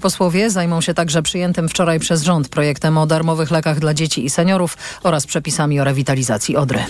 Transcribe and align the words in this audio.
Posłowie 0.00 0.50
zajmą 0.50 0.80
się 0.80 0.94
także 0.94 1.22
przyjętym 1.22 1.68
wczoraj 1.68 2.00
przez 2.00 2.22
rząd 2.22 2.48
projektem 2.48 2.98
o 2.98 3.06
darmowych 3.06 3.50
lekach 3.50 3.78
dla 3.78 3.94
dzieci 3.94 4.24
i 4.24 4.30
seniorów 4.30 4.76
oraz 5.02 5.26
przepisami 5.26 5.80
o 5.80 5.84
rewitalizacji 5.84 6.56
Odry. 6.56 6.84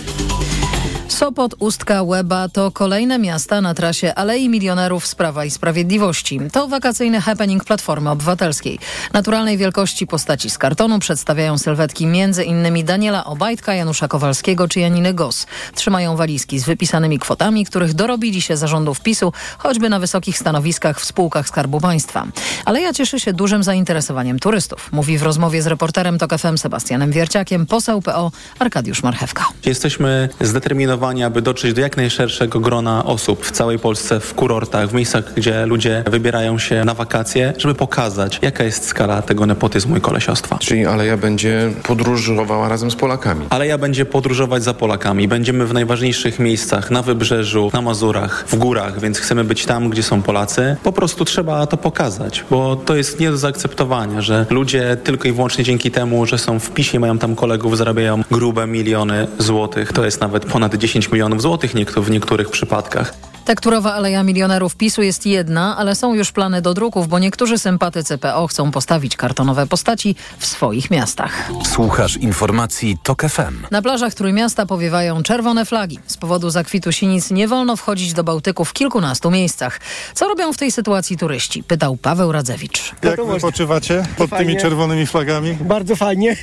Sopot, 1.19 1.55
Ustka, 1.59 2.03
Łeba 2.03 2.49
to 2.49 2.71
kolejne 2.71 3.19
miasta 3.19 3.61
na 3.61 3.73
trasie 3.73 4.15
Alei 4.15 4.49
Milionerów 4.49 5.07
z 5.07 5.15
Prawa 5.15 5.45
i 5.45 5.51
Sprawiedliwości. 5.51 6.39
To 6.51 6.67
wakacyjny 6.67 7.21
happening 7.21 7.63
Platformy 7.63 8.09
Obywatelskiej. 8.09 8.79
Naturalnej 9.13 9.57
wielkości 9.57 10.07
postaci 10.07 10.49
z 10.49 10.57
kartonu 10.57 10.99
przedstawiają 10.99 11.57
sylwetki 11.57 12.05
m.in. 12.05 12.85
Daniela 12.85 13.25
Obajtka, 13.25 13.73
Janusza 13.73 14.07
Kowalskiego 14.07 14.67
czy 14.67 14.79
Janiny 14.79 15.13
Gos. 15.13 15.47
Trzymają 15.75 16.15
walizki 16.15 16.59
z 16.59 16.65
wypisanymi 16.65 17.19
kwotami, 17.19 17.65
których 17.65 17.93
dorobili 17.93 18.41
się 18.41 18.57
zarządów 18.57 19.01
PiSu, 19.01 19.33
choćby 19.57 19.89
na 19.89 19.99
wysokich 19.99 20.37
stanowiskach 20.37 20.99
w 20.99 21.05
spółkach 21.05 21.47
Skarbu 21.47 21.79
Państwa. 21.79 22.27
Aleja 22.65 22.93
cieszy 22.93 23.19
się 23.19 23.33
dużym 23.33 23.63
zainteresowaniem 23.63 24.39
turystów. 24.39 24.89
Mówi 24.91 25.17
w 25.17 25.23
rozmowie 25.23 25.61
z 25.61 25.67
reporterem 25.67 26.17
TOK 26.17 26.37
FM 26.37 26.57
Sebastianem 26.57 27.11
Wierciakiem 27.11 27.65
poseł 27.65 28.01
PO 28.01 28.31
Arkadiusz 28.59 29.03
Marchewka. 29.03 29.45
Jesteśmy 29.65 30.29
zdeterminowani 30.41 31.08
aby 31.09 31.41
dotrzeć 31.41 31.73
do 31.73 31.81
jak 31.81 31.97
najszerszego 31.97 32.59
grona 32.59 33.05
osób 33.05 33.45
w 33.45 33.51
całej 33.51 33.79
Polsce, 33.79 34.19
w 34.19 34.33
kurortach, 34.33 34.89
w 34.89 34.93
miejscach, 34.93 35.33
gdzie 35.33 35.65
ludzie 35.65 36.03
wybierają 36.07 36.59
się 36.59 36.85
na 36.85 36.93
wakacje, 36.93 37.53
żeby 37.57 37.75
pokazać, 37.75 38.39
jaka 38.41 38.63
jest 38.63 38.85
skala 38.85 39.21
tego 39.21 39.45
nepotyzmu 39.45 39.97
i 39.97 40.01
kolesiostwa. 40.01 40.57
Czyli 40.57 40.85
Aleja 40.85 41.17
będzie 41.17 41.71
podróżowała 41.83 42.69
razem 42.69 42.91
z 42.91 42.95
Polakami. 42.95 43.45
Aleja 43.49 43.77
będzie 43.77 44.05
podróżować 44.05 44.63
za 44.63 44.73
Polakami. 44.73 45.27
Będziemy 45.27 45.65
w 45.65 45.73
najważniejszych 45.73 46.39
miejscach, 46.39 46.91
na 46.91 47.01
Wybrzeżu, 47.01 47.69
na 47.73 47.81
Mazurach, 47.81 48.45
w 48.47 48.55
górach, 48.55 48.99
więc 48.99 49.19
chcemy 49.19 49.43
być 49.43 49.65
tam, 49.65 49.89
gdzie 49.89 50.03
są 50.03 50.21
Polacy. 50.21 50.75
Po 50.83 50.91
prostu 50.91 51.25
trzeba 51.25 51.67
to 51.67 51.77
pokazać, 51.77 52.45
bo 52.49 52.75
to 52.75 52.95
jest 52.95 53.19
nie 53.19 53.31
do 53.31 53.37
zaakceptowania, 53.37 54.21
że 54.21 54.45
ludzie 54.49 54.97
tylko 55.03 55.27
i 55.27 55.31
wyłącznie 55.31 55.63
dzięki 55.63 55.91
temu, 55.91 56.25
że 56.25 56.37
są 56.37 56.59
w 56.59 56.71
PiSie, 56.71 56.99
mają 56.99 57.17
tam 57.17 57.35
kolegów, 57.35 57.77
zarabiają 57.77 58.23
grube 58.31 58.67
miliony 58.67 59.27
złotych. 59.37 59.93
To 59.93 60.05
jest 60.05 60.21
nawet 60.21 60.45
ponad 60.45 60.75
10 60.75 60.98
10 60.99 61.11
milionów 61.11 61.41
złotych 61.41 61.71
w 62.01 62.09
niektórych 62.09 62.49
przypadkach. 62.49 63.28
Tekturowa 63.49 63.93
Aleja 63.93 64.23
Milionerów 64.23 64.75
PiSu 64.75 65.01
jest 65.01 65.25
jedna, 65.25 65.77
ale 65.77 65.95
są 65.95 66.13
już 66.13 66.31
plany 66.31 66.61
do 66.61 66.73
druków, 66.73 67.07
bo 67.07 67.19
niektórzy 67.19 67.57
sympatycy 67.57 68.17
PO 68.17 68.47
chcą 68.47 68.71
postawić 68.71 69.17
kartonowe 69.17 69.67
postaci 69.67 70.15
w 70.37 70.45
swoich 70.45 70.91
miastach. 70.91 71.51
Słuchasz 71.65 72.17
informacji 72.17 72.97
TOK 73.03 73.21
FM. 73.21 73.65
Na 73.71 73.81
plażach 73.81 74.13
Trójmiasta 74.13 74.65
powiewają 74.65 75.23
czerwone 75.23 75.65
flagi. 75.65 75.99
Z 76.07 76.17
powodu 76.17 76.49
zakwitu 76.49 76.91
sinic 76.91 77.31
nie 77.31 77.47
wolno 77.47 77.75
wchodzić 77.75 78.13
do 78.13 78.23
Bałtyku 78.23 78.65
w 78.65 78.73
kilkunastu 78.73 79.31
miejscach. 79.31 79.79
Co 80.13 80.27
robią 80.27 80.53
w 80.53 80.57
tej 80.57 80.71
sytuacji 80.71 81.17
turyści? 81.17 81.63
Pytał 81.63 81.97
Paweł 81.97 82.31
Radzewicz. 82.31 82.91
Jak 83.03 83.25
wypoczywacie 83.25 84.05
pod 84.17 84.29
tymi 84.29 84.57
czerwonymi 84.57 85.07
flagami? 85.07 85.57
Bardzo 85.61 85.95
fajnie. 85.95 86.35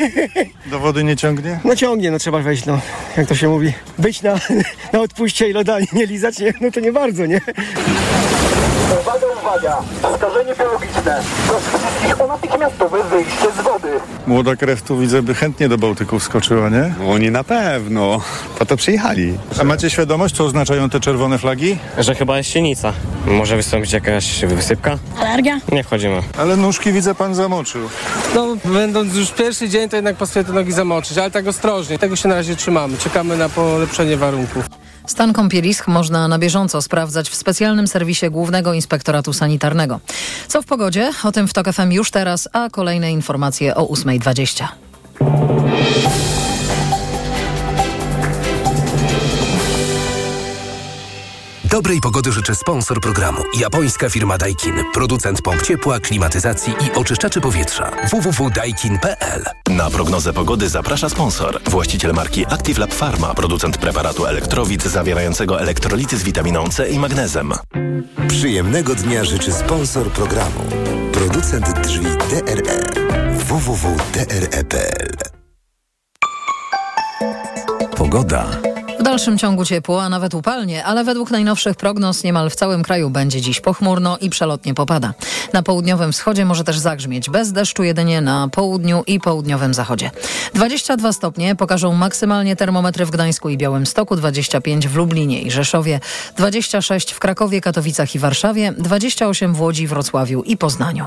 Do 0.71 0.79
wody 0.79 1.05
nie 1.05 1.17
ciągnie? 1.17 1.61
No 1.65 1.77
ciągnie, 1.77 2.11
no 2.11 2.19
trzeba 2.19 2.39
wejść, 2.39 2.67
no. 2.67 2.81
Jak 3.17 3.29
to 3.29 3.35
się 3.35 3.49
mówi. 3.49 3.73
Być 3.99 4.23
na, 4.23 4.35
na 4.93 5.01
odpuście 5.01 5.49
i 5.49 5.53
lodami 5.53 5.87
nie 5.93 6.07
lizać, 6.07 6.35
no 6.61 6.71
to 6.71 6.81
nie 6.81 6.96
bardzo, 6.97 7.27
nie? 7.27 7.41
Uwaga, 9.01 9.27
uwaga! 9.41 9.77
Skażenie 10.17 10.55
biologiczne. 10.59 11.23
Proszę 11.49 11.79
wszystkich 11.79 12.21
o 12.21 12.27
natychmiastowe 12.27 13.05
wyjście 13.05 13.47
z 13.61 13.65
wody. 13.65 13.89
Młoda 14.27 14.57
krew 14.57 14.83
tu 14.83 14.99
widzę, 14.99 15.23
by 15.23 15.35
chętnie 15.35 15.69
do 15.69 15.79
Bałtyku 15.79 16.19
wskoczyła, 16.19 16.69
nie? 16.69 16.95
Oni 17.11 17.31
na 17.31 17.45
pewno. 17.45 18.21
Po 18.59 18.67
to 18.67 18.77
przyjechali. 18.77 19.39
A 19.61 19.65
macie 19.65 19.91
świadomość, 19.91 20.37
co 20.37 20.45
oznaczają 20.45 20.91
te 20.91 21.01
czerwone 21.01 21.39
flagi? 21.39 21.79
Że 21.99 22.15
chyba 22.15 22.39
jest 22.39 22.51
sienica. 22.51 22.93
Może 23.27 23.57
wystąpić 23.57 23.93
jakaś 23.93 24.45
wysypka? 24.45 24.99
Alergia? 25.21 25.61
Nie 25.73 25.85
wchodzimy. 25.85 26.23
Ale 26.39 26.57
nóżki 26.57 26.93
widzę 26.93 27.15
pan 27.15 27.35
zamoczył. 27.35 27.81
No, 28.35 28.57
będąc 28.65 29.15
już 29.15 29.31
pierwszy 29.31 29.69
dzień, 29.69 29.89
to 29.89 29.97
jednak 29.97 30.17
pasuje 30.17 30.45
te 30.45 30.53
nogi 30.53 30.73
zamoczyć, 30.73 31.19
ale 31.19 31.31
tak 31.31 31.47
ostrożnie. 31.47 31.99
Tego 31.99 32.17
się 32.17 32.29
na 32.29 32.35
razie 32.35 32.57
trzymamy. 32.57 32.99
Czekamy 32.99 33.37
na 33.37 33.49
polepszenie 33.49 34.17
warunków. 34.17 34.65
Stan 35.07 35.33
kąpielisk 35.33 35.89
można 35.89 36.29
na 36.29 36.39
bieżąco 36.39 36.83
sprawdzać 36.83 37.31
w 37.31 37.35
specjalnym 37.35 37.87
serwisie 37.87 38.31
Głównego 38.31 38.73
Inspektoratu 38.73 39.33
Sanitarnego. 39.33 40.01
Co 40.49 40.63
w 40.63 40.67
pogodzie? 40.67 41.13
O 41.25 41.33
tym 41.33 41.49
w 41.49 41.53
TOK 41.53 41.73
FM 41.73 41.93
już 41.93 42.11
teraz, 42.11 42.49
a 42.53 42.71
kolejne 42.71 43.13
informacje 43.13 43.75
o 43.75 43.87
8.20. 43.87 46.36
Dobrej 51.77 52.01
pogody 52.01 52.33
życzę 52.33 52.55
sponsor 52.55 53.01
programu. 53.01 53.43
Japońska 53.59 54.11
firma 54.11 54.39
Daikin. 54.39 54.75
Producent 54.95 55.43
pomp 55.43 55.63
ciepła, 55.63 56.01
klimatyzacji 56.01 56.73
i 56.73 56.99
oczyszczaczy 56.99 57.41
powietrza. 57.41 57.91
www.daikin.pl 58.11 59.45
Na 59.71 59.91
prognozę 59.91 60.33
pogody 60.33 60.69
zaprasza 60.69 61.09
sponsor. 61.09 61.61
Właściciel 61.71 62.13
marki 62.13 62.47
Active 62.47 62.79
Lab 62.79 62.95
Pharma. 62.95 63.35
Producent 63.35 63.79
preparatu 63.79 64.27
elektrowid 64.27 64.83
zawierającego 64.83 65.61
elektrolity 65.61 66.17
z 66.17 66.23
witaminą 66.23 66.69
C 66.69 66.89
i 66.89 66.99
magnezem. 66.99 67.53
Przyjemnego 68.29 68.95
dnia 68.95 69.25
życzy 69.25 69.53
sponsor 69.53 70.11
programu. 70.11 70.61
Producent 71.13 71.81
drzwi 71.81 72.07
DRE. 72.07 72.81
www.dre.pl 73.49 75.17
Pogoda. 77.97 78.76
Dalszym 79.07 79.39
ciągu 79.39 79.65
ciepło, 79.65 80.03
a 80.03 80.09
nawet 80.09 80.35
upalnie, 80.35 80.85
ale 80.85 81.05
według 81.05 81.31
najnowszych 81.31 81.77
prognoz 81.77 82.25
niemal 82.25 82.51
w 82.51 82.57
całym 82.57 82.83
kraju 82.83 83.11
będzie 83.11 83.41
dziś 83.41 83.61
pochmurno 83.61 84.19
i 84.19 84.31
przelotnie 84.31 84.75
popada. 84.75 85.15
Na 85.53 85.63
południowym 85.63 86.13
wschodzie 86.13 86.45
może 86.45 86.65
też 86.65 86.79
zagrzmieć, 86.79 87.31
bez 87.31 87.53
deszczu 87.53 87.83
jedynie 87.83 88.21
na 88.21 88.49
południu 88.49 89.05
i 89.07 89.21
południowym 89.21 89.75
zachodzie. 89.75 90.11
22 90.55 91.13
stopnie 91.13 91.55
pokażą 91.55 91.95
maksymalnie 91.95 92.57
termometry 92.57 93.07
w 93.07 93.11
Gdańsku 93.11 93.49
i 93.49 93.57
Białymstoku, 93.57 94.17
25 94.17 94.89
w 94.89 94.97
Lublinie 94.97 95.43
i 95.43 95.51
Rzeszowie, 95.51 96.01
26 96.37 97.13
w 97.13 97.19
Krakowie, 97.19 97.61
Katowicach 97.61 98.15
i 98.15 98.19
Warszawie, 98.19 98.73
28 98.79 99.55
w 99.55 99.61
Łodzi, 99.61 99.87
Wrocławiu 99.87 100.43
i 100.43 100.57
Poznaniu. 100.57 101.07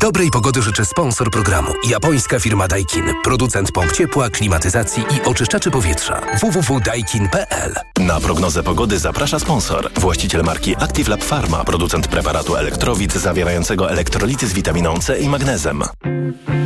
Dobrej 0.00 0.30
pogody 0.30 0.62
życzę 0.62 0.84
sponsor 0.84 1.30
programu. 1.30 1.72
Japońska 1.88 2.40
firma 2.40 2.68
Daikin. 2.68 3.04
Producent 3.24 3.72
pomp 3.72 3.92
ciepła, 3.92 4.30
klimatyzacji 4.30 5.02
i 5.02 5.28
oczyszczaczy 5.28 5.70
powietrza. 5.70 6.20
www.daikin.pl 6.40 7.74
Na 8.00 8.20
prognozę 8.20 8.62
pogody 8.62 8.98
zaprasza 8.98 9.38
sponsor. 9.38 9.90
Właściciel 9.96 10.42
marki 10.42 10.76
Active 10.76 11.08
Lab 11.08 11.24
Pharma. 11.24 11.64
Producent 11.64 12.08
preparatu 12.08 12.56
elektrowid 12.56 13.12
zawierającego 13.14 13.90
elektrolity 13.90 14.46
z 14.46 14.52
witaminą 14.52 14.98
C 14.98 15.18
i 15.18 15.28
magnezem. 15.28 15.82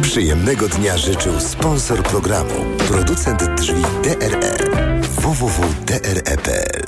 Przyjemnego 0.03 0.69
dnia 0.69 0.99
życzył 0.99 1.41
sponsor 1.41 2.03
programu. 2.03 2.55
Producent 2.89 3.45
drzwi 3.45 3.83
DRE. 4.03 4.57
www.dre.pl 5.03 6.83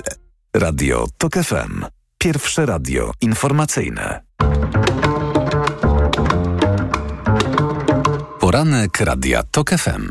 Radio 0.54 1.06
TOK 1.18 1.34
FM. 1.34 1.84
Pierwsze 2.18 2.66
radio 2.66 3.12
informacyjne. 3.20 4.20
Poranek 8.54 9.00
Radia 9.00 9.42
TOK 9.42 9.70
FM. 9.70 10.08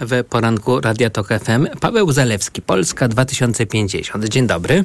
W 0.00 0.24
poranku 0.24 0.80
Radia 0.80 1.10
TOK 1.10 1.28
FM 1.28 1.66
Paweł 1.80 2.12
Zalewski, 2.12 2.62
Polska 2.62 3.08
2050. 3.08 4.28
Dzień 4.28 4.46
dobry. 4.46 4.84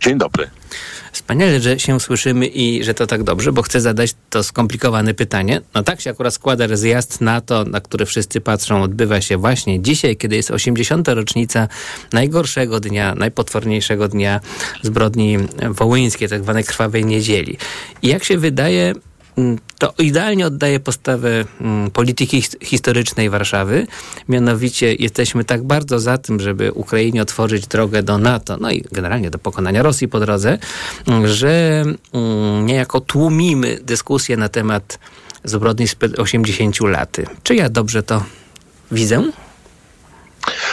Dzień 0.00 0.18
dobry. 0.18 0.50
Wspaniale, 1.12 1.60
że 1.60 1.78
się 1.78 2.00
słyszymy 2.00 2.46
i 2.46 2.84
że 2.84 2.94
to 2.94 3.06
tak 3.06 3.22
dobrze, 3.22 3.52
bo 3.52 3.62
chcę 3.62 3.80
zadać 3.80 4.14
to 4.30 4.42
skomplikowane 4.42 5.14
pytanie. 5.14 5.60
No 5.74 5.82
tak 5.82 6.00
się 6.00 6.10
akurat 6.10 6.34
składa, 6.34 6.68
że 6.68 6.76
zjazd 6.76 7.20
NATO, 7.20 7.64
na 7.64 7.80
który 7.80 8.06
wszyscy 8.06 8.40
patrzą, 8.40 8.82
odbywa 8.82 9.20
się 9.20 9.36
właśnie 9.36 9.82
dzisiaj, 9.82 10.16
kiedy 10.16 10.36
jest 10.36 10.50
80. 10.50 11.08
rocznica 11.08 11.68
najgorszego 12.12 12.80
dnia, 12.80 13.14
najpotworniejszego 13.14 14.08
dnia 14.08 14.40
zbrodni 14.82 15.38
wołyńskiej, 15.70 16.28
tak 16.28 16.42
zwanej 16.42 16.64
krwawej 16.64 17.04
niedzieli. 17.04 17.58
I 18.02 18.08
jak 18.08 18.24
się 18.24 18.38
wydaje, 18.38 18.94
to 19.78 19.94
idealnie 19.98 20.46
oddaje 20.46 20.80
postawę 20.80 21.44
polityki 21.92 22.42
historycznej 22.62 23.30
Warszawy. 23.30 23.86
Mianowicie 24.28 24.94
jesteśmy 24.94 25.44
tak 25.44 25.62
bardzo 25.62 26.00
za 26.00 26.18
tym, 26.18 26.40
żeby 26.40 26.72
Ukrainie 26.72 27.22
otworzyć 27.22 27.66
drogę 27.66 28.02
do 28.02 28.18
NATO, 28.18 28.56
no 28.56 28.70
i 28.70 28.84
generalnie 28.92 29.30
do 29.30 29.38
pokonania 29.38 29.82
Rosji 29.82 30.08
po 30.08 30.20
drodze, 30.20 30.58
że 31.24 31.84
niejako 32.62 33.00
tłumimy 33.00 33.78
dyskusję 33.82 34.36
na 34.36 34.48
temat 34.48 34.98
zbrodni 35.44 35.88
sprzed 35.88 36.18
80 36.18 36.80
lat. 36.80 37.16
Czy 37.42 37.54
ja 37.54 37.68
dobrze 37.68 38.02
to 38.02 38.24
widzę? 38.90 39.30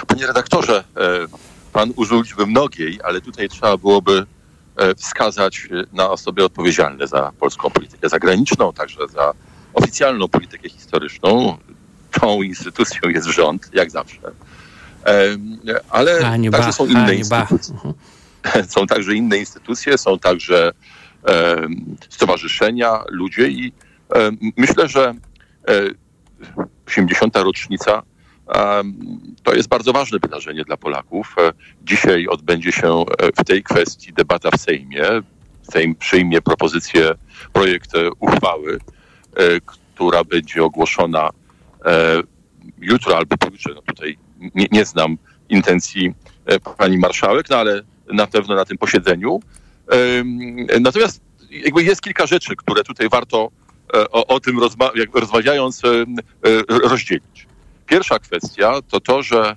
Panie 0.07 0.27
redaktorze, 0.27 0.83
pan 1.73 1.93
użył 1.95 2.21
liczby 2.21 2.45
mnogiej, 2.45 2.99
ale 3.03 3.21
tutaj 3.21 3.49
trzeba 3.49 3.77
byłoby 3.77 4.25
wskazać 4.97 5.67
na 5.93 6.09
osoby 6.09 6.43
odpowiedzialne 6.43 7.07
za 7.07 7.31
polską 7.39 7.69
politykę 7.69 8.09
zagraniczną, 8.09 8.73
także 8.73 9.07
za 9.07 9.33
oficjalną 9.73 10.27
politykę 10.27 10.69
historyczną. 10.69 11.57
Tą 12.11 12.41
instytucją 12.41 13.09
jest 13.09 13.27
rząd, 13.27 13.69
jak 13.73 13.91
zawsze. 13.91 14.19
Ale 15.89 16.21
hańba, 16.21 16.57
także 16.57 16.73
są 16.73 16.85
inne 16.85 17.05
hańba. 17.05 17.13
instytucje. 17.41 17.93
Są 18.75 18.87
także 18.87 19.13
inne 19.13 19.37
instytucje, 19.37 19.97
są 19.97 20.19
także 20.19 20.71
stowarzyszenia, 22.09 23.03
ludzie 23.09 23.47
i 23.47 23.73
myślę, 24.57 24.87
że 24.87 25.13
80. 26.87 27.37
rocznica 27.37 28.03
to 29.43 29.53
jest 29.53 29.69
bardzo 29.69 29.93
ważne 29.93 30.19
wydarzenie 30.21 30.63
dla 30.63 30.77
Polaków. 30.77 31.35
Dzisiaj 31.83 32.27
odbędzie 32.27 32.71
się 32.71 33.03
w 33.37 33.43
tej 33.43 33.63
kwestii 33.63 34.13
debata 34.13 34.49
w 34.51 34.61
Sejmie. 34.61 35.03
Sejm 35.71 35.95
przyjmie 35.95 36.41
propozycję, 36.41 37.11
projekt 37.53 37.91
uchwały, 38.19 38.79
która 39.65 40.23
będzie 40.23 40.63
ogłoszona 40.63 41.29
jutro 42.77 43.17
albo 43.17 43.37
pojutrze. 43.37 43.69
No 43.75 43.81
tutaj 43.81 44.17
nie, 44.55 44.65
nie 44.71 44.85
znam 44.85 45.17
intencji 45.49 46.13
pani 46.77 46.97
marszałek, 46.97 47.49
no 47.49 47.57
ale 47.57 47.81
na 48.13 48.27
pewno 48.27 48.55
na 48.55 48.65
tym 48.65 48.77
posiedzeniu. 48.77 49.39
Natomiast 50.81 51.21
jakby 51.49 51.83
jest 51.83 52.01
kilka 52.01 52.25
rzeczy, 52.25 52.55
które 52.55 52.83
tutaj 52.83 53.09
warto 53.09 53.51
o, 53.93 54.27
o 54.27 54.39
tym 54.39 54.59
rozma 54.59 54.91
rozmawiając 55.13 55.81
rozdzielić. 56.69 57.48
Pierwsza 57.89 58.19
kwestia 58.19 58.73
to 58.89 58.99
to, 58.99 59.23
że 59.23 59.55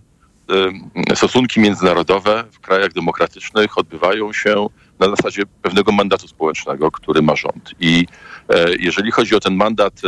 stosunki 1.15 1.61
międzynarodowe 1.61 2.45
w 2.53 2.61
krajach 2.61 2.93
demokratycznych 2.93 3.79
odbywają 3.79 4.33
się 4.33 4.67
na 4.99 5.09
zasadzie 5.09 5.43
pewnego 5.63 5.93
mandatu 5.93 6.29
społecznego, 6.29 6.91
który 6.91 7.23
ma 7.23 7.37
rząd. 7.37 7.71
I 7.81 8.07
jeżeli 8.79 9.11
chodzi 9.11 9.35
o 9.35 9.41
ten 9.41 9.57
mandat, 9.57 10.01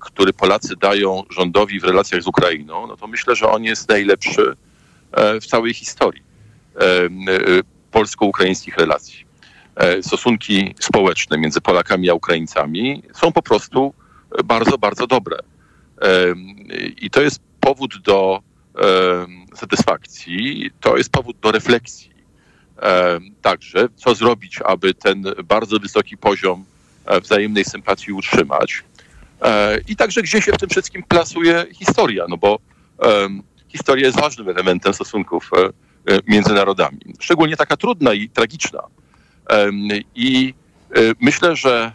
który 0.00 0.32
Polacy 0.32 0.76
dają 0.76 1.22
rządowi 1.30 1.80
w 1.80 1.84
relacjach 1.84 2.22
z 2.22 2.26
Ukrainą, 2.26 2.86
no 2.86 2.96
to 2.96 3.06
myślę, 3.06 3.36
że 3.36 3.48
on 3.48 3.64
jest 3.64 3.88
najlepszy 3.88 4.56
w 5.40 5.46
całej 5.46 5.74
historii 5.74 6.22
polsko-ukraińskich 7.90 8.76
relacji. 8.76 9.26
Stosunki 10.02 10.74
społeczne 10.80 11.38
między 11.38 11.60
Polakami 11.60 12.10
a 12.10 12.14
Ukraińcami 12.14 13.02
są 13.14 13.32
po 13.32 13.42
prostu 13.42 13.94
bardzo, 14.44 14.78
bardzo 14.78 15.06
dobre. 15.06 15.36
I 17.00 17.10
to 17.10 17.22
jest 17.22 17.40
powód 17.60 18.02
do 18.02 18.40
satysfakcji, 19.54 20.70
to 20.80 20.96
jest 20.96 21.10
powód 21.10 21.36
do 21.40 21.52
refleksji. 21.52 22.10
Także, 23.42 23.88
co 23.96 24.14
zrobić, 24.14 24.60
aby 24.64 24.94
ten 24.94 25.24
bardzo 25.44 25.78
wysoki 25.78 26.16
poziom 26.16 26.64
wzajemnej 27.22 27.64
sympatii 27.64 28.12
utrzymać. 28.12 28.84
I 29.88 29.96
także, 29.96 30.22
gdzie 30.22 30.42
się 30.42 30.52
w 30.52 30.58
tym 30.58 30.68
wszystkim 30.68 31.02
plasuje 31.02 31.66
historia, 31.72 32.24
no 32.28 32.36
bo 32.36 32.58
historia 33.68 34.06
jest 34.06 34.20
ważnym 34.20 34.48
elementem 34.48 34.94
stosunków 34.94 35.50
między 36.26 36.54
narodami. 36.54 36.98
Szczególnie 37.20 37.56
taka 37.56 37.76
trudna 37.76 38.14
i 38.14 38.28
tragiczna. 38.28 38.82
I 40.14 40.54
myślę, 41.20 41.56
że 41.56 41.92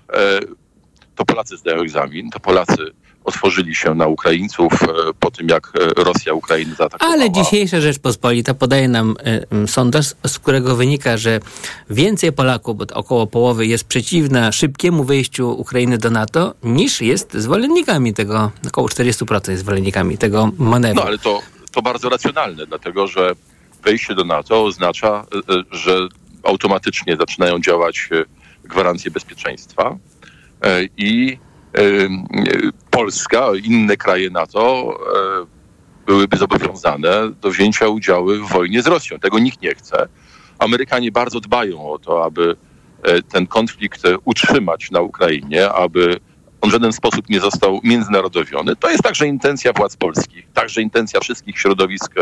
to 1.15 1.25
Polacy 1.25 1.57
zdają 1.57 1.81
egzamin, 1.81 2.29
to 2.29 2.39
Polacy 2.39 2.91
otworzyli 3.23 3.75
się 3.75 3.95
na 3.95 4.07
Ukraińców 4.07 4.73
po 5.19 5.31
tym, 5.31 5.47
jak 5.47 5.71
Rosja 5.97 6.33
Ukrainę 6.33 6.75
zaatakowała. 6.75 7.13
Ale 7.13 7.31
dzisiejsza 7.31 7.81
Rzeczpospolita 7.81 8.53
podaje 8.53 8.87
nam 8.87 9.15
y, 9.63 9.67
sondaż, 9.67 10.05
z 10.27 10.39
którego 10.39 10.75
wynika, 10.75 11.17
że 11.17 11.39
więcej 11.89 12.31
Polaków, 12.31 12.77
bo 12.77 12.85
około 12.93 13.27
połowy, 13.27 13.65
jest 13.65 13.83
przeciwna 13.83 14.51
szybkiemu 14.51 15.03
wejściu 15.03 15.51
Ukrainy 15.51 15.97
do 15.97 16.09
NATO, 16.09 16.53
niż 16.63 17.01
jest 17.01 17.33
zwolennikami 17.33 18.13
tego, 18.13 18.51
około 18.67 18.87
40% 18.87 19.49
jest 19.49 19.61
zwolennikami 19.63 20.17
tego 20.17 20.51
manewru. 20.57 21.01
No 21.01 21.07
ale 21.07 21.17
to, 21.17 21.39
to 21.71 21.81
bardzo 21.81 22.09
racjonalne, 22.09 22.65
dlatego 22.65 23.07
że 23.07 23.31
wejście 23.83 24.15
do 24.15 24.23
NATO 24.23 24.63
oznacza, 24.63 25.25
że 25.71 26.07
automatycznie 26.43 27.17
zaczynają 27.17 27.59
działać 27.59 28.09
gwarancje 28.63 29.11
bezpieczeństwa 29.11 29.97
i 30.97 31.37
Polska, 32.91 33.47
inne 33.63 33.97
kraje 33.97 34.29
NATO 34.29 34.93
byłyby 36.05 36.37
zobowiązane 36.37 37.31
do 37.41 37.49
wzięcia 37.49 37.87
udziału 37.87 38.29
w 38.29 38.49
wojnie 38.49 38.81
z 38.81 38.87
Rosją. 38.87 39.19
Tego 39.19 39.39
nikt 39.39 39.61
nie 39.61 39.75
chce. 39.75 40.07
Amerykanie 40.59 41.11
bardzo 41.11 41.39
dbają 41.39 41.91
o 41.91 41.99
to, 41.99 42.25
aby 42.25 42.55
ten 43.31 43.47
konflikt 43.47 44.01
utrzymać 44.25 44.91
na 44.91 45.01
Ukrainie, 45.01 45.69
aby 45.71 46.19
on 46.61 46.69
w 46.69 46.73
żaden 46.73 46.93
sposób 46.93 47.29
nie 47.29 47.39
został 47.39 47.79
międzynarodowiony. 47.83 48.75
To 48.75 48.89
jest 48.89 49.03
także 49.03 49.27
intencja 49.27 49.73
władz 49.73 49.95
polskich, 49.95 50.47
także 50.53 50.81
intencja 50.81 51.19
wszystkich 51.19 51.59
środowisk 51.59 52.13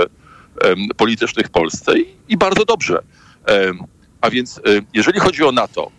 politycznych 0.98 1.48
w 1.48 1.51
Polsce 1.51 2.00
i, 2.00 2.15
i 2.30 2.38
bardzo 2.38 2.65
dobrze. 2.65 3.03
A 4.21 4.30
więc 4.30 4.62
jeżeli 4.94 5.19
chodzi 5.19 5.44
o 5.44 5.51
NATO, 5.51 5.92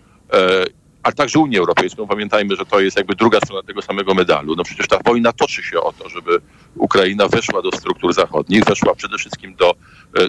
a 1.03 1.13
także 1.13 1.39
Unię 1.39 1.59
Europejską, 1.59 2.07
pamiętajmy, 2.07 2.57
że 2.57 2.67
to 2.67 2.81
jest 2.81 2.97
jakby 2.97 3.15
druga 3.15 3.39
strona 3.41 3.63
tego 3.63 3.83
samego 3.83 4.15
medalu. 4.15 4.57
No 4.57 4.65
przecież 4.65 4.89
ta 4.89 4.99
wojna 5.05 5.33
toczy 5.33 5.63
się 5.63 5.81
o 5.81 5.93
to, 5.93 6.09
żeby 6.09 6.41
Ukraina 6.77 7.29
weszła 7.29 7.63
do 7.63 7.73
struktur 7.73 8.13
zachodnich, 8.13 8.65
weszła 8.65 8.95
przede 8.95 9.19
wszystkim 9.19 9.55
do, 9.55 9.75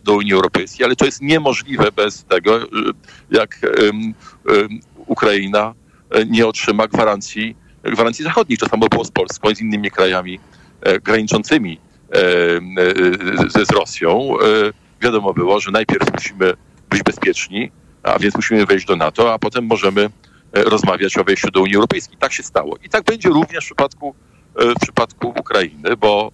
do 0.04 0.14
Unii 0.14 0.34
Europejskiej, 0.34 0.86
ale 0.86 0.96
to 0.96 1.06
jest 1.06 1.22
niemożliwe 1.22 1.92
bez 1.92 2.24
tego, 2.24 2.60
jak 3.32 3.58
um, 3.84 4.14
um, 4.46 4.80
Ukraina 5.08 5.74
nie 6.30 6.48
otrzyma 6.48 6.88
gwarancji, 6.88 7.56
gwarancji 7.84 8.24
zachodnich. 8.24 8.60
To 8.60 8.70
samo 8.70 8.88
było 8.88 9.06
z 9.06 9.12
Polską 9.12 9.50
i 9.50 9.56
z 9.56 9.62
innymi 9.62 9.92
krajami 9.92 10.40
e, 10.82 11.00
graniczącymi 11.00 11.80
ze 13.48 13.66
z 13.66 13.72
Rosją, 13.72 14.34
wiadomo 15.02 15.34
było, 15.34 15.60
że 15.60 15.72
najpierw 15.72 16.14
musimy 16.14 16.54
być 16.90 17.04
bezpieczni, 17.04 17.72
a 18.04 18.20
więc 18.20 18.36
musimy 18.36 18.66
wejść 18.66 18.86
do 18.86 18.96
NATO, 18.96 19.34
a 19.34 19.40
potem 19.40 19.66
możemy 19.66 20.10
rozmawiać 20.54 21.18
o 21.18 21.24
wejściu 21.24 21.52
do 21.52 21.62
Unii 21.62 21.76
Europejskiej. 21.76 22.18
Tak 22.18 22.34
się 22.34 22.44
stało. 22.44 22.78
I 22.84 22.90
tak 22.90 23.04
będzie 23.04 23.30
również 23.30 23.64
w 23.64 23.68
przypadku, 23.68 24.16
w 24.56 24.80
przypadku 24.82 25.34
Ukrainy, 25.40 25.98
bo 25.98 26.32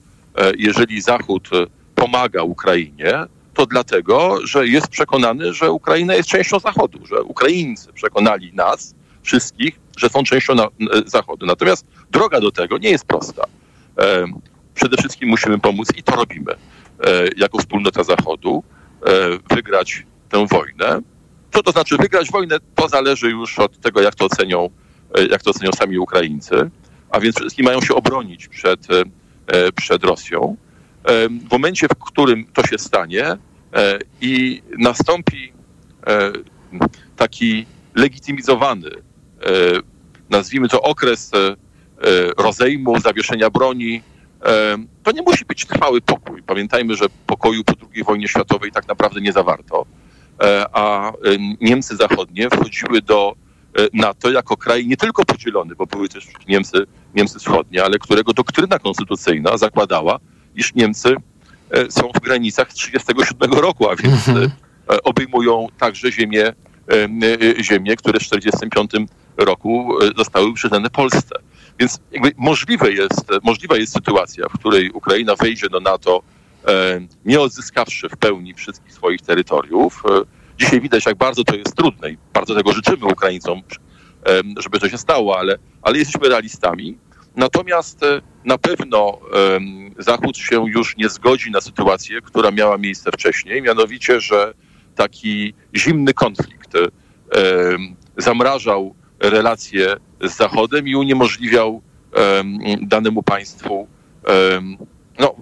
jeżeli 0.58 1.02
Zachód 1.02 1.50
pomaga 1.96 2.44
Ukrainie, 2.44 3.26
to 3.54 3.66
dlatego, 3.66 4.38
że 4.48 4.68
jest 4.68 4.88
przekonany, 4.88 5.54
że 5.54 5.72
Ukraina 5.72 6.16
jest 6.16 6.30
częścią 6.30 6.60
Zachodu, 6.60 7.06
że 7.06 7.24
Ukraińcy 7.24 7.94
przekonali 7.94 8.54
nas, 8.54 8.96
wszystkich, 9.22 9.80
że 9.98 10.10
są 10.10 10.24
częścią 10.24 10.56
na, 10.56 10.68
Zachodu. 11.06 11.46
Natomiast 11.46 11.86
droga 12.12 12.42
do 12.42 12.52
tego 12.52 12.78
nie 12.78 12.90
jest 12.90 13.06
prosta 13.06 13.46
przede 14.80 14.98
wszystkim 14.98 15.30
musimy 15.30 15.60
pomóc 15.60 15.88
i 15.98 16.04
to 16.04 16.16
robimy 16.16 16.52
jako 17.38 17.58
wspólnota 17.58 18.04
Zachodu, 18.04 18.64
wygrać 19.50 20.06
tę 20.30 20.48
wojnę. 20.48 21.02
Co 21.54 21.64
to 21.64 21.72
znaczy 21.72 21.98
wygrać 21.98 22.32
wojnę, 22.32 22.58
to 22.76 22.90
zależy 22.90 23.30
już 23.30 23.60
od 23.60 23.80
tego, 23.80 24.02
jak 24.02 24.16
to 24.16 24.26
ocenią, 24.26 24.70
jak 25.32 25.44
to 25.44 25.50
ocenią 25.50 25.72
sami 25.72 25.98
Ukraińcy, 25.98 26.70
a 27.10 27.20
więc 27.20 27.36
wszystkim 27.36 27.66
mają 27.66 27.82
się 27.82 27.96
obronić 27.96 28.48
przed, 28.48 28.88
przed 29.76 30.04
Rosją. 30.04 30.56
W 31.48 31.52
momencie, 31.52 31.88
w 31.88 32.04
którym 32.06 32.46
to 32.54 32.68
się 32.68 32.78
stanie 32.78 33.38
i 34.22 34.62
nastąpi 34.78 35.54
taki 37.16 37.66
legitymizowany, 37.96 38.90
nazwijmy 40.30 40.70
to 40.70 40.82
okres 40.82 41.32
rozejmu, 42.38 43.00
zawieszenia 43.00 43.50
broni, 43.50 44.02
to 45.04 45.12
nie 45.12 45.22
musi 45.22 45.46
być 45.46 45.66
trwały 45.66 46.02
pokój. 46.02 46.44
Pamiętajmy, 46.44 46.96
że 46.96 47.06
pokoju 47.28 47.64
po 47.64 47.74
II 47.94 48.04
wojnie 48.04 48.28
światowej 48.28 48.72
tak 48.72 48.88
naprawdę 48.88 49.22
nie 49.22 49.32
zawarto, 49.32 49.86
a 50.74 51.12
Niemcy 51.62 51.96
zachodnie 51.96 52.50
wchodziły 52.50 53.02
do 53.02 53.36
NATO 53.94 54.32
jako 54.32 54.58
kraj 54.58 54.88
nie 54.88 54.98
tylko 54.98 55.26
podzielony, 55.26 55.76
bo 55.76 55.86
były 55.86 56.10
też 56.10 56.28
Niemcy, 56.48 56.86
Niemcy 57.16 57.40
wschodnie, 57.40 57.84
ale 57.84 58.00
którego 58.00 58.34
doktryna 58.34 58.80
konstytucyjna 58.80 59.58
zakładała, 59.58 60.20
iż 60.56 60.76
Niemcy 60.76 61.16
są 61.90 62.12
w 62.16 62.20
granicach 62.20 62.68
1937 62.74 63.52
roku, 63.60 63.90
a 63.90 63.96
więc 63.96 64.50
obejmują 65.04 65.68
także 65.78 66.12
ziemię, 66.12 66.54
ziemię, 67.62 67.96
które 67.96 68.20
w 68.20 68.24
1945 68.24 69.10
roku 69.38 69.98
zostały 70.18 70.54
przyznane 70.54 70.90
Polsce. 70.90 71.36
Więc 71.80 72.00
jakby 72.12 72.32
możliwe 72.38 72.92
jest, 72.92 73.26
możliwa 73.44 73.78
jest 73.78 73.94
sytuacja, 73.94 74.50
w 74.50 74.60
której 74.60 74.92
Ukraina 74.92 75.36
wejdzie 75.36 75.70
do 75.70 75.80
NATO, 75.80 76.22
e, 76.22 76.22
nie 77.26 77.42
odzyskawszy 77.42 78.10
w 78.10 78.18
pełni 78.18 78.54
wszystkich 78.54 78.94
swoich 78.94 79.22
terytoriów. 79.22 80.04
E, 80.10 80.22
dzisiaj 80.58 80.82
widać, 80.82 81.06
jak 81.06 81.18
bardzo 81.18 81.44
to 81.44 81.56
jest 81.56 81.76
trudne 81.76 82.12
i 82.12 82.18
bardzo 82.34 82.56
tego 82.56 82.74
życzymy 82.74 83.06
Ukraińcom, 83.06 83.60
e, 83.60 84.42
żeby 84.58 84.80
to 84.80 84.90
się 84.90 84.98
stało, 84.98 85.40
ale, 85.40 85.58
ale 85.82 85.98
jesteśmy 85.98 86.30
realistami. 86.30 86.98
Natomiast 87.36 88.02
na 88.46 88.58
pewno 88.58 89.20
Zachód 89.98 90.38
się 90.38 90.70
już 90.70 90.98
nie 90.98 91.10
zgodzi 91.10 91.52
na 91.52 91.62
sytuację, 91.62 92.22
która 92.22 92.52
miała 92.52 92.78
miejsce 92.78 93.12
wcześniej, 93.12 93.62
mianowicie, 93.62 94.22
że 94.22 94.54
taki 94.96 95.54
zimny 95.76 96.14
konflikt 96.14 96.74
zamrażał 98.18 98.96
relacje 99.20 99.96
z 100.22 100.38
Zachodem 100.38 100.88
i 100.88 100.96
uniemożliwiał 100.96 101.82
danemu 102.82 103.24
państwu 103.24 103.88
no, 105.20 105.36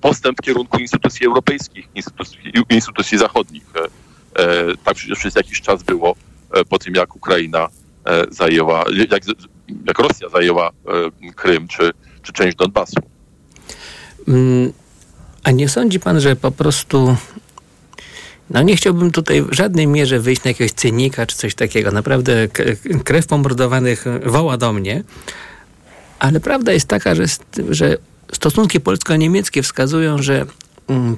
postęp 0.00 0.38
w 0.38 0.44
kierunku 0.44 0.78
instytucji 0.78 1.26
europejskich, 1.26 1.88
instytucji, 1.94 2.38
instytucji 2.70 3.18
zachodnich. 3.18 3.64
E, 4.36 4.76
tak 4.84 4.94
przecież 4.94 5.18
przez 5.18 5.34
jakiś 5.34 5.60
czas 5.60 5.82
było 5.82 6.14
po 6.68 6.78
tym 6.78 6.94
jak 6.94 7.16
Ukraina 7.16 7.68
zajęła, 8.30 8.84
jak, 9.10 9.22
jak 9.86 9.98
Rosja 9.98 10.28
zajęła 10.28 10.70
Krym 11.36 11.68
czy, 11.68 11.90
czy 12.22 12.32
część 12.32 12.56
Donbasu. 12.56 13.00
Mm, 14.28 14.72
a 15.44 15.50
nie 15.50 15.68
sądzi 15.68 16.00
pan, 16.00 16.20
że 16.20 16.36
po 16.36 16.50
prostu 16.50 17.16
no 18.50 18.62
nie 18.62 18.76
chciałbym 18.76 19.10
tutaj 19.10 19.42
w 19.42 19.52
żadnej 19.52 19.86
mierze 19.86 20.20
wyjść 20.20 20.44
na 20.44 20.50
jakiegoś 20.50 20.72
cynika 20.72 21.26
czy 21.26 21.36
coś 21.36 21.54
takiego. 21.54 21.90
Naprawdę 21.90 22.48
krew 23.04 23.26
pomordowanych 23.26 24.04
woła 24.26 24.56
do 24.56 24.72
mnie. 24.72 25.04
Ale 26.18 26.40
prawda 26.40 26.72
jest 26.72 26.88
taka, 26.88 27.14
że, 27.14 27.24
że 27.70 27.96
stosunki 28.32 28.80
polsko-niemieckie 28.80 29.62
wskazują, 29.62 30.22
że 30.22 30.46
Mm, 30.88 31.16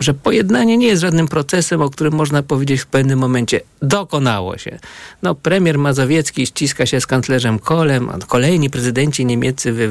że 0.00 0.14
pojednanie 0.14 0.76
nie 0.76 0.86
jest 0.86 1.02
żadnym 1.02 1.28
procesem, 1.28 1.82
o 1.82 1.90
którym 1.90 2.14
można 2.14 2.42
powiedzieć 2.42 2.80
w 2.80 2.86
pewnym 2.86 3.18
momencie 3.18 3.60
dokonało 3.82 4.58
się. 4.58 4.78
No, 5.22 5.34
premier 5.34 5.78
Mazowiecki 5.78 6.46
ściska 6.46 6.86
się 6.86 7.00
z 7.00 7.06
kanclerzem 7.06 7.58
Kolem, 7.58 8.08
a 8.08 8.18
kolejni 8.18 8.70
prezydenci 8.70 9.26
niemieccy 9.26 9.72
wy, 9.72 9.90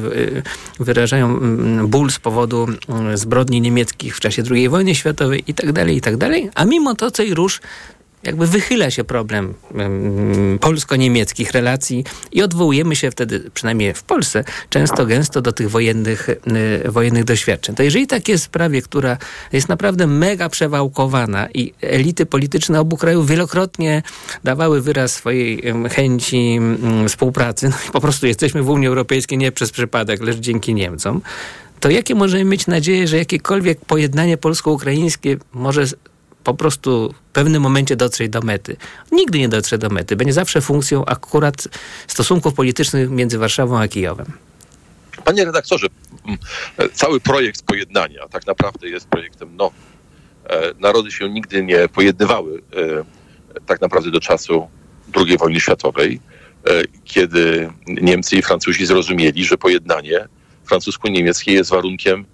wyrażają 0.80 1.38
mm, 1.38 1.88
ból 1.88 2.12
z 2.12 2.20
powodu 2.20 2.68
mm, 2.90 3.18
zbrodni 3.18 3.62
niemieckich 3.62 4.18
w 4.18 4.20
czasie 4.20 4.44
II 4.52 4.70
wojny 4.70 4.96
światowej 4.96 5.44
i 5.48 5.54
tak 5.54 5.72
dalej, 5.72 5.98
i 5.98 6.02
tak. 6.02 6.16
A 6.56 6.66
mimo 6.66 6.96
to 6.96 7.10
róż 7.34 7.62
jakby 8.24 8.48
wychyla 8.48 8.92
się 8.92 9.04
problem 9.04 9.54
polsko-niemieckich 10.62 11.52
relacji 11.52 12.04
i 12.32 12.44
odwołujemy 12.44 12.96
się 12.96 13.12
wtedy, 13.12 13.52
przynajmniej 13.54 13.94
w 13.94 14.04
Polsce, 14.04 14.44
często 14.70 15.06
gęsto 15.06 15.42
do 15.42 15.52
tych 15.52 15.70
wojennych, 15.70 16.30
y, 16.30 16.92
wojennych 16.92 17.24
doświadczeń. 17.24 17.76
To 17.76 17.84
jeżeli 17.84 18.08
tak 18.08 18.28
jest 18.28 18.44
w 18.44 18.48
sprawie, 18.48 18.82
która 18.82 19.18
jest 19.52 19.70
naprawdę 19.70 20.08
mega 20.08 20.50
przewałkowana 20.50 21.48
i 21.54 21.74
elity 21.82 22.26
polityczne 22.26 22.80
obu 22.80 22.98
krajów 22.98 23.28
wielokrotnie 23.28 24.04
dawały 24.44 24.82
wyraz 24.82 25.14
swojej 25.14 25.64
chęci 25.92 26.60
współpracy, 27.08 27.70
no 27.70 27.76
i 27.90 27.92
po 27.92 28.02
prostu 28.02 28.28
jesteśmy 28.28 28.64
w 28.64 28.70
Unii 28.70 28.88
Europejskiej 28.88 29.38
nie 29.38 29.52
przez 29.52 29.72
przypadek, 29.72 30.22
lecz 30.22 30.38
dzięki 30.38 30.74
Niemcom, 30.74 31.22
to 31.80 31.90
jakie 31.90 32.16
możemy 32.16 32.44
mieć 32.44 32.68
nadzieję, 32.68 33.08
że 33.08 33.18
jakiekolwiek 33.18 33.86
pojednanie 33.86 34.38
polsko-ukraińskie 34.38 35.38
może 35.54 35.86
po 36.44 36.54
prostu 36.54 37.14
w 37.30 37.34
pewnym 37.34 37.62
momencie 37.62 37.96
dotrzeć 37.96 38.30
do 38.30 38.42
mety. 38.42 38.78
Nigdy 39.12 39.40
nie 39.40 39.50
dotrze 39.50 39.78
do 39.78 39.90
mety. 39.90 40.16
Będzie 40.16 40.34
zawsze 40.34 40.62
funkcją 40.62 41.06
akurat 41.06 41.68
stosunków 42.08 42.54
politycznych 42.54 43.10
między 43.10 43.38
Warszawą 43.38 43.80
a 43.80 43.88
Kijowem. 43.88 44.32
Panie 45.26 45.46
redaktorze, 45.46 45.88
cały 46.94 47.20
projekt 47.20 47.64
pojednania 47.64 48.28
tak 48.28 48.48
naprawdę 48.48 48.90
jest 48.90 49.08
projektem 49.08 49.56
nowym. 49.56 49.82
E, 50.50 50.74
narody 50.80 51.12
się 51.12 51.30
nigdy 51.30 51.64
nie 51.64 51.88
pojednywały 51.88 52.62
e, 53.58 53.62
tak 53.66 53.82
naprawdę 53.82 54.12
do 54.12 54.20
czasu 54.20 54.68
II 55.16 55.38
wojny 55.38 55.60
światowej, 55.60 56.20
e, 56.66 56.84
kiedy 57.04 57.70
Niemcy 57.88 58.36
i 58.36 58.42
Francuzi 58.42 58.86
zrozumieli, 58.86 59.46
że 59.46 59.58
pojednanie 59.58 60.28
francusko-niemieckie 60.66 61.54
jest 61.54 61.70
warunkiem 61.70 62.26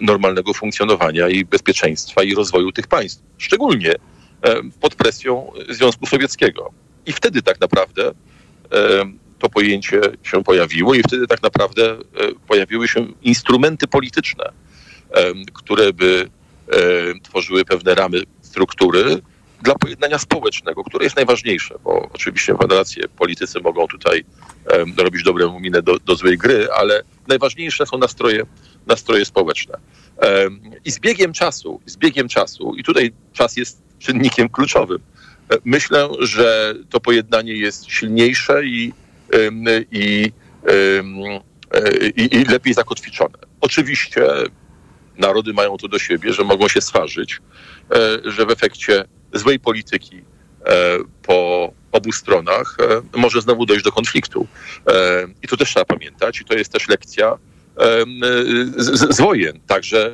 normalnego 0.00 0.54
funkcjonowania 0.54 1.28
i 1.28 1.44
bezpieczeństwa 1.44 2.22
i 2.22 2.34
rozwoju 2.34 2.72
tych 2.72 2.86
państw. 2.86 3.22
Szczególnie 3.38 3.92
e, 3.92 4.60
pod 4.80 4.94
presją 4.94 5.52
Związku 5.68 6.06
Sowieckiego. 6.06 6.70
I 7.06 7.12
wtedy 7.12 7.42
tak 7.42 7.60
naprawdę 7.60 8.08
e, 8.08 8.12
to 9.38 9.48
pojęcie 9.48 10.00
się 10.22 10.44
pojawiło 10.44 10.94
i 10.94 11.02
wtedy 11.02 11.26
tak 11.26 11.42
naprawdę 11.42 11.92
e, 11.92 11.98
pojawiły 12.48 12.88
się 12.88 13.06
instrumenty 13.22 13.86
polityczne, 13.86 14.44
które 15.52 15.92
by 15.92 16.30
tworzyły 17.22 17.64
pewne 17.64 17.94
ramy 17.94 18.22
struktury 18.42 19.22
dla 19.62 19.74
pojednania 19.74 20.18
społecznego, 20.18 20.84
które 20.84 21.04
jest 21.04 21.16
najważniejsze, 21.16 21.74
bo 21.84 22.08
oczywiście 22.12 22.56
federacje 22.56 23.08
politycy 23.08 23.60
mogą 23.60 23.86
tutaj 23.86 24.24
robić 24.98 25.22
dobrą 25.22 25.60
minę 25.60 25.82
do, 25.82 25.98
do 25.98 26.16
złej 26.16 26.38
gry, 26.38 26.68
ale 26.76 27.02
najważniejsze 27.28 27.86
są 27.86 27.98
nastroje 27.98 28.46
nastroje 28.86 29.24
społeczne. 29.24 29.78
I 30.84 30.90
z 30.90 30.98
biegiem 30.98 31.32
czasu, 31.32 31.80
z 31.86 31.96
biegiem 31.96 32.28
czasu, 32.28 32.74
i 32.76 32.84
tutaj 32.84 33.12
czas 33.32 33.56
jest 33.56 33.82
czynnikiem 33.98 34.48
kluczowym, 34.48 34.98
e, 35.50 35.56
myślę, 35.64 36.08
że 36.18 36.74
to 36.90 37.00
pojednanie 37.00 37.52
jest 37.52 37.90
silniejsze 37.90 38.64
i, 38.64 38.92
i, 39.92 40.32
i, 42.16 42.36
i 42.36 42.44
lepiej 42.44 42.74
zakotwiczone. 42.74 43.38
Oczywiście 43.60 44.26
narody 45.18 45.52
mają 45.52 45.76
to 45.76 45.88
do 45.88 45.98
siebie, 45.98 46.32
że 46.32 46.44
mogą 46.44 46.68
się 46.68 46.80
swarzyć, 46.80 47.38
e, 47.90 48.30
że 48.30 48.46
w 48.46 48.50
efekcie 48.50 49.04
złej 49.32 49.60
polityki 49.60 50.16
e, 50.16 50.98
po 51.22 51.72
obu 51.92 52.12
stronach 52.12 52.76
może 53.16 53.40
znowu 53.40 53.66
dojść 53.66 53.84
do 53.84 53.92
konfliktu. 53.92 54.46
I 55.42 55.48
to 55.48 55.56
też 55.56 55.68
trzeba 55.68 55.84
pamiętać, 55.84 56.40
i 56.40 56.44
to 56.44 56.54
jest 56.54 56.72
też 56.72 56.88
lekcja 56.88 57.38
z, 58.76 59.16
z 59.16 59.20
wojen, 59.20 59.60
także 59.66 60.12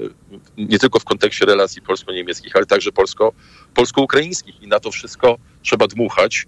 nie 0.57 0.79
tylko 0.79 0.99
w 0.99 1.05
kontekście 1.05 1.47
relacji 1.47 1.83
polsko-niemieckich, 1.83 2.57
ale 2.57 2.67
także 2.67 2.93
polsko, 2.93 3.33
polsko-ukraińskich 3.75 4.63
i 4.63 4.69
na 4.69 4.81
to 4.81 4.91
wszystko 4.91 5.39
trzeba 5.63 5.87
dmuchać. 5.87 6.47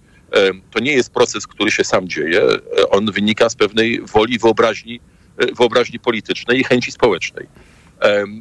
To 0.71 0.81
nie 0.81 0.93
jest 0.93 1.11
proces, 1.11 1.47
który 1.47 1.71
się 1.71 1.85
sam 1.85 2.09
dzieje, 2.09 2.43
on 2.91 3.13
wynika 3.13 3.49
z 3.49 3.55
pewnej 3.55 4.01
woli, 4.01 4.39
wyobraźni, 4.39 5.01
e, 5.39 5.55
wyobraźni 5.55 5.99
politycznej 5.99 6.61
i 6.61 6.65
chęci 6.65 6.93
społecznej. 6.93 7.47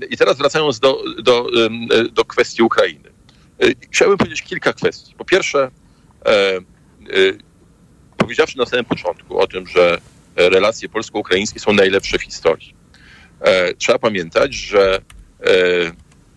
I 0.10 0.18
teraz 0.18 0.38
wracając 0.38 0.80
do, 0.80 1.04
do, 1.24 1.50
do 2.12 2.26
kwestii 2.26 2.64
Ukrainy. 2.64 3.10
E, 3.60 3.66
chciałbym 3.92 4.18
powiedzieć 4.18 4.42
kilka 4.42 4.74
kwestii. 4.74 5.14
Po 5.18 5.26
pierwsze, 5.26 5.72
e, 6.26 6.60
powiedziawszy 8.18 8.58
na 8.58 8.66
samym 8.66 8.86
początku 8.86 9.40
o 9.40 9.48
tym, 9.48 9.68
że 9.68 9.98
relacje 10.38 10.90
polsko-ukraińskie 10.90 11.60
są 11.60 11.74
najlepsze 11.74 12.18
w 12.18 12.22
historii. 12.22 12.74
E, 13.42 13.74
trzeba 13.74 14.00
pamiętać, 14.00 14.54
że 14.54 15.02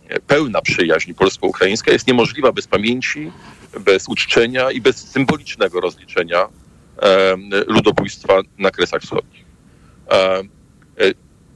e, 0.08 0.20
pełna 0.26 0.62
przyjaźń 0.62 1.14
polsko-ukraińska 1.14 1.92
jest 1.92 2.06
niemożliwa 2.06 2.52
bez 2.52 2.66
pamięci, 2.66 3.32
bez 3.80 4.08
uczczenia 4.08 4.70
i 4.70 4.80
bez 4.80 4.96
symbolicznego 4.96 5.80
rozliczenia 5.80 6.48
e, 7.02 7.36
ludobójstwa 7.66 8.40
na 8.58 8.70
Kresach 8.70 9.02
Wschodnich. 9.02 9.44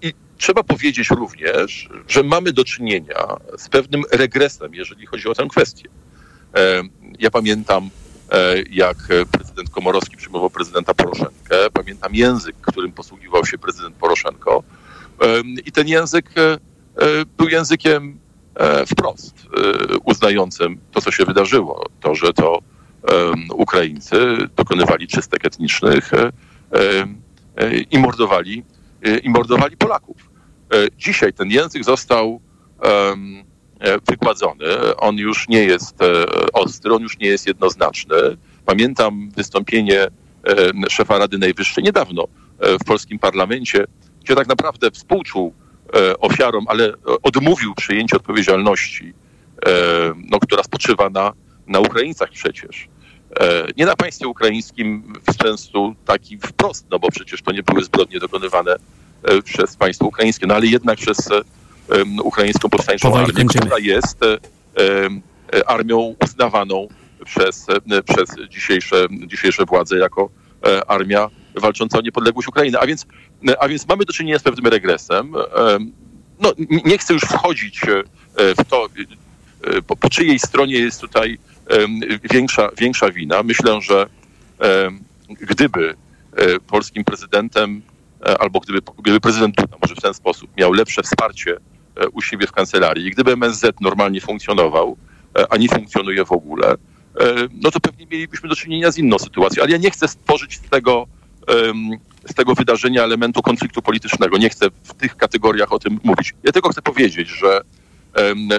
I 0.03 0.13
trzeba 0.39 0.63
powiedzieć 0.63 1.11
również, 1.11 1.89
że 2.09 2.23
mamy 2.23 2.53
do 2.53 2.65
czynienia 2.65 3.37
z 3.59 3.69
pewnym 3.69 4.03
regresem, 4.13 4.75
jeżeli 4.75 5.07
chodzi 5.07 5.29
o 5.29 5.35
tę 5.35 5.47
kwestię. 5.51 5.89
Ja 7.19 7.31
pamiętam 7.31 7.91
E, 8.04 8.04
jak 8.71 8.97
prezydent 9.33 9.71
Komorowski 9.71 10.17
przyjmował 10.17 10.51
prezydenta 10.51 10.95
Poroszenkę. 10.95 11.57
Pamiętam 11.73 12.15
język, 12.15 12.57
którym 12.61 12.93
posługiwał 12.93 13.47
się 13.47 13.59
prezydent 13.59 13.97
Poroszenko. 13.97 14.63
I 15.67 15.73
ten 15.73 15.89
język 15.89 16.27
e, 16.39 16.53
e, 16.53 16.59
był 17.39 17.49
językiem 17.49 18.19
wprost 18.87 19.35
uznającym 20.05 20.81
to, 20.93 21.01
co 21.01 21.11
się 21.11 21.25
wydarzyło. 21.25 21.87
To, 22.01 22.15
że 22.15 22.33
to 22.33 22.59
Ukraińcy 23.55 24.37
dokonywali 24.57 25.07
czystek 25.07 25.45
etnicznych 25.45 26.11
i 27.91 27.99
mordowali, 27.99 28.65
i 29.23 29.31
mordowali 29.31 29.77
Polaków. 29.77 30.31
Dzisiaj 30.99 31.33
ten 31.33 31.51
język 31.51 31.85
został 31.85 32.41
E, 32.83 33.17
wykładzony. 34.09 34.97
On 34.97 35.17
już 35.17 35.49
nie 35.49 35.65
jest 35.65 36.03
e, 36.03 36.27
ostry, 36.53 36.95
on 36.95 37.03
już 37.03 37.19
nie 37.19 37.29
jest 37.29 37.47
jednoznaczny. 37.47 38.17
Pamiętam 38.67 39.31
wystąpienie 39.37 40.01
e, 40.03 40.11
szefa 40.91 41.19
Rady 41.19 41.39
Najwyższej 41.39 41.85
niedawno 41.85 42.25
w 42.81 42.85
polskim 42.85 43.19
parlamencie, 43.19 43.85
gdzie 44.25 44.35
tak 44.35 44.49
naprawdę 44.49 44.91
współczuł 44.91 45.55
ofiarom, 46.21 46.65
ale 46.69 46.93
odmówił 47.23 47.75
przyjęcia 47.75 48.17
odpowiedzialności, 48.17 49.15
no, 50.31 50.41
która 50.41 50.63
spoczywa 50.63 51.11
na, 51.11 51.33
na 51.67 51.81
Ukraińcach 51.81 52.31
przecież. 52.31 52.89
Nie 53.77 53.87
na 53.87 53.97
państwie 53.97 54.29
ukraińskim 54.29 55.13
w 55.27 55.43
sensu 55.43 55.95
taki 56.05 56.39
wprost, 56.39 56.87
no 56.91 56.99
bo 56.99 57.11
przecież 57.11 57.43
to 57.43 57.53
nie 57.53 57.63
były 57.63 57.85
zbrodnie 57.85 58.19
dokonywane 58.19 58.77
przez 59.45 59.77
państwo 59.77 60.07
ukraińskie, 60.07 60.47
no 60.47 60.55
ale 60.55 60.67
jednak 60.67 60.99
przez 60.99 61.29
ukraińską 62.23 62.69
powstańczą 62.69 63.17
armię, 63.17 63.45
która 63.45 63.79
jest 63.79 64.23
e, 64.23 64.39
e, 65.57 65.69
armią 65.69 66.15
uznawaną 66.25 66.89
przez, 67.25 67.67
e, 67.91 68.03
przez 68.03 68.31
dzisiejsze, 68.49 69.07
dzisiejsze 69.27 69.65
władze 69.65 69.99
jako 69.99 70.31
armia 70.89 71.31
walcząca 71.55 71.99
o 71.99 72.01
niepodległość 72.01 72.49
Ukrainy. 72.49 72.79
A 72.79 72.87
więc, 72.87 73.07
a 73.59 73.69
więc 73.69 73.89
mamy 73.89 74.05
do 74.05 74.13
czynienia 74.13 74.39
z 74.39 74.43
pewnym 74.43 74.67
regresem. 74.67 75.33
No, 76.41 76.53
nie 76.85 76.99
chcę 76.99 77.15
już 77.15 77.23
wchodzić 77.23 77.81
w 78.37 78.65
to, 78.69 78.89
po, 79.87 79.97
po 79.97 80.11
czyjej 80.11 80.39
stronie 80.39 80.79
jest 80.79 81.01
tutaj 81.01 81.39
większa, 82.31 82.71
większa 82.79 83.11
wina. 83.11 83.43
Myślę, 83.43 83.81
że 83.83 84.07
gdyby 85.29 85.95
polskim 86.67 87.05
prezydentem 87.05 87.83
albo 88.41 88.61
gdyby, 88.61 88.79
gdyby 89.03 89.21
prezydent 89.21 89.57
Duda 89.57 89.77
może 89.83 89.95
w 89.95 90.01
ten 90.01 90.15
sposób 90.15 90.51
miał 90.57 90.73
lepsze 90.73 91.03
wsparcie 91.03 91.57
u 92.13 92.23
siebie 92.23 92.47
w 92.47 92.53
kancelarii. 92.53 93.11
Gdyby 93.11 93.33
MSZ 93.33 93.81
normalnie 93.81 94.21
funkcjonował, 94.21 94.97
e, 95.39 95.53
a 95.53 95.57
nie 95.57 95.69
funkcjonuje 95.69 96.25
w 96.25 96.33
ogóle, 96.33 96.75
no 97.63 97.71
to 97.71 97.81
pewnie 97.81 98.07
mielibyśmy 98.07 98.49
do 98.49 98.57
czynienia 98.57 98.91
z 98.91 98.99
inną 98.99 99.19
sytuacją. 99.19 99.63
Ale 99.63 99.73
ja 99.73 99.79
nie 99.79 99.91
chcę 99.91 100.09
stworzyć 100.09 100.57
z 100.57 100.61
tego, 100.61 101.07
z 102.31 102.35
tego 102.35 102.55
wydarzenia 102.55 103.03
elementu 103.03 103.43
konfliktu 103.43 103.83
politycznego. 103.83 104.39
Nie 104.39 104.51
chcę 104.51 104.67
w 104.83 104.95
tych 104.95 105.17
kategoriach 105.17 105.73
o 105.73 105.79
tym 105.79 106.01
mówić. 106.05 106.35
Ja 106.45 106.53
tylko 106.53 106.69
chcę 106.69 106.83
powiedzieć, 106.83 107.29
że, 107.29 107.61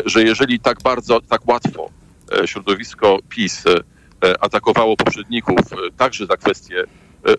że 0.05 0.23
jeżeli 0.23 0.59
tak 0.59 0.81
bardzo, 0.83 1.21
tak 1.21 1.47
łatwo 1.47 1.89
środowisko 2.45 3.19
PiS 3.29 3.63
atakowało 4.39 4.97
poprzedników 4.97 5.59
także 5.97 6.25
za 6.25 6.37
kwestię 6.37 6.83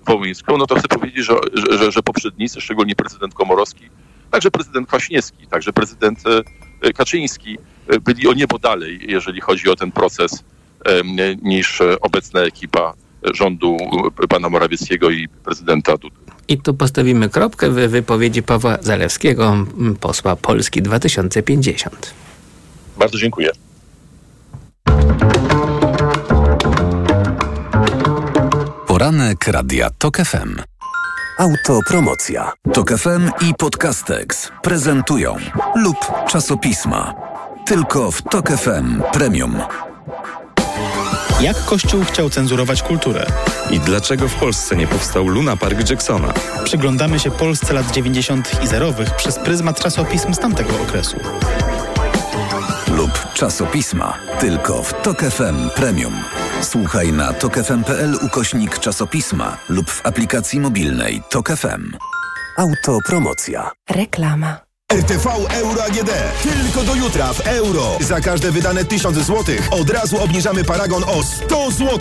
wołyńską, 0.06 0.56
no 0.56 0.66
to 0.66 0.74
chcę 0.74 0.88
powiedzieć, 0.88 1.26
że, 1.26 1.34
że, 1.78 1.92
że 1.92 2.02
poprzednicy, 2.02 2.60
szczególnie 2.60 2.94
prezydent 2.94 3.34
Komorowski, 3.34 3.90
także 4.30 4.50
prezydent 4.50 4.88
Kwaśniewski, 4.88 5.46
także 5.46 5.72
prezydent 5.72 6.22
Kaczyński 6.94 7.58
byli 8.04 8.28
o 8.28 8.32
niebo 8.32 8.58
dalej, 8.58 9.00
jeżeli 9.08 9.40
chodzi 9.40 9.68
o 9.68 9.76
ten 9.76 9.92
proces, 9.92 10.44
niż 11.42 11.82
obecna 12.00 12.40
ekipa 12.40 12.92
rządu 13.34 13.76
pana 14.28 14.48
Morawieckiego 14.48 15.10
i 15.10 15.28
prezydenta 15.28 15.96
Dudy. 15.96 16.16
I 16.48 16.58
tu 16.58 16.74
postawimy 16.74 17.28
kropkę 17.28 17.70
w 17.70 17.74
wypowiedzi 17.74 18.42
Pawła 18.42 18.78
Zalewskiego, 18.80 19.66
posła 20.00 20.36
Polski 20.36 20.82
2050. 20.82 22.14
Bardzo 22.98 23.18
dziękuję. 23.18 23.50
Poranek 28.86 29.48
Radia 29.48 29.90
TOK 29.98 30.16
FM. 30.16 30.75
Autopromocja. 31.38 32.52
TOK 32.72 32.90
FM 32.90 33.30
i 33.48 33.54
Podcastex 33.54 34.50
prezentują 34.62 35.36
lub 35.74 35.96
czasopisma. 36.28 37.14
Tylko 37.66 38.10
w 38.10 38.22
TOK 38.22 38.50
FM 38.50 39.02
Premium. 39.12 39.60
Jak 41.40 41.64
Kościół 41.64 42.04
chciał 42.04 42.30
cenzurować 42.30 42.82
kulturę? 42.82 43.26
I 43.70 43.80
dlaczego 43.80 44.28
w 44.28 44.34
Polsce 44.34 44.76
nie 44.76 44.86
powstał 44.86 45.28
Luna 45.28 45.56
Park 45.56 45.90
Jacksona? 45.90 46.32
Przyglądamy 46.64 47.18
się 47.18 47.30
Polsce 47.30 47.74
lat 47.74 47.90
90. 47.90 48.64
i 48.64 48.66
zerowych 48.66 49.16
przez 49.16 49.38
pryzmat 49.38 49.80
czasopism 49.80 50.34
z 50.34 50.38
tamtego 50.38 50.70
okresu. 50.82 51.16
Lub 52.96 53.32
czasopisma. 53.34 54.18
Tylko 54.40 54.82
w 54.82 55.02
TOK 55.02 55.20
FM 55.20 55.70
Premium. 55.74 56.14
Słuchaj 56.60 57.12
na 57.12 57.32
tokefm.pl 57.32 58.18
ukośnik 58.22 58.78
czasopisma 58.78 59.56
lub 59.68 59.90
w 59.90 60.06
aplikacji 60.06 60.60
mobilnej 60.60 61.22
TOK 61.30 61.48
FM. 61.48 61.92
Autopromocja. 62.58 63.70
Reklama. 63.90 64.65
RTV 64.92 65.26
Euro 65.50 65.84
AGD. 65.84 66.10
Tylko 66.42 66.82
do 66.82 66.94
jutra 66.94 67.32
w 67.32 67.40
euro. 67.46 67.98
Za 68.00 68.20
każde 68.20 68.50
wydane 68.50 68.84
1000 68.84 69.16
zł 69.16 69.44
od 69.70 69.90
razu 69.90 70.18
obniżamy 70.18 70.64
paragon 70.64 71.04
o 71.04 71.22
100 71.22 71.70
zł. 71.70 71.98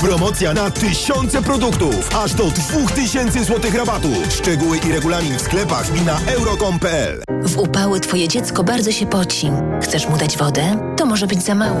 Promocja 0.00 0.54
na 0.54 0.70
tysiące 0.70 1.42
produktów. 1.42 2.16
Aż 2.16 2.34
do 2.34 2.44
2000 2.44 3.44
zł 3.44 3.70
rabatu. 3.78 4.08
Szczegóły 4.30 4.78
i 4.78 4.92
regulamin 4.92 5.38
w 5.38 5.42
sklepach 5.42 5.96
i 5.96 6.00
na 6.00 6.18
euro.com.pl. 6.26 7.22
W 7.42 7.58
upały 7.58 8.00
twoje 8.00 8.28
dziecko 8.28 8.64
bardzo 8.64 8.92
się 8.92 9.06
poci. 9.06 9.50
Chcesz 9.82 10.08
mu 10.08 10.16
dać 10.16 10.36
wodę? 10.36 10.94
To 10.96 11.06
może 11.06 11.26
być 11.26 11.42
za 11.42 11.54
mało. 11.54 11.80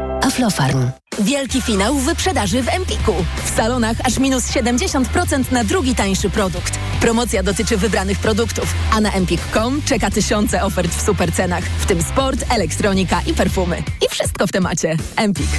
Aflofarm. 0.21 0.91
Wielki 1.19 1.61
finał 1.61 1.95
wyprzedaży 1.95 2.63
w 2.63 2.69
Empiku. 2.69 3.13
W 3.45 3.49
salonach 3.49 3.97
aż 4.03 4.19
minus 4.19 4.47
70% 4.47 5.51
na 5.51 5.63
drugi 5.63 5.95
tańszy 5.95 6.29
produkt. 6.29 6.79
Promocja 7.01 7.43
dotyczy 7.43 7.77
wybranych 7.77 8.19
produktów, 8.19 8.73
a 8.91 9.01
na 9.01 9.11
empik.com 9.11 9.81
czeka 9.81 10.11
tysiące 10.11 10.63
ofert 10.63 10.95
w 10.95 11.01
supercenach, 11.01 11.63
w 11.63 11.85
tym 11.85 12.03
sport, 12.03 12.45
elektronika 12.49 13.21
i 13.27 13.33
perfumy. 13.33 13.83
I 14.05 14.09
wszystko 14.09 14.47
w 14.47 14.51
temacie. 14.51 14.97
Empik. 15.15 15.49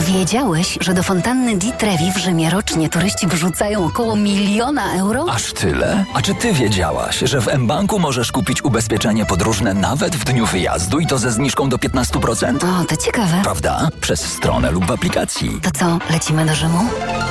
A 0.00 0.02
wiedziałeś, 0.02 0.78
że 0.80 0.94
do 0.94 1.02
fontanny 1.02 1.56
Di 1.56 1.72
Trevi 1.72 2.12
w 2.12 2.16
Rzymie 2.16 2.50
rocznie 2.50 2.88
turyści 2.88 3.26
wrzucają 3.26 3.86
około 3.86 4.16
miliona 4.16 4.94
euro? 4.94 5.26
Aż 5.30 5.52
tyle? 5.52 6.04
A 6.14 6.22
czy 6.22 6.34
ty 6.34 6.52
wiedziałaś, 6.52 7.18
że 7.18 7.40
w 7.40 7.58
mBanku 7.58 7.98
możesz 7.98 8.32
kupić 8.32 8.64
ubezpieczenie 8.64 9.26
podróżne 9.26 9.74
nawet 9.74 10.16
w 10.16 10.24
dniu 10.24 10.46
wyjazdu 10.46 10.98
i 10.98 11.06
to 11.06 11.18
ze 11.18 11.32
zniżką 11.32 11.68
do 11.68 11.76
15%? 11.76 12.80
O, 12.80 12.84
to 12.84 12.96
ciekawe. 12.96 13.40
Prawda? 13.42 13.88
Przez 14.00 14.20
stronę 14.20 14.70
lub 14.70 14.86
w 14.86 14.90
aplikacji. 14.90 15.60
To 15.62 15.70
co, 15.70 15.98
lecimy 16.10 16.46
do 16.46 16.54
Rzymu? 16.54 16.78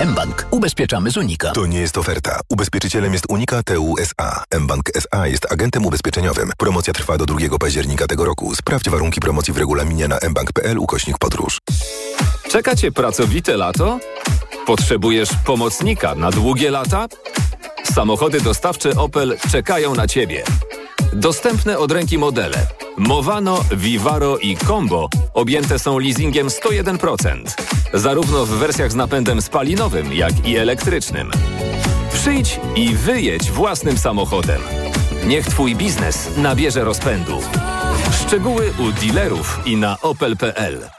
mBank. 0.05 0.47
Ubezpieczamy 0.51 1.11
z 1.11 1.17
Unika. 1.17 1.51
To 1.51 1.65
nie 1.65 1.79
jest 1.79 1.97
oferta. 1.97 2.39
Ubezpieczycielem 2.49 3.13
jest 3.13 3.25
Unika 3.29 3.63
TU 3.63 3.95
SA. 3.99 4.43
mBank 4.59 4.89
SA 4.95 5.27
jest 5.27 5.51
agentem 5.51 5.85
ubezpieczeniowym. 5.85 6.51
Promocja 6.57 6.93
trwa 6.93 7.17
do 7.17 7.25
2 7.25 7.37
października 7.59 8.07
tego 8.07 8.25
roku. 8.25 8.55
Sprawdź 8.55 8.89
warunki 8.89 9.19
promocji 9.19 9.53
w 9.53 9.57
regulaminie 9.57 10.07
na 10.07 10.17
mbank.pl 10.29 10.77
ukośnik 10.77 11.17
podróż. 11.17 11.59
Czekacie 12.49 12.91
pracowite 12.91 13.57
lato? 13.57 13.99
Potrzebujesz 14.65 15.29
pomocnika 15.45 16.15
na 16.15 16.31
długie 16.31 16.71
lata? 16.71 17.07
Samochody 17.83 18.41
dostawcze 18.41 18.95
Opel 18.95 19.37
czekają 19.51 19.95
na 19.95 20.07
Ciebie. 20.07 20.43
Dostępne 21.13 21.77
od 21.77 21.91
ręki 21.91 22.17
modele 22.17 22.67
Movano, 22.97 23.63
Vivaro 23.71 24.37
i 24.37 24.57
Combo 24.57 25.09
objęte 25.33 25.79
są 25.79 25.99
leasingiem 25.99 26.47
101%, 26.47 27.43
zarówno 27.93 28.45
w 28.45 28.49
wersjach 28.49 28.91
z 28.91 28.95
napędem 28.95 29.41
spalinowym, 29.41 30.13
jak 30.13 30.47
i 30.47 30.57
elektrycznym. 30.57 31.31
Przyjdź 32.13 32.59
i 32.75 32.95
wyjedź 32.95 33.51
własnym 33.51 33.97
samochodem. 33.97 34.61
Niech 35.27 35.47
Twój 35.47 35.75
biznes 35.75 36.29
nabierze 36.37 36.83
rozpędu. 36.83 37.39
Szczegóły 38.25 38.73
u 38.79 38.91
dealerów 38.91 39.59
i 39.65 39.77
na 39.77 39.97
opel.pl. 40.01 40.98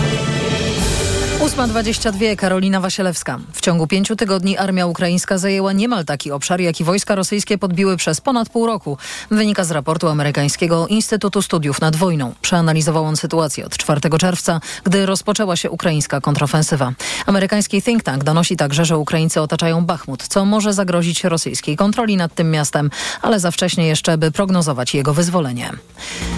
8.22 1.41 2.35
Karolina 2.35 2.79
Wasielewska. 2.79 3.39
W 3.53 3.61
ciągu 3.61 3.87
pięciu 3.87 4.15
tygodni 4.15 4.57
armia 4.57 4.85
ukraińska 4.85 5.37
zajęła 5.37 5.73
niemal 5.73 6.05
taki 6.05 6.31
obszar, 6.31 6.61
jaki 6.61 6.83
wojska 6.83 7.15
rosyjskie 7.15 7.57
podbiły 7.57 7.97
przez 7.97 8.21
ponad 8.21 8.49
pół 8.49 8.65
roku. 8.67 8.97
Wynika 9.31 9.63
z 9.63 9.71
raportu 9.71 10.07
amerykańskiego 10.07 10.87
Instytutu 10.87 11.41
Studiów 11.41 11.81
nad 11.81 11.95
Wojną. 11.95 12.33
Przeanalizował 12.41 13.05
on 13.05 13.17
sytuację 13.17 13.65
od 13.65 13.77
4 13.77 14.01
czerwca, 14.19 14.61
gdy 14.83 15.05
rozpoczęła 15.05 15.55
się 15.55 15.69
ukraińska 15.69 16.21
kontrofensywa. 16.21 16.93
Amerykański 17.25 17.81
think 17.81 18.03
tank 18.03 18.23
donosi 18.23 18.57
także, 18.57 18.85
że 18.85 18.97
Ukraińcy 18.97 19.41
otaczają 19.41 19.85
Bachmut, 19.85 20.27
co 20.27 20.45
może 20.45 20.73
zagrozić 20.73 21.23
rosyjskiej 21.23 21.75
kontroli 21.75 22.17
nad 22.17 22.35
tym 22.35 22.51
miastem, 22.51 22.89
ale 23.21 23.39
za 23.39 23.51
wcześnie 23.51 23.87
jeszcze, 23.87 24.17
by 24.17 24.31
prognozować 24.31 24.93
jego 24.93 25.13
wyzwolenie. 25.13 25.71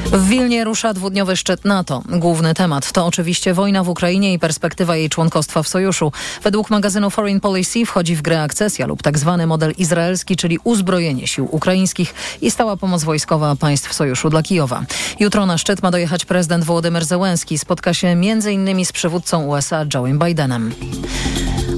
W 0.06 0.28
Wilnie 0.28 0.64
rusza 0.64 0.94
dwudniowy 0.94 1.38
szczyt 1.38 1.66
NATO. 1.66 2.04
Główny 2.10 2.54
temat 2.54 2.92
to 2.92 3.06
oczywiście 3.06 3.54
wojna 3.54 3.84
w 3.84 3.90
Ukrainie 3.90 4.34
i 4.34 4.40
perspektywa 4.40 4.93
jej 4.96 5.10
członkostwa 5.10 5.64
w 5.64 5.68
sojuszu. 5.68 6.12
Według 6.44 6.70
magazynu 6.70 7.10
Foreign 7.10 7.40
Policy 7.40 7.86
wchodzi 7.86 8.16
w 8.16 8.22
grę 8.22 8.42
akcesja 8.42 8.88
lub 8.88 9.04
tak 9.04 9.20
zwany 9.20 9.48
model 9.48 9.74
izraelski, 9.78 10.36
czyli 10.36 10.60
uzbrojenie 10.64 11.28
sił 11.28 11.48
ukraińskich 11.52 12.14
i 12.42 12.52
stała 12.52 12.78
pomoc 12.78 13.04
wojskowa 13.04 13.56
państw 13.56 13.94
sojuszu 13.94 14.30
dla 14.30 14.44
Kijowa. 14.44 14.84
Jutro 15.20 15.46
na 15.46 15.58
szczyt 15.58 15.84
ma 15.84 15.92
dojechać 15.92 16.26
prezydent 16.26 16.64
Wołodymyr 16.64 17.06
Zełenski. 17.06 17.58
Spotka 17.58 17.94
się 17.94 18.08
m.in. 18.08 18.86
z 18.86 18.92
przywódcą 18.92 19.46
USA 19.46 19.86
Joe'em 19.86 20.26
Bidenem. 20.26 20.74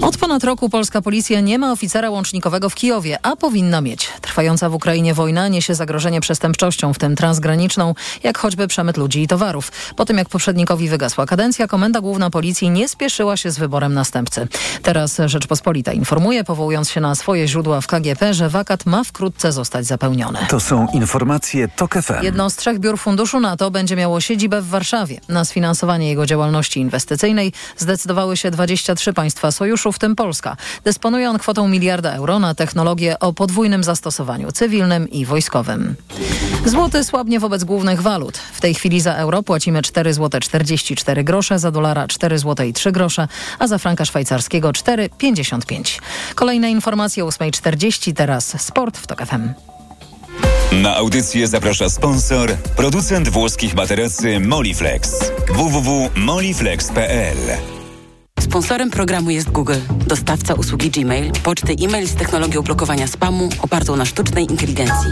Od 0.06 0.18
ponad 0.18 0.44
roku 0.44 0.70
polska 0.70 1.02
policja 1.02 1.40
nie 1.40 1.60
ma 1.60 1.72
oficera 1.72 2.10
łącznikowego 2.10 2.70
w 2.70 2.76
Kijowie, 2.76 3.18
a 3.24 3.36
powinna 3.36 3.82
mieć. 3.82 4.10
Trwająca 4.22 4.70
w 4.70 4.74
Ukrainie 4.74 5.14
wojna 5.14 5.48
niesie 5.48 5.76
zagrożenie 5.76 6.22
przestępczością, 6.22 6.94
w 6.94 6.98
tym 7.00 7.16
transgraniczną, 7.16 7.96
jak 8.24 8.38
choćby 8.38 8.68
przemyt 8.68 8.98
ludzi 8.98 9.22
i 9.22 9.28
towarów. 9.28 9.72
Po 9.96 10.06
tym 10.06 10.18
jak 10.18 10.30
poprzednikowi 10.30 10.90
wygasła 10.90 11.26
kadencja, 11.26 11.68
Komenda 11.68 12.02
Główna 12.02 12.30
Policji 12.30 12.70
nie 12.70 12.88
spieszyła 12.88 13.38
się 13.38 13.52
z 13.52 13.60
wyborem 13.60 13.94
następcy. 13.94 14.48
Teraz 14.84 15.18
Rzeczpospolita 15.26 15.94
informuje, 15.94 16.44
powołując 16.44 16.90
się 16.90 17.02
na 17.02 17.16
swoje 17.16 17.48
źródła 17.48 17.82
w 17.82 17.88
KGP, 17.88 18.34
że 18.34 18.50
wakat 18.50 18.86
ma 18.86 19.04
wkrótce 19.04 19.52
zostać 19.52 19.86
zapełniony. 19.86 20.40
To 20.50 20.60
są 20.60 20.88
informacje 20.94 21.68
TOK 21.68 21.94
FM. 21.94 22.24
Jedno 22.24 22.50
z 22.50 22.56
trzech 22.56 22.80
biur 22.80 23.00
funduszu 23.00 23.40
NATO 23.40 23.72
będzie 23.72 23.96
miało 23.96 24.22
siedzibę 24.22 24.62
w 24.62 24.68
Warszawie. 24.68 25.22
Na 25.30 25.46
sfinansowanie 25.46 26.10
jego 26.10 26.26
działalności 26.26 26.80
inwestycyjnej 26.80 27.54
zdecydowały 27.78 28.38
się 28.38 28.52
23 28.52 29.14
państwa 29.14 29.52
sojuszu, 29.52 29.95
w 29.96 30.00
tym 30.00 30.16
Polska. 30.16 30.58
Dysponuje 30.84 31.30
on 31.30 31.40
kwotą 31.40 31.68
miliarda 31.68 32.14
euro 32.14 32.40
na 32.40 32.56
technologię 32.56 33.20
o 33.20 33.34
podwójnym 33.34 33.84
zastosowaniu 33.84 34.52
cywilnym 34.52 35.10
i 35.10 35.26
wojskowym. 35.26 35.96
Złoty 36.66 37.04
słabnie 37.04 37.40
wobec 37.40 37.64
głównych 37.64 38.02
walut. 38.02 38.38
W 38.38 38.62
tej 38.62 38.74
chwili 38.74 39.02
za 39.02 39.14
euro 39.14 39.44
płacimy 39.44 39.82
4 39.82 40.14
zł 40.14 40.42
44 40.42 41.24
grosze, 41.24 41.60
za 41.60 41.72
dolara 41.72 42.08
4 42.08 42.40
zł 42.40 42.68
i 42.68 42.74
3 42.74 42.92
grosze, 42.92 43.28
a 43.60 43.68
za 43.68 43.78
franka 43.78 44.06
szwajcarskiego 44.06 44.70
4,55. 44.70 46.02
Kolejne 46.36 46.72
informacje 46.72 47.26
o 47.26 47.28
8.40, 47.28 48.14
teraz 48.14 48.62
sport 48.62 48.98
w 48.98 49.08
TOK 49.08 49.26
FM. 49.26 49.50
Na 50.72 50.96
audycję 50.96 51.48
zaprasza 51.48 51.90
sponsor, 51.90 52.58
producent 52.76 53.30
włoskich 53.30 53.76
materacy 53.76 54.40
Moliflex. 54.40 55.32
www.moliflex.pl 55.48 57.75
Sponsorem 58.46 58.92
programu 58.92 59.30
jest 59.30 59.52
Google, 59.52 59.80
dostawca 60.08 60.54
usługi 60.54 60.90
Gmail, 60.90 61.32
poczty 61.44 61.76
e-mail 61.84 62.08
z 62.08 62.16
technologią 62.16 62.62
blokowania 62.62 63.08
spamu 63.08 63.50
opartą 63.62 63.96
na 63.96 64.06
sztucznej 64.06 64.52
inteligencji. 64.52 65.12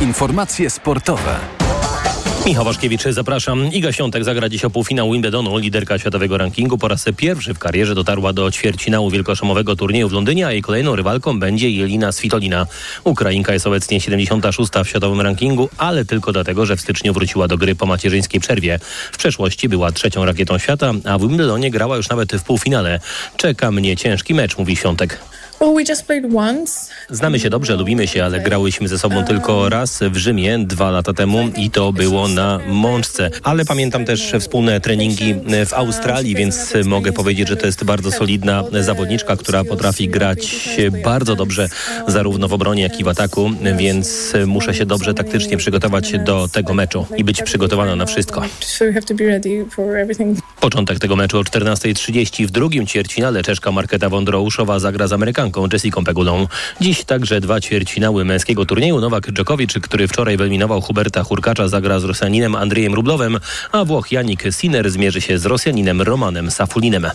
Informacje 0.00 0.70
sportowe. 0.70 1.61
Michał 2.46 2.64
Waszkiewicz, 2.64 3.02
zapraszam. 3.10 3.72
Iga 3.72 3.92
Świątek 3.92 4.24
zagra 4.24 4.48
dziś 4.48 4.64
o 4.64 4.70
półfinał 4.70 5.12
Wimbledonu. 5.12 5.58
Liderka 5.58 5.98
światowego 5.98 6.38
rankingu 6.38 6.78
po 6.78 6.88
raz 6.88 7.04
pierwszy 7.16 7.54
w 7.54 7.58
karierze 7.58 7.94
dotarła 7.94 8.32
do 8.32 8.50
ćwierćfinału 8.50 9.10
wielkoszamowego 9.10 9.76
turnieju 9.76 10.08
w 10.08 10.12
Londynie, 10.12 10.46
a 10.46 10.52
jej 10.52 10.62
kolejną 10.62 10.96
rywalką 10.96 11.40
będzie 11.40 11.70
Jelina 11.70 12.12
Svitolina. 12.12 12.66
Ukrainka 13.04 13.52
jest 13.52 13.66
obecnie 13.66 14.00
76 14.00 14.70
w 14.84 14.88
światowym 14.88 15.20
rankingu, 15.20 15.68
ale 15.78 16.04
tylko 16.04 16.32
dlatego, 16.32 16.66
że 16.66 16.76
w 16.76 16.80
styczniu 16.80 17.12
wróciła 17.12 17.48
do 17.48 17.58
gry 17.58 17.74
po 17.74 17.86
macierzyńskiej 17.86 18.40
przerwie. 18.40 18.78
W 19.12 19.18
przeszłości 19.18 19.68
była 19.68 19.92
trzecią 19.92 20.24
rakietą 20.24 20.58
świata, 20.58 20.92
a 21.04 21.18
w 21.18 21.20
Wimbledonie 21.20 21.70
grała 21.70 21.96
już 21.96 22.08
nawet 22.08 22.32
w 22.32 22.42
półfinale. 22.42 23.00
Czeka 23.36 23.70
mnie 23.70 23.96
ciężki 23.96 24.34
mecz, 24.34 24.58
mówi 24.58 24.76
Świątek. 24.76 25.31
Znamy 27.10 27.40
się 27.40 27.50
dobrze, 27.50 27.76
lubimy 27.76 28.06
się, 28.06 28.24
ale 28.24 28.40
grałyśmy 28.40 28.88
ze 28.88 28.98
sobą 28.98 29.24
tylko 29.24 29.68
raz 29.68 30.00
w 30.10 30.16
Rzymie 30.16 30.58
dwa 30.58 30.90
lata 30.90 31.12
temu 31.12 31.48
i 31.56 31.70
to 31.70 31.92
było 31.92 32.28
na 32.28 32.60
Mączce. 32.68 33.30
Ale 33.42 33.64
pamiętam 33.64 34.04
też 34.04 34.32
wspólne 34.40 34.80
treningi 34.80 35.34
w 35.66 35.74
Australii, 35.74 36.34
więc 36.34 36.74
mogę 36.84 37.12
powiedzieć, 37.12 37.48
że 37.48 37.56
to 37.56 37.66
jest 37.66 37.84
bardzo 37.84 38.12
solidna 38.12 38.64
zawodniczka, 38.80 39.36
która 39.36 39.64
potrafi 39.64 40.08
grać 40.08 40.68
bardzo 41.04 41.34
dobrze 41.36 41.68
zarówno 42.08 42.48
w 42.48 42.52
obronie, 42.52 42.82
jak 42.82 43.00
i 43.00 43.04
w 43.04 43.08
ataku, 43.08 43.50
więc 43.76 44.32
muszę 44.46 44.74
się 44.74 44.86
dobrze 44.86 45.14
taktycznie 45.14 45.56
przygotować 45.56 46.12
do 46.24 46.48
tego 46.48 46.74
meczu 46.74 47.06
i 47.16 47.24
być 47.24 47.42
przygotowana 47.42 47.96
na 47.96 48.06
wszystko. 48.06 48.42
Początek 50.60 50.98
tego 50.98 51.16
meczu 51.16 51.38
o 51.38 51.42
14.30 51.42 52.46
w 52.46 52.50
drugim 52.50 52.86
ćwierćfinale 52.86 53.42
Czeszka 53.42 53.72
Marketa 53.72 54.08
Wondrouszowa 54.08 54.78
zagra 54.78 55.06
z 55.06 55.12
Amerykanką 55.12 55.51
Jessiką 55.72 56.04
Pegulą. 56.04 56.48
Dziś 56.80 57.04
także 57.04 57.40
dwa 57.40 57.60
ćwierćfinały 57.60 58.24
męskiego 58.24 58.66
turnieju. 58.66 59.00
Nowak 59.00 59.32
Dżokowicz, 59.32 59.72
który 59.72 60.08
wczoraj 60.08 60.36
wyeliminował 60.36 60.80
Huberta 60.80 61.22
Hurkacza, 61.22 61.68
zagra 61.68 62.00
z 62.00 62.04
Rosjaninem 62.04 62.54
Andrzejem 62.54 62.94
Rublowem, 62.94 63.38
a 63.72 63.84
Włoch 63.84 64.12
Janik 64.12 64.44
Sinner 64.50 64.90
zmierzy 64.90 65.20
się 65.20 65.38
z 65.38 65.46
Rosjaninem 65.46 66.02
Romanem 66.02 66.50
Safulinem. 66.50 67.06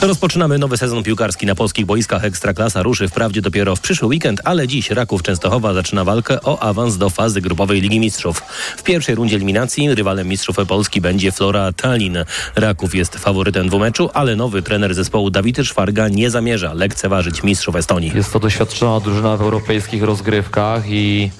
Rozpoczynamy 0.00 0.58
nowy 0.58 0.76
sezon 0.76 1.02
piłkarski 1.02 1.46
na 1.46 1.54
polskich 1.54 1.86
boiskach. 1.86 2.24
Ekstraklasa 2.24 2.82
ruszy 2.82 3.08
wprawdzie 3.08 3.42
dopiero 3.42 3.76
w 3.76 3.80
przyszły 3.80 4.08
weekend, 4.08 4.40
ale 4.44 4.68
dziś 4.68 4.90
Raków 4.90 5.22
Częstochowa 5.22 5.74
zaczyna 5.74 6.04
walkę 6.04 6.42
o 6.42 6.62
awans 6.62 6.98
do 6.98 7.10
fazy 7.10 7.40
grupowej 7.40 7.80
Ligi 7.80 8.00
Mistrzów. 8.00 8.42
W 8.76 8.82
pierwszej 8.82 9.14
rundzie 9.14 9.36
eliminacji 9.36 9.94
rywalem 9.94 10.28
mistrzów 10.28 10.56
Polski 10.68 11.00
będzie 11.00 11.32
Flora 11.32 11.72
Tallinn. 11.72 12.16
Raków 12.56 12.94
jest 12.94 13.16
faworytem 13.16 13.68
dwumeczu, 13.68 14.10
ale 14.14 14.36
nowy 14.36 14.62
trener 14.62 14.94
zespołu 14.94 15.30
Dawid 15.30 15.58
Szwarga 15.64 16.08
nie 16.08 16.30
zamierza 16.30 16.74
lekceważyć 16.74 17.42
mistrzów 17.42 17.65
Estonii. 17.74 18.12
Jest 18.14 18.32
to 18.32 18.40
doświadczona 18.40 19.00
drużyna 19.00 19.36
w 19.36 19.42
europejskich 19.42 20.02
rozgrywkach 20.02 20.82
i 20.88 21.30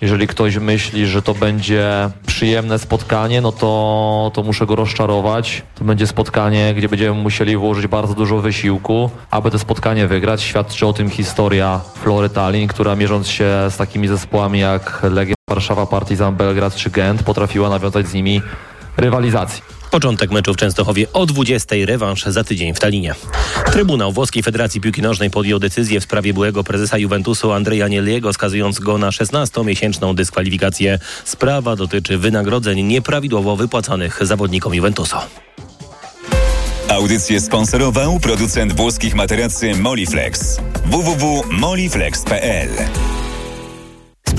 jeżeli 0.00 0.26
ktoś 0.26 0.56
myśli, 0.56 1.06
że 1.06 1.22
to 1.22 1.34
będzie 1.34 2.10
przyjemne 2.26 2.78
spotkanie, 2.78 3.40
no 3.40 3.52
to, 3.52 4.30
to 4.34 4.42
muszę 4.42 4.66
go 4.66 4.76
rozczarować. 4.76 5.62
To 5.74 5.84
będzie 5.84 6.06
spotkanie, 6.06 6.74
gdzie 6.76 6.88
będziemy 6.88 7.22
musieli 7.22 7.56
włożyć 7.56 7.86
bardzo 7.86 8.14
dużo 8.14 8.38
wysiłku, 8.38 9.10
aby 9.30 9.50
to 9.50 9.58
spotkanie 9.58 10.06
wygrać. 10.06 10.42
Świadczy 10.42 10.86
o 10.86 10.92
tym 10.92 11.10
historia 11.10 11.80
Flory 11.94 12.28
Tallinn, 12.28 12.68
która 12.68 12.96
mierząc 12.96 13.28
się 13.28 13.44
z 13.70 13.76
takimi 13.76 14.08
zespołami 14.08 14.60
jak 14.60 15.00
Legia 15.10 15.34
Warszawa, 15.50 15.86
Partizan 15.86 16.36
Belgrad 16.36 16.74
czy 16.74 16.90
Gent, 16.90 17.22
potrafiła 17.22 17.68
nawiązać 17.68 18.08
z 18.08 18.14
nimi 18.14 18.42
rywalizację. 18.96 19.73
Początek 19.94 20.30
meczu 20.30 20.54
w 20.54 20.56
Częstochowie 20.56 21.12
o 21.12 21.26
20. 21.26 21.76
Rewanż 21.86 22.24
za 22.24 22.44
tydzień 22.44 22.74
w 22.74 22.78
Talinie. 22.78 23.14
Trybunał 23.72 24.12
Włoskiej 24.12 24.42
Federacji 24.42 24.80
Piłki 24.80 25.02
Nożnej 25.02 25.30
podjął 25.30 25.58
decyzję 25.58 26.00
w 26.00 26.02
sprawie 26.02 26.34
byłego 26.34 26.64
prezesa 26.64 26.98
Juventusu 26.98 27.52
Andrea 27.52 27.88
Nieliego, 27.88 28.32
skazując 28.32 28.78
go 28.78 28.98
na 28.98 29.10
16-miesięczną 29.10 30.14
dyskwalifikację. 30.14 30.98
Sprawa 31.24 31.76
dotyczy 31.76 32.18
wynagrodzeń 32.18 32.82
nieprawidłowo 32.82 33.56
wypłacanych 33.56 34.26
zawodnikom 34.26 34.74
Juventusu. 34.74 35.16
Audycję 36.88 37.40
sponsorował 37.40 38.20
producent 38.20 38.72
włoskich 38.72 39.14
materacy 39.14 39.74
Moliflex. 39.74 40.60
www.moliflex.pl 40.86 42.68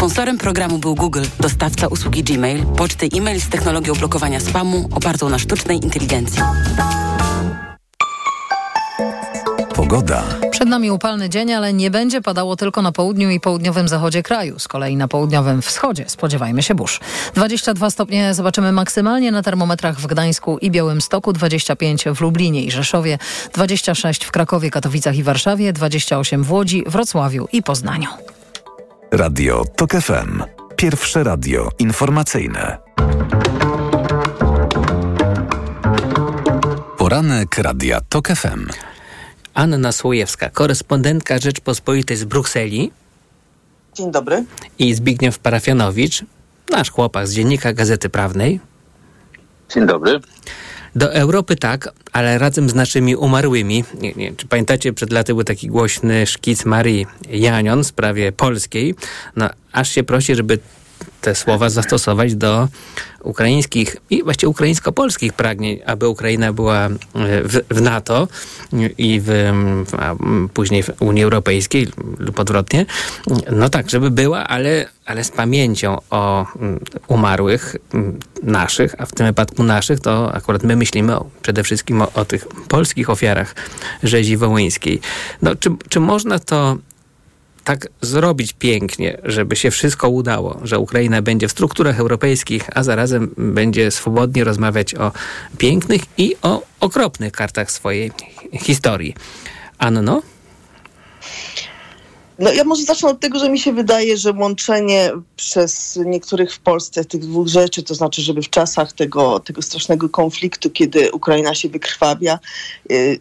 Sponsorem 0.06 0.38
programu 0.38 0.78
był 0.78 0.96
Google, 0.96 1.24
dostawca 1.39 1.88
usługi 1.88 2.24
Gmail, 2.24 2.65
poczty 2.65 3.10
e-mail 3.18 3.41
z 3.41 3.50
technologią 3.50 3.94
blokowania 3.94 4.39
spamu 4.39 4.89
opartą 4.91 5.30
na 5.30 5.39
sztucznej 5.39 5.78
inteligencji. 5.84 6.41
Pogoda. 9.76 10.24
Przed 10.52 10.70
nami 10.70 10.91
upalny 10.91 11.30
dzień, 11.30 11.54
ale 11.54 11.74
nie 11.74 11.91
będzie 11.91 12.22
padało 12.22 12.56
tylko 12.56 12.82
na 12.82 12.91
południu 12.91 13.30
i 13.30 13.39
południowym 13.39 13.88
zachodzie 13.88 14.24
kraju. 14.24 14.60
Z 14.60 14.68
kolei 14.68 14.98
na 14.98 15.08
południowym 15.08 15.62
wschodzie 15.62 16.06
spodziewajmy 16.08 16.63
się 16.63 16.76
burz. 16.76 17.00
22 17.34 17.89
stopnie 17.89 18.34
zobaczymy 18.34 18.72
maksymalnie 18.72 19.32
na 19.32 19.44
termometrach 19.44 20.00
w 20.00 20.08
Gdańsku 20.08 20.58
i 20.58 20.72
Białymstoku, 20.72 21.34
25 21.34 22.04
w 22.15 22.22
Lublinie 22.22 22.63
i 22.63 22.72
Rzeszowie, 22.72 23.18
26 23.54 24.26
w 24.26 24.32
Krakowie, 24.32 24.72
Katowicach 24.72 25.15
i 25.15 25.24
Warszawie, 25.24 25.74
28 25.74 26.44
w 26.44 26.52
Łodzi, 26.52 26.84
Wrocławiu 26.88 27.48
i 27.52 27.63
Poznaniu. 27.63 28.35
Radio 29.12 29.65
TOK 29.76 29.91
FM. 29.91 30.44
Pierwsze 30.76 31.24
radio 31.24 31.70
informacyjne. 31.80 32.78
Poranek 36.98 37.58
Radia 37.58 38.02
TOK 38.02 38.28
FM. 38.28 38.68
Anna 39.54 39.91
Słojewska, 39.91 40.50
korespondentka 40.50 41.38
Rzeczpospolitej 41.38 42.18
z 42.18 42.24
Brukseli. 42.24 42.91
Dzień 43.94 44.12
dobry. 44.12 44.46
I 44.80 44.94
Zbigniew 44.94 45.39
Parafianowicz, 45.39 46.26
nasz 46.70 46.91
chłopak 46.91 47.28
z 47.28 47.34
Dziennika 47.34 47.74
Gazety 47.74 48.10
Prawnej. 48.10 48.60
Dzień 49.70 49.86
dobry. 49.86 50.20
Do 50.96 51.14
Europy 51.14 51.56
tak, 51.56 51.90
ale 52.12 52.38
razem 52.38 52.70
z 52.70 52.76
naszymi 52.76 53.16
umarłymi. 53.16 53.84
Nie, 54.02 54.14
nie, 54.14 54.34
czy 54.36 54.48
pamiętacie, 54.48 54.94
przed 54.94 55.12
laty 55.12 55.34
był 55.34 55.44
taki 55.44 55.68
głośny 55.68 56.28
szkic 56.28 56.66
Marii 56.66 57.06
Janion 57.30 57.84
w 57.84 57.88
sprawie 57.88 58.32
polskiej. 58.32 58.96
No, 59.36 59.50
aż 59.72 59.90
się 59.90 60.04
prosi, 60.04 60.36
żeby 60.36 60.60
te 61.26 61.36
słowa 61.36 61.70
zastosować 61.70 62.36
do 62.36 62.68
ukraińskich 63.24 63.98
i 64.10 64.24
właściwie 64.24 64.50
ukraińsko-polskich 64.50 65.34
pragnień, 65.34 65.80
aby 65.86 66.08
Ukraina 66.08 66.54
była 66.54 66.90
w, 67.44 67.62
w 67.70 67.82
NATO 67.82 68.28
i 68.98 69.22
w, 69.24 69.52
później 70.54 70.84
w 70.84 70.90
Unii 71.00 71.24
Europejskiej 71.24 71.88
lub 72.20 72.40
odwrotnie. 72.40 72.86
No 73.52 73.70
tak, 73.70 73.90
żeby 73.90 74.12
była, 74.12 74.48
ale, 74.48 74.86
ale 75.06 75.24
z 75.24 75.32
pamięcią 75.32 75.98
o 76.10 76.46
umarłych 77.08 77.76
naszych, 78.44 78.96
a 78.98 79.06
w 79.06 79.12
tym 79.12 79.26
wypadku 79.26 79.64
naszych, 79.64 80.00
to 80.00 80.34
akurat 80.34 80.64
my 80.64 80.76
myślimy 80.76 81.16
o, 81.16 81.30
przede 81.42 81.64
wszystkim 81.64 82.02
o, 82.02 82.12
o 82.14 82.26
tych 82.26 82.48
polskich 82.68 83.10
ofiarach 83.10 83.56
rzezi 84.04 84.38
wołyńskiej. 84.38 85.02
No, 85.42 85.56
czy, 85.56 85.70
czy 85.90 86.00
można 86.00 86.40
to 86.40 86.78
tak 87.65 87.88
zrobić 88.01 88.54
pięknie, 88.54 89.17
żeby 89.23 89.56
się 89.56 89.71
wszystko 89.71 90.10
udało, 90.10 90.60
że 90.63 90.80
Ukraina 90.80 91.21
będzie 91.21 91.47
w 91.47 91.51
strukturach 91.51 91.99
europejskich, 91.99 92.69
a 92.75 92.84
zarazem 92.84 93.34
będzie 93.38 93.91
swobodnie 93.91 94.43
rozmawiać 94.43 94.95
o 94.95 95.12
pięknych 95.58 96.01
i 96.17 96.36
o 96.41 96.62
okropnych 96.80 97.32
kartach 97.32 97.71
swojej 97.71 98.12
historii. 98.54 99.15
Anno? 99.78 100.21
No 102.39 102.54
ja 102.54 102.63
może 102.63 102.84
zacznę 102.84 103.10
od 103.10 103.19
tego, 103.19 103.39
że 103.39 103.49
mi 103.49 103.60
się 103.60 103.73
wydaje, 103.73 104.17
że 104.17 104.32
łączenie 104.32 105.12
przez 105.36 105.99
niektórych 106.06 106.54
w 106.54 106.60
Polsce 106.60 107.06
tych 107.06 107.21
dwóch 107.21 107.47
rzeczy, 107.47 107.84
to 107.84 107.95
znaczy, 107.95 108.21
żeby 108.21 108.41
w 108.41 108.49
czasach 108.49 108.93
tego, 108.93 109.39
tego 109.39 109.62
strasznego 109.62 110.10
konfliktu, 110.10 110.69
kiedy 110.69 111.12
Ukraina 111.12 111.56
się 111.56 111.69
wykrwawia, 111.69 112.39
yy, 112.89 113.19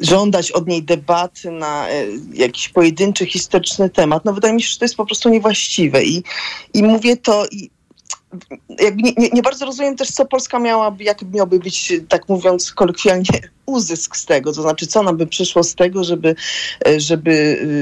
żądać 0.00 0.52
od 0.52 0.68
niej 0.68 0.82
debaty 0.82 1.50
na 1.50 1.88
e, 1.88 2.06
jakiś 2.34 2.68
pojedynczy 2.68 3.26
historyczny 3.26 3.90
temat, 3.90 4.24
no 4.24 4.32
wydaje 4.32 4.54
mi 4.54 4.62
się, 4.62 4.68
że 4.68 4.78
to 4.78 4.84
jest 4.84 4.96
po 4.96 5.06
prostu 5.06 5.28
niewłaściwe. 5.28 6.04
I, 6.04 6.22
i 6.74 6.82
mówię 6.82 7.16
to 7.16 7.46
i 7.50 7.70
jakby 8.78 9.02
nie, 9.02 9.12
nie, 9.18 9.28
nie, 9.28 9.42
bardzo 9.42 9.66
rozumiem 9.66 9.96
też, 9.96 10.10
co 10.10 10.24
Polska 10.24 10.58
miałaby, 10.58 11.04
jaki 11.04 11.26
miałby 11.26 11.58
być, 11.58 11.92
tak 12.08 12.28
mówiąc 12.28 12.72
kolokwialnie, 12.72 13.40
uzysk 13.66 14.16
z 14.16 14.26
tego. 14.26 14.52
To 14.52 14.62
znaczy, 14.62 14.86
co 14.86 15.02
nam 15.02 15.16
by 15.16 15.26
przyszło 15.26 15.62
z 15.62 15.74
tego, 15.74 16.04
żeby, 16.04 16.34
żeby 16.96 17.30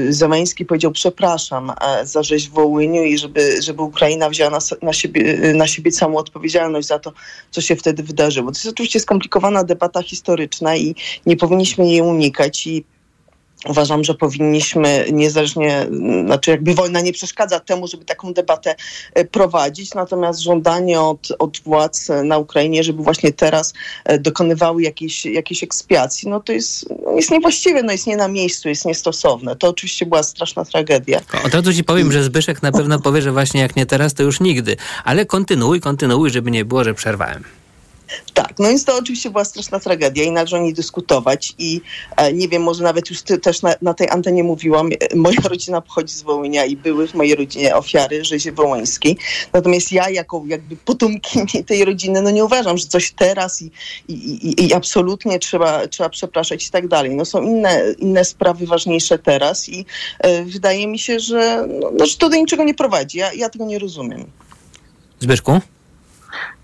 y, 0.09 0.13
Zeleński 0.13 0.65
powiedział 0.65 0.91
przepraszam 0.91 1.71
e, 1.81 2.05
za 2.05 2.23
rzeź 2.23 2.49
w 2.49 2.51
Wołyniu 2.51 3.03
i 3.03 3.17
żeby, 3.17 3.61
żeby 3.61 3.81
Ukraina 3.81 4.29
wzięła 4.29 4.49
na, 4.49 4.59
na, 4.81 4.93
siebie, 4.93 5.53
na 5.53 5.67
siebie 5.67 5.91
całą 5.91 6.17
odpowiedzialność 6.17 6.87
za 6.87 6.99
to, 6.99 7.13
co 7.51 7.61
się 7.61 7.75
wtedy 7.75 8.03
wydarzyło. 8.03 8.51
To 8.51 8.57
jest 8.57 8.67
oczywiście 8.67 8.99
skomplikowana 8.99 9.63
debata 9.63 10.03
historyczna 10.03 10.75
i 10.75 10.95
nie 11.25 11.37
powinniśmy 11.37 11.87
jej 11.87 12.01
unikać 12.01 12.67
i 12.67 12.83
Uważam, 13.69 14.03
że 14.03 14.13
powinniśmy 14.13 15.05
niezależnie, 15.11 15.87
znaczy 16.25 16.51
jakby 16.51 16.73
wojna 16.73 17.01
nie 17.01 17.13
przeszkadza 17.13 17.59
temu, 17.59 17.87
żeby 17.87 18.05
taką 18.05 18.33
debatę 18.33 18.75
e, 19.13 19.25
prowadzić, 19.25 19.93
natomiast 19.93 20.39
żądanie 20.39 21.01
od, 21.01 21.27
od 21.39 21.59
władz 21.59 22.09
na 22.23 22.37
Ukrainie, 22.37 22.83
żeby 22.83 23.03
właśnie 23.03 23.33
teraz 23.33 23.73
e, 24.05 24.19
dokonywały 24.19 24.81
jakiejś, 24.81 25.25
jakiejś 25.25 25.63
ekspiacji, 25.63 26.29
no 26.29 26.39
to 26.39 26.53
jest, 26.53 26.89
no 27.05 27.11
jest 27.15 27.31
niewłaściwe, 27.31 27.83
no 27.83 27.91
jest 27.91 28.07
nie 28.07 28.17
na 28.17 28.27
miejscu, 28.27 28.69
jest 28.69 28.85
niestosowne. 28.85 29.55
To 29.55 29.69
oczywiście 29.69 30.05
była 30.05 30.23
straszna 30.23 30.65
tragedia. 30.65 31.21
Od 31.45 31.53
razu 31.53 31.73
ci 31.73 31.83
powiem, 31.83 32.11
że 32.11 32.23
Zbyszek 32.23 32.63
na 32.63 32.71
pewno 32.71 32.99
powie, 32.99 33.21
że 33.21 33.31
właśnie 33.31 33.61
jak 33.61 33.75
nie 33.75 33.85
teraz, 33.85 34.13
to 34.13 34.23
już 34.23 34.39
nigdy. 34.39 34.77
Ale 35.03 35.25
kontynuuj, 35.25 35.81
kontynuuj, 35.81 36.29
żeby 36.29 36.51
nie 36.51 36.65
było, 36.65 36.83
że 36.83 36.93
przerwałem. 36.93 37.60
Tak, 38.33 38.53
no 38.59 38.67
więc 38.67 38.85
to 38.85 38.97
oczywiście 38.97 39.29
była 39.29 39.45
straszna 39.45 39.79
tragedia 39.79 40.23
i 40.23 40.31
należy 40.31 40.55
o 40.55 40.59
niej 40.59 40.73
dyskutować 40.73 41.55
i 41.57 41.81
e, 42.17 42.33
nie 42.33 42.47
wiem, 42.47 42.63
może 42.63 42.83
nawet 42.83 43.09
już 43.09 43.21
ty, 43.21 43.37
też 43.37 43.61
na, 43.61 43.75
na, 43.81 43.93
tej 43.93 44.09
antenie 44.09 44.43
mówiłam, 44.43 44.89
e, 44.91 45.15
moja 45.15 45.41
rodzina 45.43 45.81
pochodzi 45.81 46.13
z 46.13 46.21
Wołynia 46.21 46.65
i 46.65 46.75
były 46.75 47.07
w 47.07 47.13
mojej 47.13 47.35
rodzinie 47.35 47.75
ofiary 47.75 48.25
rzezi 48.25 48.51
wołyńskiej. 48.51 49.17
Natomiast 49.53 49.91
ja 49.91 50.09
jako 50.09 50.43
jakby 50.47 50.75
potomkini 50.75 51.63
tej 51.67 51.85
rodziny, 51.85 52.21
no 52.21 52.31
nie 52.31 52.45
uważam, 52.45 52.77
że 52.77 52.87
coś 52.87 53.11
teraz 53.11 53.61
i, 53.61 53.71
i, 54.07 54.13
i, 54.13 54.67
i 54.67 54.73
absolutnie 54.73 55.39
trzeba, 55.39 55.87
trzeba 55.87 56.09
przepraszać 56.09 56.67
i 56.67 56.71
tak 56.71 56.87
dalej. 56.87 57.15
No 57.15 57.25
są 57.25 57.41
inne, 57.41 57.83
inne 57.99 58.25
sprawy 58.25 58.65
ważniejsze 58.65 59.19
teraz 59.19 59.69
i 59.69 59.85
e, 60.19 60.43
wydaje 60.43 60.87
mi 60.87 60.99
się, 60.99 61.19
że, 61.19 61.67
no, 61.81 61.91
no, 61.97 62.05
że 62.05 62.17
to 62.17 62.29
do 62.29 62.35
niczego 62.35 62.63
nie 62.63 62.73
prowadzi. 62.73 63.17
Ja, 63.17 63.33
ja 63.33 63.49
tego 63.49 63.65
nie 63.65 63.79
rozumiem. 63.79 64.25
Zbyszku? 65.19 65.59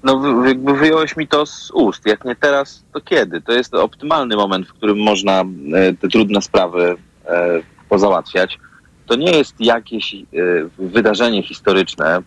No 0.04 0.46
jakby 0.46 0.74
wyjąłeś 0.74 1.18
mi 1.18 1.28
to 1.28 1.46
z 1.46 1.72
ust. 1.72 2.06
Jak 2.06 2.26
nie 2.26 2.36
teraz, 2.36 2.84
to 2.94 3.02
kiedy? 3.02 3.42
To 3.42 3.52
jest 3.52 3.74
optymalny 3.74 4.36
moment, 4.36 4.68
w 4.68 4.74
którym 4.74 4.98
można 4.98 5.42
e, 5.42 5.46
te 5.94 6.08
trudne 6.08 6.42
sprawy 6.42 6.96
e, 7.26 7.60
pozałatwiać. 7.90 8.60
To 9.06 9.16
nie 9.16 9.32
jest 9.32 9.56
jakieś 9.60 10.14
e, 10.14 10.18
wydarzenie 10.78 11.44
historyczne, 11.44 12.22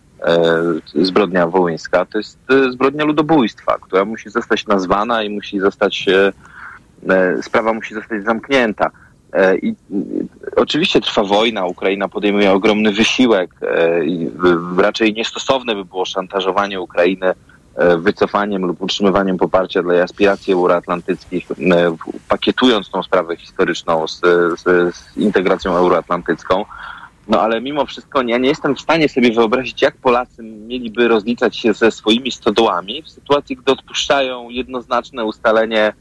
zbrodnia 0.95 1.47
wołyńska, 1.47 2.05
to 2.05 2.17
jest 2.17 2.37
zbrodnia 2.71 3.05
ludobójstwa, 3.05 3.77
która 3.81 4.05
musi 4.05 4.29
zostać 4.29 4.67
nazwana 4.67 5.23
i 5.23 5.29
musi 5.29 5.59
zostać, 5.59 6.05
sprawa 7.41 7.73
musi 7.73 7.93
zostać 7.93 8.23
zamknięta. 8.23 8.91
I 9.61 9.75
oczywiście 10.55 11.01
trwa 11.01 11.23
wojna, 11.23 11.65
Ukraina 11.65 12.09
podejmuje 12.09 12.51
ogromny 12.51 12.91
wysiłek 12.91 13.55
i 14.05 14.29
raczej 14.77 15.13
niestosowne 15.13 15.75
by 15.75 15.85
było 15.85 16.05
szantażowanie 16.05 16.81
Ukrainy 16.81 17.33
E, 17.75 17.97
wycofaniem 17.97 18.65
lub 18.65 18.81
utrzymywaniem 18.81 19.37
poparcia 19.37 19.83
dla 19.83 20.03
aspiracji 20.03 20.53
euroatlantyckich, 20.53 21.51
e, 21.51 21.55
pakietując 22.27 22.89
tą 22.89 23.03
sprawę 23.03 23.35
historyczną 23.37 24.07
z, 24.07 24.19
z, 24.59 24.95
z 24.95 25.17
integracją 25.17 25.75
euroatlantycką. 25.75 26.65
No 27.27 27.41
ale 27.41 27.61
mimo 27.61 27.85
wszystko 27.85 28.21
ja 28.21 28.37
nie 28.37 28.49
jestem 28.49 28.75
w 28.75 28.81
stanie 28.81 29.09
sobie 29.09 29.31
wyobrazić, 29.31 29.81
jak 29.81 29.97
Polacy 29.97 30.43
mieliby 30.43 31.07
rozliczać 31.07 31.57
się 31.57 31.73
ze 31.73 31.91
swoimi 31.91 32.31
stodołami 32.31 33.03
w 33.03 33.09
sytuacji, 33.09 33.55
gdy 33.55 33.71
odpuszczają 33.71 34.49
jednoznaczne 34.49 35.25
ustalenie 35.25 35.93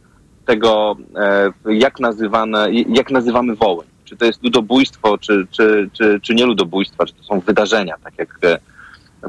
tego, 0.51 0.97
e, 1.17 1.53
jak, 1.75 2.01
nazywane, 2.01 2.67
jak 2.89 3.11
nazywamy 3.11 3.55
Wołyń. 3.55 3.87
Czy 4.05 4.17
to 4.17 4.25
jest 4.25 4.45
ludobójstwo, 4.45 5.19
czy, 5.19 5.47
czy, 5.51 5.91
czy, 5.93 6.21
czy 6.23 6.35
nie 6.35 6.47
ludobójstwa, 6.47 7.07
czy 7.07 7.15
to 7.15 7.23
są 7.23 7.41
wydarzenia, 7.41 7.95
tak 8.05 8.19
jak 8.19 8.39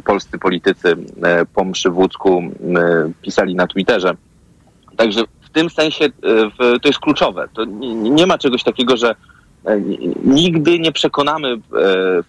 polscy 0.05 0.39
politycy 0.39 0.95
e, 1.23 1.45
po 1.45 1.65
mszy 1.65 1.89
w 1.89 1.97
Łódzku 1.97 2.43
e, 2.75 3.11
pisali 3.21 3.55
na 3.55 3.67
Twitterze. 3.67 4.15
Także 4.97 5.23
w 5.41 5.49
tym 5.49 5.69
sensie 5.69 6.05
e, 6.05 6.09
to 6.79 6.87
jest 6.87 6.99
kluczowe. 6.99 7.47
To 7.53 7.65
nie 7.93 8.27
ma 8.27 8.37
czegoś 8.37 8.63
takiego, 8.63 8.97
że 8.97 9.15
nigdy 10.23 10.79
nie 10.79 10.91
przekonamy 10.91 11.57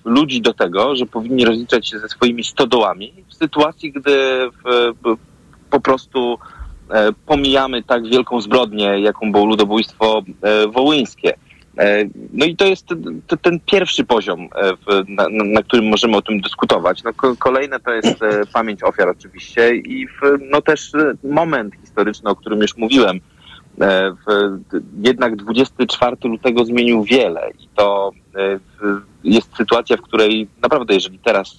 ludzi 0.05 0.41
do 0.41 0.55
tego, 0.55 0.97
że 0.97 1.07
powinni 1.07 1.45
rozliczać 1.45 1.89
się 1.89 1.99
ze 1.99 2.09
swoimi 2.09 2.45
stodołami 2.45 3.13
w 3.29 3.35
sytuacji, 3.35 3.93
gdy 3.93 4.49
po 5.71 5.81
prostu 5.81 6.39
pomijamy 7.27 7.83
tak 7.83 8.09
wielką 8.09 8.41
zbrodnię, 8.41 9.01
jaką 9.01 9.33
było 9.33 9.47
ludobójstwo 9.47 10.23
wołyńskie. 10.73 11.35
E, 11.79 12.05
no 12.33 12.47
i 12.47 12.57
to 12.57 12.65
jest 12.65 12.87
ten 13.43 13.61
pierwszy 13.61 14.05
poziom, 14.05 14.41
e, 14.41 14.73
na, 15.45 15.63
którym 15.63 15.89
możemy 15.89 16.17
o 16.17 16.23
tym 16.23 16.41
dyskutować. 16.41 17.03
No, 17.03 17.11
kolejne 17.39 17.81
to 17.81 17.91
jest 17.91 18.23
e, 18.23 18.47
pamięć 18.53 18.83
ofiar 18.83 19.09
oczywiście 19.09 19.77
i 19.77 20.07
no 20.51 20.63
też 20.63 20.93
moment 21.25 21.75
historyczny, 21.81 22.31
o 22.31 22.37
którym 22.37 22.61
już 22.61 22.77
mówiłem. 22.77 23.21
Jednak 25.03 25.37
24 25.37 26.17
lutego 26.25 26.65
zmienił 26.65 27.05
wiele 27.05 27.51
i 27.59 27.69
to 27.77 28.11
jest 29.25 29.57
sytuacja, 29.57 29.97
w 29.97 30.03
której 30.03 30.49
naprawdę, 30.63 30.95
jeżeli 30.95 31.19
teraz 31.19 31.57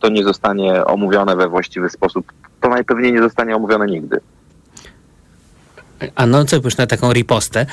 to 0.00 0.08
nie 0.08 0.24
zostanie 0.24 0.84
omówione 0.84 1.36
we 1.36 1.48
właściwy 1.48 1.90
sposób, 1.90 2.32
to 2.60 2.68
najpewniej 2.68 3.12
nie 3.12 3.22
zostanie 3.22 3.56
omówione 3.56 3.86
nigdy. 3.86 4.20
A 6.14 6.26
no 6.26 6.44
co 6.44 6.60
byś 6.60 6.76
na 6.76 6.86
taką 6.86 7.12
ripostę? 7.12 7.66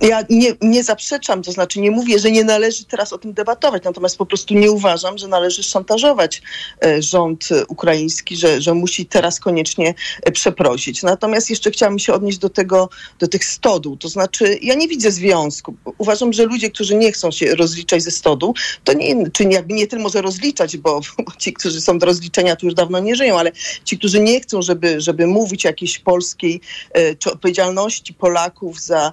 Ja 0.00 0.22
nie, 0.30 0.52
nie 0.60 0.84
zaprzeczam, 0.84 1.42
to 1.42 1.52
znaczy 1.52 1.80
nie 1.80 1.90
mówię, 1.90 2.18
że 2.18 2.30
nie 2.30 2.44
należy 2.44 2.84
teraz 2.84 3.12
o 3.12 3.18
tym 3.18 3.32
debatować, 3.32 3.84
natomiast 3.84 4.18
po 4.18 4.26
prostu 4.26 4.54
nie 4.54 4.70
uważam, 4.70 5.18
że 5.18 5.28
należy 5.28 5.62
szantażować 5.62 6.42
e, 6.84 7.02
rząd 7.02 7.48
ukraiński, 7.68 8.36
że, 8.36 8.60
że 8.60 8.74
musi 8.74 9.06
teraz 9.06 9.40
koniecznie 9.40 9.94
e, 10.22 10.32
przeprosić. 10.32 11.02
Natomiast 11.02 11.50
jeszcze 11.50 11.70
chciałam 11.70 11.98
się 11.98 12.12
odnieść 12.12 12.38
do 12.38 12.50
tego, 12.50 12.88
do 13.18 13.28
tych 13.28 13.44
stodół. 13.44 13.96
To 13.96 14.08
znaczy, 14.08 14.58
ja 14.62 14.74
nie 14.74 14.88
widzę 14.88 15.10
związku. 15.12 15.74
Uważam, 15.98 16.32
że 16.32 16.44
ludzie, 16.44 16.70
którzy 16.70 16.94
nie 16.94 17.12
chcą 17.12 17.30
się 17.30 17.54
rozliczać 17.54 18.02
ze 18.02 18.10
stodół, 18.10 18.54
to 18.84 18.92
nie, 18.92 19.30
czy 19.30 19.44
jakby 19.44 19.74
nie 19.74 19.86
tyle 19.86 20.02
może 20.02 20.22
rozliczać, 20.22 20.76
bo, 20.76 21.00
bo 21.18 21.32
ci, 21.38 21.52
którzy 21.52 21.80
są 21.80 21.98
do 21.98 22.06
rozliczenia, 22.06 22.56
tu 22.56 22.66
już 22.66 22.74
dawno 22.74 23.00
nie 23.00 23.16
żyją, 23.16 23.38
ale 23.38 23.52
ci, 23.84 23.98
którzy 23.98 24.20
nie 24.20 24.40
chcą, 24.40 24.62
żeby, 24.62 25.00
żeby 25.00 25.26
mówić 25.26 25.66
o 25.66 25.68
jakiejś 25.68 25.98
polskiej 25.98 26.60
e, 26.92 27.14
czy 27.14 27.32
odpowiedzialności 27.32 28.14
Polaków 28.14 28.80
za 28.80 29.12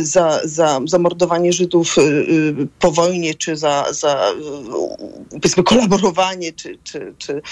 za, 0.00 0.40
za 0.44 0.80
zamordowanie 0.84 1.52
Żydów 1.52 1.98
y, 1.98 2.00
y, 2.00 2.68
po 2.78 2.90
wojnie, 2.90 3.34
czy 3.34 3.56
za, 3.56 3.92
za 3.92 4.30
y, 4.30 5.30
powiedzmy 5.30 5.62
kolaborowanie, 5.62 6.52
czy, 6.52 6.78
czy, 6.84 7.14
czy 7.18 7.42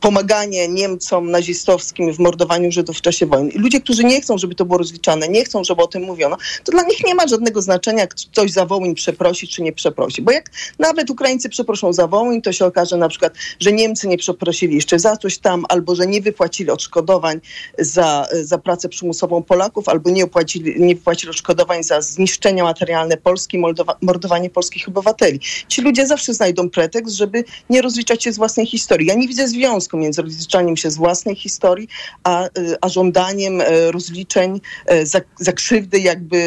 pomaganie 0.00 0.68
Niemcom 0.68 1.30
nazistowskim 1.30 2.12
w 2.12 2.18
mordowaniu 2.18 2.72
Żydów 2.72 2.98
w 2.98 3.00
czasie 3.00 3.26
wojny. 3.26 3.50
I 3.50 3.58
ludzie, 3.58 3.80
którzy 3.80 4.04
nie 4.04 4.20
chcą, 4.20 4.38
żeby 4.38 4.54
to 4.54 4.64
było 4.64 4.78
rozliczane, 4.78 5.28
nie 5.28 5.44
chcą, 5.44 5.64
żeby 5.64 5.82
o 5.82 5.86
tym 5.86 6.02
mówiono, 6.02 6.36
to 6.64 6.72
dla 6.72 6.82
nich 6.82 7.06
nie 7.06 7.14
ma 7.14 7.26
żadnego 7.26 7.62
znaczenia, 7.62 8.06
ktoś 8.06 8.50
za 8.50 8.66
Wołyń 8.66 8.94
przeprosi, 8.94 9.48
czy 9.48 9.62
nie 9.62 9.72
przeprosi. 9.72 10.22
Bo 10.22 10.32
jak 10.32 10.50
nawet 10.78 11.10
Ukraińcy 11.10 11.48
przeproszą 11.48 11.92
za 11.92 12.06
Wołyń, 12.06 12.42
to 12.42 12.52
się 12.52 12.64
okaże 12.66 12.96
na 12.96 13.08
przykład, 13.08 13.34
że 13.60 13.72
Niemcy 13.72 14.08
nie 14.08 14.18
przeprosili 14.18 14.74
jeszcze 14.74 14.98
za 14.98 15.16
coś 15.16 15.38
tam, 15.38 15.64
albo 15.68 15.94
że 15.94 16.06
nie 16.06 16.20
wypłacili 16.20 16.70
odszkodowań 16.70 17.40
za, 17.78 18.26
za 18.42 18.58
pracę 18.58 18.88
przymusową 18.88 19.42
Polaków, 19.42 19.88
albo 19.88 20.10
nie, 20.10 20.24
opłacili, 20.24 20.80
nie 20.80 20.94
wypłacili 20.94 21.30
odszkodowań 21.30 21.84
za 21.88 22.00
zniszczenia 22.00 22.64
materialne 22.64 23.16
Polski, 23.16 23.62
mordowanie 24.02 24.50
polskich 24.50 24.88
obywateli. 24.88 25.40
Ci 25.68 25.82
ludzie 25.82 26.06
zawsze 26.06 26.34
znajdą 26.34 26.70
pretekst, 26.70 27.14
żeby 27.14 27.44
nie 27.70 27.82
rozliczać 27.82 28.24
się 28.24 28.32
z 28.32 28.36
własnej 28.36 28.66
historii. 28.66 29.06
Ja 29.06 29.14
nie 29.14 29.28
widzę 29.28 29.48
związku 29.48 29.96
między 29.96 30.22
rozliczaniem 30.22 30.76
się 30.76 30.90
z 30.90 30.96
własnej 30.96 31.36
historii, 31.36 31.88
a, 32.24 32.44
y, 32.46 32.48
a 32.80 32.88
żądaniem 32.88 33.60
y, 33.60 33.92
rozliczeń 33.92 34.60
y, 34.92 35.06
za, 35.06 35.20
za 35.40 35.52
krzywdy 35.52 35.98
jakby 35.98 36.38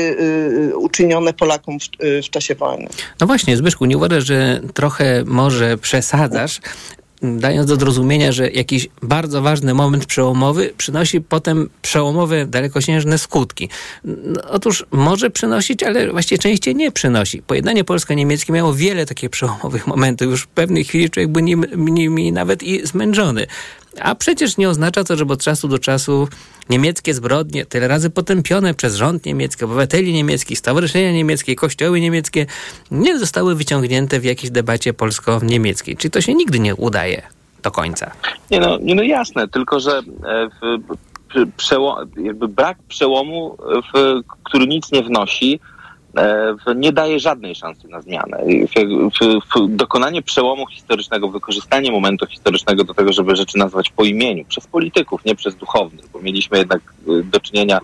uczynione 0.76 1.34
Polakom 1.34 1.80
w, 1.80 1.84
w 2.26 2.30
czasie 2.30 2.56
wojny. 2.56 2.88
No 3.22 3.28
właśnie, 3.28 3.58
Zbyszku, 3.58 3.86
nie 3.86 3.98
uważasz, 3.98 4.26
że 4.26 4.62
trochę 4.74 5.24
może 5.26 5.78
przesadzasz, 5.78 6.60
dając 7.22 7.70
do 7.70 7.76
zrozumienia, 7.76 8.32
że 8.32 8.50
jakiś 8.50 8.88
bardzo 9.02 9.42
ważny 9.42 9.74
moment 9.74 10.06
przełomowy 10.06 10.74
przynosi 10.78 11.22
potem 11.22 11.70
przełomowe, 11.82 12.46
dalekosiężne 12.46 13.18
skutki. 13.18 13.70
No, 14.04 14.42
otóż 14.50 14.86
może 14.92 15.30
przynosić, 15.30 15.84
ale 15.84 16.12
właściwie 16.12 16.40
częściej 16.40 16.76
nie 16.76 16.92
przynosi. 16.92 17.42
Pojednanie 17.42 17.84
polsko-niemieckie 17.84 18.54
miało 18.54 18.74
wiele 18.74 19.06
takich 19.06 19.30
przełomowych 19.30 19.88
momentów. 19.88 20.28
Już 20.28 20.44
w 20.44 20.48
pewnej 20.48 20.84
chwili 20.84 21.10
człowiek 21.10 21.32
był 21.32 21.44
nimi, 21.44 21.68
nimi 21.78 22.32
nawet 22.32 22.64
i 22.64 22.88
zmęczony. 22.88 23.48
A 24.00 24.16
przecież 24.16 24.58
nie 24.58 24.70
oznacza 24.70 25.04
to, 25.04 25.18
że 25.18 25.26
od 25.26 25.44
czasu 25.44 25.68
do 25.68 25.80
czasu 25.80 26.28
niemieckie 26.70 27.14
zbrodnie, 27.14 27.66
tyle 27.66 27.88
razy 27.88 28.10
potępione 28.10 28.74
przez 28.74 28.96
rząd 28.96 29.26
niemiecki, 29.26 29.66
obywateli 29.66 30.14
niemieckich, 30.14 30.58
stowarzyszenia 30.58 31.12
niemieckie, 31.12 31.56
kościoły 31.56 32.02
niemieckie, 32.02 32.46
nie 32.92 33.20
zostały 33.20 33.56
wyciągnięte 33.56 34.20
w 34.20 34.24
jakiejś 34.24 34.52
debacie 34.52 34.94
polsko-niemieckiej. 34.94 35.98
Czy 35.98 36.10
to 36.10 36.22
się 36.22 36.34
nigdy 36.34 36.60
nie 36.60 36.76
udaje 36.76 37.22
do 37.64 37.72
końca? 37.72 38.12
Nie 38.52 38.60
no, 38.60 38.78
nie 38.78 38.96
no 38.96 39.04
jasne, 39.04 39.48
tylko 39.48 39.80
że 39.80 39.98
e, 39.98 40.50
w, 41.34 42.48
brak 42.48 42.78
przełomu, 42.88 43.58
w, 43.94 44.22
który 44.44 44.68
nic 44.68 44.92
nie 44.92 45.04
wnosi, 45.04 45.60
nie 46.76 46.92
daje 46.92 47.20
żadnej 47.20 47.56
szansy 47.56 47.88
na 47.88 48.02
zmianę. 48.02 48.44
dokonanie 49.70 50.22
przełomu 50.22 50.68
historycznego, 50.68 51.28
wykorzystanie 51.28 51.92
momentu 51.92 52.26
historycznego 52.26 52.84
do 52.84 52.94
tego, 52.94 53.14
żeby 53.14 53.36
rzeczy 53.36 53.58
nazwać 53.58 53.90
po 53.90 54.04
imieniu, 54.04 54.46
przez 54.46 54.68
polityków, 54.68 55.26
nie 55.26 55.36
przez 55.36 55.56
duchownych, 55.56 56.06
bo 56.14 56.20
mieliśmy 56.20 56.58
jednak 56.58 56.82
e, 57.08 57.24
do 57.24 57.40
czynienia 57.40 57.80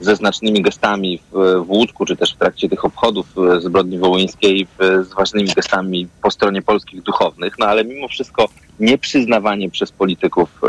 ze 0.00 0.16
znacznymi 0.16 0.62
gestami 0.62 1.18
w, 1.32 1.64
w 1.66 1.70
Łódzku, 1.70 2.06
czy 2.06 2.16
też 2.16 2.34
w 2.34 2.38
trakcie 2.38 2.68
tych 2.68 2.84
obchodów 2.84 3.26
e, 3.38 3.60
zbrodni 3.60 3.98
wołyńskiej 3.98 4.66
z 4.80 5.14
ważnymi 5.14 5.48
gestami 5.56 6.08
po 6.22 6.30
stronie 6.30 6.62
polskich 6.62 7.02
duchownych, 7.02 7.58
no 7.58 7.66
ale 7.66 7.84
mimo 7.84 8.08
wszystko 8.08 8.48
nieprzyznawanie 8.80 9.70
przez 9.70 9.92
polityków 9.92 10.60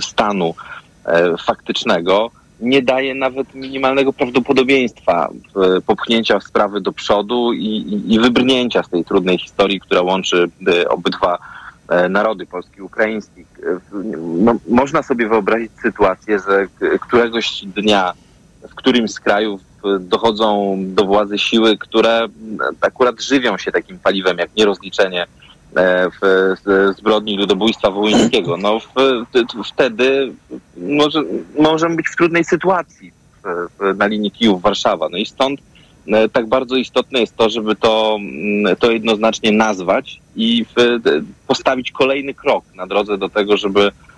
stanu 0.00 0.54
E, 1.04 1.36
faktycznego 1.36 2.30
nie 2.60 2.82
daje 2.82 3.14
nawet 3.14 3.54
minimalnego 3.54 4.12
prawdopodobieństwa 4.12 5.28
popchnięcia 5.86 6.40
sprawy 6.40 6.80
do 6.80 6.92
przodu 6.92 7.52
i, 7.52 7.66
i, 7.66 8.14
i 8.14 8.20
wybrnięcia 8.20 8.82
z 8.82 8.88
tej 8.88 9.04
trudnej 9.04 9.38
historii, 9.38 9.80
która 9.80 10.02
łączy 10.02 10.50
e, 10.66 10.88
obydwa 10.88 11.38
e, 11.88 12.08
narody 12.08 12.46
polski 12.46 12.78
i 12.78 12.82
ukraiński. 12.82 13.44
No, 14.22 14.54
można 14.68 15.02
sobie 15.02 15.28
wyobrazić 15.28 15.72
sytuację, 15.82 16.38
że 16.38 16.66
któregoś 17.00 17.62
dnia 17.64 18.12
w 18.70 18.74
którymś 18.74 19.10
z 19.10 19.20
krajów 19.20 19.60
dochodzą 20.00 20.76
do 20.78 21.04
władzy 21.04 21.38
siły, 21.38 21.78
które 21.78 22.28
akurat 22.80 23.22
żywią 23.22 23.58
się 23.58 23.72
takim 23.72 23.98
paliwem 23.98 24.38
jak 24.38 24.56
nierozliczenie 24.56 25.26
w 25.74 26.54
zbrodni 26.96 27.36
ludobójstwa 27.36 27.90
wołyńskiego, 27.90 28.56
no 28.56 28.80
w, 28.80 28.86
wtedy 29.66 30.32
może, 30.76 31.22
możemy 31.58 31.96
być 31.96 32.08
w 32.08 32.16
trudnej 32.16 32.44
sytuacji 32.44 33.12
w, 33.44 33.96
na 33.96 34.06
linii 34.06 34.30
Kijów-Warszawa. 34.30 35.08
No 35.08 35.18
i 35.18 35.26
stąd 35.26 35.60
e, 36.08 36.28
tak 36.28 36.46
bardzo 36.46 36.76
istotne 36.76 37.20
jest 37.20 37.36
to, 37.36 37.50
żeby 37.50 37.76
to, 37.76 38.18
mm, 38.20 38.76
to 38.76 38.90
jednoznacznie 38.90 39.52
nazwać 39.52 40.20
i 40.36 40.64
w, 40.64 41.00
postawić 41.46 41.90
kolejny 41.90 42.34
krok 42.34 42.64
na 42.74 42.86
drodze 42.86 43.18
do 43.18 43.28
tego, 43.28 43.56
żeby 43.56 43.90
E, 43.90 44.09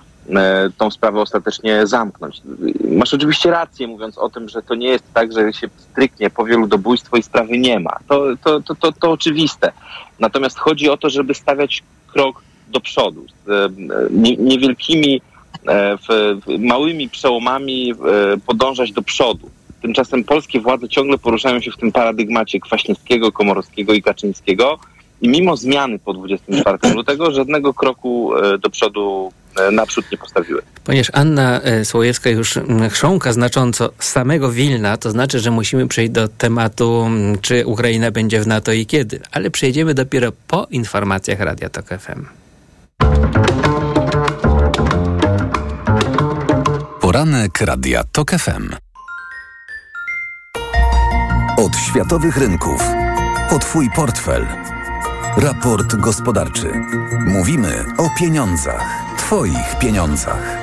tą 0.79 0.91
sprawę 0.91 1.21
ostatecznie 1.21 1.87
zamknąć. 1.87 2.41
Masz 2.91 3.15
oczywiście 3.15 3.51
rację, 3.51 3.87
mówiąc 3.87 4.19
o 4.19 4.31
tym, 4.31 4.49
że 4.49 4.63
to 4.63 4.75
nie 4.75 4.89
jest 4.89 5.05
tak, 5.15 5.33
że 5.33 5.53
się 5.53 5.69
stryknie 5.77 6.31
powie 6.31 6.57
ludobójstwo 6.57 7.17
i 7.17 7.23
sprawy 7.23 7.59
nie 7.59 7.81
ma. 7.81 7.99
To, 8.09 8.25
to, 8.45 8.61
to, 8.61 8.75
to, 8.75 8.93
to 8.93 9.11
oczywiste. 9.11 9.73
Natomiast 10.21 10.59
chodzi 10.59 10.91
o 10.91 10.97
to, 10.97 11.11
żeby 11.11 11.35
stawiać 11.35 11.83
krok 12.07 12.43
do 12.69 12.81
przodu 12.81 13.25
e, 13.49 13.69
niewielkimi, 14.39 15.21
e, 15.69 15.99
małymi 16.59 17.09
przełomami 17.09 17.95
podążać 18.47 18.93
do 18.93 19.03
przodu. 19.03 19.51
Tymczasem 19.83 20.25
polskie 20.25 20.61
władze 20.61 20.89
ciągle 20.89 21.19
poruszają 21.19 21.61
się 21.61 21.71
w 21.71 21.77
tym 21.77 21.93
paradygmacie 21.93 22.61
Kwaśniewskiego, 22.61 23.33
Komorowskiego 23.33 23.93
i 23.93 24.03
Kaczyńskiego 24.03 24.79
i 25.23 25.29
mimo 25.29 25.57
zmiany 25.57 25.99
po 25.99 26.15
24 26.15 26.95
lutego 26.95 27.31
żadnego 27.31 27.75
kroku 27.75 28.33
do 28.61 28.71
przodu 28.71 29.33
E, 29.33 29.42
naprzód 29.73 30.05
nie 30.13 30.19
postawiły. 30.19 30.63
Ponieważ 30.85 31.11
Anna 31.13 31.61
e, 31.61 31.85
Słojewska 31.85 32.31
już 32.31 32.59
chrząka 32.91 33.33
znacząco 33.33 33.93
z 33.99 34.09
samego 34.09 34.53
Wilna, 34.53 34.97
to 34.97 35.11
znaczy, 35.11 35.41
że 35.41 35.51
musimy 35.51 35.89
przejść 35.89 36.13
do 36.13 36.29
tematu, 36.29 37.09
czy 37.41 37.67
Ukraina 37.67 38.11
będzie 38.11 38.41
w 38.41 38.47
NATO 38.47 38.73
i 38.73 38.87
kiedy. 38.87 39.21
Ale 39.33 39.51
przejdziemy 39.51 39.95
dopiero 39.95 40.33
po 40.49 40.67
informacjach 40.71 41.41
Radia 41.41 41.69
Tok 41.69 41.87
FM. 41.89 42.25
Poranek 47.01 47.61
Radia 47.61 48.05
Tok 48.13 48.31
FM. 48.31 48.75
Od 51.57 51.77
światowych 51.77 52.37
rynków. 52.37 52.83
O 53.51 53.59
Twój 53.59 53.91
portfel. 53.97 54.47
Raport 55.37 55.97
gospodarczy. 55.97 56.73
Mówimy 57.27 57.85
o 57.99 58.09
pieniądzach. 58.19 59.12
Twoich 59.33 59.79
pieniądzach. 59.79 60.59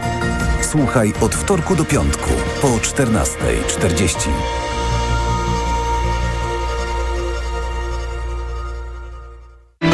Słuchaj 0.61 1.13
od 1.21 1.35
wtorku 1.35 1.75
do 1.75 1.85
piątku 1.85 2.29
po 2.61 2.67
14.40. 2.67 4.29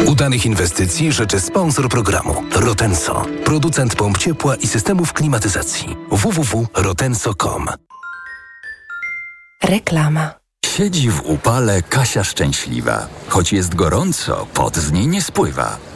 Udanych 0.06 0.46
inwestycji 0.46 1.12
życzy 1.12 1.40
sponsor 1.40 1.88
programu 1.88 2.42
Rotenso, 2.54 3.24
producent 3.44 3.96
pomp 3.96 4.18
ciepła 4.18 4.56
i 4.56 4.66
systemów 4.66 5.12
klimatyzacji 5.12 5.96
www.rotenso.com. 6.10 7.66
Reklama. 9.64 10.34
Siedzi 10.66 11.10
w 11.10 11.20
upale 11.20 11.82
Kasia 11.82 12.24
szczęśliwa. 12.24 13.06
Choć 13.28 13.52
jest 13.52 13.74
gorąco, 13.74 14.46
pot 14.54 14.76
z 14.76 14.92
niej 14.92 15.06
nie 15.06 15.22
spływa. 15.22 15.95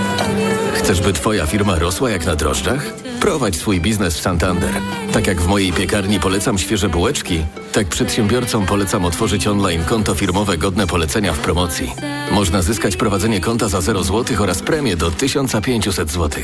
Chcesz, 0.91 1.01
by 1.01 1.13
Twoja 1.13 1.45
firma 1.45 1.79
rosła 1.79 2.09
jak 2.09 2.25
na 2.25 2.35
drożdżach? 2.35 2.93
Prowadź 3.19 3.55
swój 3.55 3.81
biznes 3.81 4.17
w 4.17 4.21
Santander. 4.21 4.69
Tak 5.13 5.27
jak 5.27 5.41
w 5.41 5.47
mojej 5.47 5.73
piekarni 5.73 6.19
polecam 6.19 6.57
świeże 6.57 6.89
bułeczki, 6.89 7.45
tak 7.71 7.87
przedsiębiorcom 7.87 8.65
polecam 8.65 9.05
otworzyć 9.05 9.47
online 9.47 9.83
konto 9.83 10.15
firmowe 10.15 10.57
godne 10.57 10.87
polecenia 10.87 11.33
w 11.33 11.39
promocji. 11.39 11.93
Można 12.31 12.61
zyskać 12.61 12.97
prowadzenie 12.97 13.41
konta 13.41 13.67
za 13.67 13.81
0 13.81 14.03
zł 14.03 14.37
oraz 14.43 14.61
premię 14.61 14.95
do 14.95 15.11
1500 15.11 16.11
zł. 16.11 16.43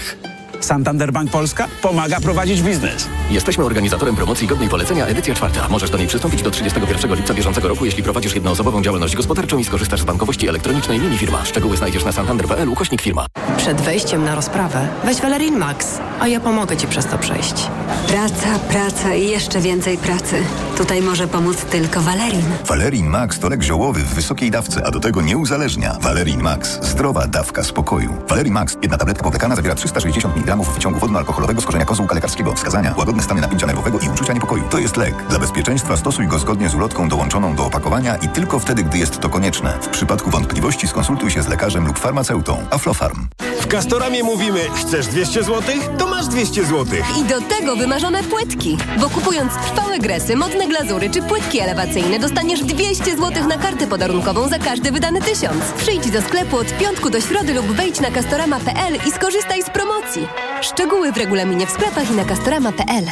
Santander 0.60 1.12
Bank 1.12 1.32
Polska 1.32 1.68
pomaga 1.82 2.20
prowadzić 2.20 2.62
biznes. 2.62 3.08
Jesteśmy 3.30 3.64
organizatorem 3.66 4.16
promocji 4.16 4.48
godnej 4.48 4.70
polecenia 4.70 5.06
edycja 5.06 5.36
czwarta. 5.36 5.68
Możesz 5.70 5.90
do 5.90 5.98
niej 5.98 6.08
przystąpić 6.08 6.42
do 6.42 6.52
31 6.52 7.16
lipca 7.16 7.34
bieżącego 7.34 7.68
roku, 7.68 7.86
jeśli 7.86 8.04
prowadzisz 8.04 8.36
jednoosobową 8.36 8.82
działalność 8.82 9.16
gospodarczą 9.16 9.58
i 9.58 9.64
skorzystasz 9.64 10.02
z 10.02 10.06
bankowości 10.06 10.48
elektronicznej 10.48 11.00
linii 11.00 11.18
firma. 11.18 11.46
Szczegóły 11.46 11.78
znajdziesz 11.78 12.06
na 12.06 12.12
santander.pl 12.12 12.70
ukośnik 12.70 13.02
firma. 13.02 13.26
Przed 13.58 13.82
wejściem 13.82 14.26
na 14.26 14.36
rozprawę 14.36 14.88
weź 15.06 15.22
Valerin 15.22 15.58
Max, 15.58 16.00
a 16.20 16.28
ja 16.28 16.40
pomogę 16.40 16.78
Ci 16.78 16.88
przez 16.88 17.06
to 17.06 17.18
przejść. 17.18 17.68
Praca, 18.08 18.60
praca 18.70 19.16
i 19.16 19.28
jeszcze 19.28 19.60
więcej 19.60 19.98
pracy. 19.98 20.36
Tutaj 20.78 21.02
może 21.02 21.28
pomóc 21.28 21.58
tylko 21.58 22.02
Valerin. 22.02 22.46
Valerin 22.66 23.08
Max 23.08 23.40
to 23.40 23.50
lek 23.50 23.64
ziołowy 23.64 24.00
w 24.00 24.14
wysokiej 24.14 24.52
dawce, 24.52 24.86
a 24.86 24.92
do 24.92 25.00
tego 25.00 25.22
nie 25.22 25.38
uzależnia. 25.38 25.98
Valerin 26.02 26.42
Max. 26.42 26.80
Zdrowa 26.82 27.28
dawka 27.28 27.64
spokoju. 27.64 28.14
Valerin 28.30 28.54
Max. 28.54 28.78
Jedna 28.82 28.98
tabletka 28.98 29.24
powlekana 29.24 29.56
zawiera 29.56 29.76
360 29.76 30.38
mg 30.38 30.47
mg 30.54 30.72
wyciągu 30.74 31.00
wodno-alkoholowego 31.00 31.62
z 31.62 31.66
korzenia 31.66 31.86
kozłka 31.86 32.16
lekarskiego. 32.16 32.54
Wskazania. 32.54 32.94
Łagodne 32.98 33.24
stany 33.24 33.42
napięcia 33.42 33.68
nerwowego 33.68 34.00
i 34.00 34.10
uczucia 34.10 34.34
niepokoju. 34.34 34.64
To 34.70 34.80
jest 34.80 34.98
lek. 34.98 35.28
Dla 35.30 35.40
bezpieczeństwa 35.40 35.98
stosuj 35.98 36.28
go 36.28 36.40
zgodnie 36.40 36.70
z 36.70 36.76
ulotką 36.76 37.10
dołączoną 37.10 37.56
do 37.56 37.66
opakowania 37.66 38.16
i 38.16 38.30
tylko 38.30 38.60
wtedy, 38.60 38.84
gdy 38.84 38.98
jest 38.98 39.20
to 39.20 39.30
konieczne. 39.30 39.78
W 39.82 39.88
przypadku 39.88 40.30
wątpliwości 40.30 40.88
skonsultuj 40.88 41.32
się 41.32 41.44
z 41.44 41.48
lekarzem 41.48 41.88
lub 41.88 42.00
farmaceutą. 42.00 42.66
Aflofarm. 42.72 43.28
W 43.62 43.68
Castoramie 43.68 44.24
mówimy, 44.24 44.60
chcesz 44.76 45.08
200 45.08 45.44
zł? 45.44 45.76
To 45.98 46.08
masz 46.08 46.28
200 46.28 46.66
zł. 46.66 46.86
I 47.20 47.24
do 47.24 47.42
tego 47.42 47.76
wymarzone 47.76 48.24
płytki. 48.24 48.78
Bo 49.00 49.10
kupując 49.10 49.54
trwałe 49.54 50.00
gresy, 50.00 50.36
modne 50.36 50.68
glazury 50.68 51.10
czy 51.10 51.22
płytki 51.22 51.60
elewacyjne 51.60 52.20
dostaniesz 52.20 52.64
200 52.64 53.18
zł 53.18 53.48
na 53.48 53.58
kartę 53.58 53.88
podarunkową 53.88 54.48
za 54.48 54.60
każdy 54.60 54.92
wydany 54.92 55.22
tysiąc. 55.22 55.64
Przyjdź 55.78 56.12
do 56.12 56.22
sklepu 56.22 56.58
od 56.58 56.78
piątku 56.78 57.10
do 57.10 57.22
środy 57.22 57.54
lub 57.54 57.66
wejdź 57.66 58.00
na 58.00 58.12
castorama.pl 58.12 58.96
i 59.08 59.12
skorzystaj 59.12 59.64
z 59.64 59.70
promocji. 59.70 60.28
Szczegóły 60.62 61.12
w 61.12 61.18
regulaminie 61.18 61.68
w 61.68 61.70
sklepach 61.72 62.12
i 62.12 62.14
na 62.14 62.26
castorama.pl. 62.26 63.06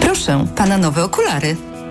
Proszę, 0.00 0.46
pana 0.56 0.78
nowe 0.78 1.04
okulary. 1.04 1.56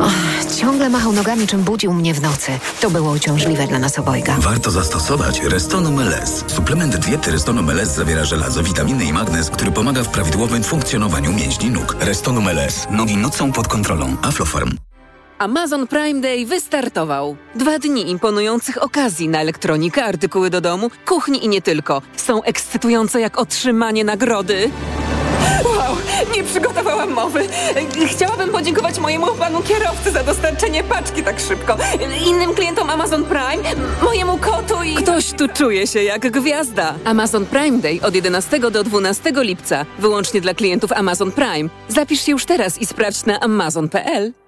Och, 0.00 0.54
ciągle 0.56 0.88
machał 0.90 1.12
nogami, 1.12 1.46
czym 1.46 1.62
budził 1.62 1.92
mnie 1.92 2.14
w 2.14 2.22
nocy. 2.22 2.52
To 2.80 2.90
było 2.90 3.12
uciążliwe 3.12 3.66
dla 3.66 3.78
nas 3.78 3.98
obojga. 3.98 4.36
Warto 4.38 4.70
zastosować 4.70 5.40
Restonum 5.42 6.00
LS. 6.00 6.44
Suplement 6.46 6.96
diety 6.96 7.30
Restonum 7.30 7.70
LS 7.70 7.94
zawiera 7.94 8.24
żelazo, 8.24 8.62
witaminy 8.62 9.04
i 9.04 9.12
magnez, 9.12 9.50
który 9.50 9.70
pomaga 9.72 10.02
w 10.02 10.08
prawidłowym 10.08 10.62
funkcjonowaniu 10.64 11.32
mięśni 11.32 11.70
nóg. 11.70 11.96
Restonum 12.00 12.48
LS. 12.48 12.86
Nogi 12.90 13.16
nocą 13.16 13.52
pod 13.52 13.68
kontrolą. 13.68 14.16
Aflofarm. 14.22 14.70
Amazon 15.38 15.86
Prime 15.86 16.20
Day 16.20 16.46
wystartował. 16.46 17.36
Dwa 17.54 17.78
dni 17.78 18.10
imponujących 18.10 18.82
okazji 18.82 19.28
na 19.28 19.40
elektronikę, 19.40 20.04
artykuły 20.04 20.50
do 20.50 20.60
domu, 20.60 20.90
kuchni 21.06 21.44
i 21.44 21.48
nie 21.48 21.62
tylko. 21.62 22.02
Są 22.16 22.42
ekscytujące 22.42 23.20
jak 23.20 23.38
otrzymanie 23.38 24.04
nagrody. 24.04 24.70
Wow, 25.76 25.96
nie 26.36 26.44
przygotowałam 26.44 27.12
mowy. 27.12 27.48
Chciałabym 28.06 28.50
podziękować 28.50 28.98
mojemu 28.98 29.26
panu 29.26 29.62
kierowcy 29.62 30.10
za 30.12 30.22
dostarczenie 30.22 30.84
paczki 30.84 31.22
tak 31.22 31.40
szybko. 31.40 31.76
Innym 32.26 32.54
klientom 32.54 32.90
Amazon 32.90 33.24
Prime, 33.24 33.84
mojemu 34.02 34.38
kotu 34.38 34.82
i... 34.82 34.94
Ktoś 34.94 35.32
tu 35.32 35.48
czuje 35.48 35.86
się 35.86 36.02
jak 36.02 36.30
gwiazda. 36.30 36.94
Amazon 37.04 37.46
Prime 37.46 37.78
Day 37.78 38.00
od 38.02 38.14
11 38.14 38.58
do 38.58 38.84
12 38.84 39.32
lipca. 39.36 39.86
Wyłącznie 39.98 40.40
dla 40.40 40.54
klientów 40.54 40.92
Amazon 40.92 41.32
Prime. 41.32 41.68
Zapisz 41.88 42.20
się 42.20 42.32
już 42.32 42.44
teraz 42.44 42.78
i 42.78 42.86
sprawdź 42.86 43.24
na 43.26 43.40
amazon.pl. 43.40 44.47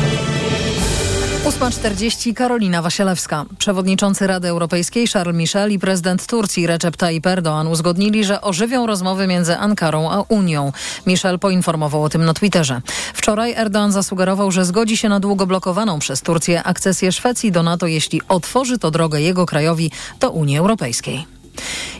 8.40 1.45 2.33
Karolina 2.33 2.81
Wasielewska. 2.81 3.45
Przewodniczący 3.57 4.27
Rady 4.27 4.47
Europejskiej 4.47 5.07
Charles 5.07 5.35
Michel 5.35 5.71
i 5.71 5.79
prezydent 5.79 6.25
Turcji 6.25 6.67
Recep 6.67 6.97
Tayyip 6.97 7.25
Erdoğan 7.25 7.71
uzgodnili, 7.71 8.23
że 8.23 8.41
ożywią 8.41 8.87
rozmowy 8.87 9.27
między 9.27 9.57
Ankarą 9.57 10.11
a 10.11 10.21
Unią. 10.29 10.71
Michel 11.07 11.39
poinformował 11.39 12.03
o 12.03 12.09
tym 12.09 12.25
na 12.25 12.33
Twitterze. 12.33 12.81
Wczoraj 13.13 13.55
Erdoğan 13.55 13.91
zasugerował, 13.91 14.51
że 14.51 14.65
zgodzi 14.65 14.97
się 14.97 15.09
na 15.09 15.19
długo 15.19 15.47
blokowaną 15.47 15.99
przez 15.99 16.21
Turcję 16.21 16.63
akcesję 16.63 17.11
Szwecji 17.11 17.51
do 17.51 17.63
NATO, 17.63 17.87
jeśli 17.87 18.21
otworzy 18.27 18.79
to 18.79 18.91
drogę 18.91 19.21
jego 19.21 19.45
krajowi 19.45 19.91
do 20.19 20.31
Unii 20.31 20.57
Europejskiej. 20.57 21.40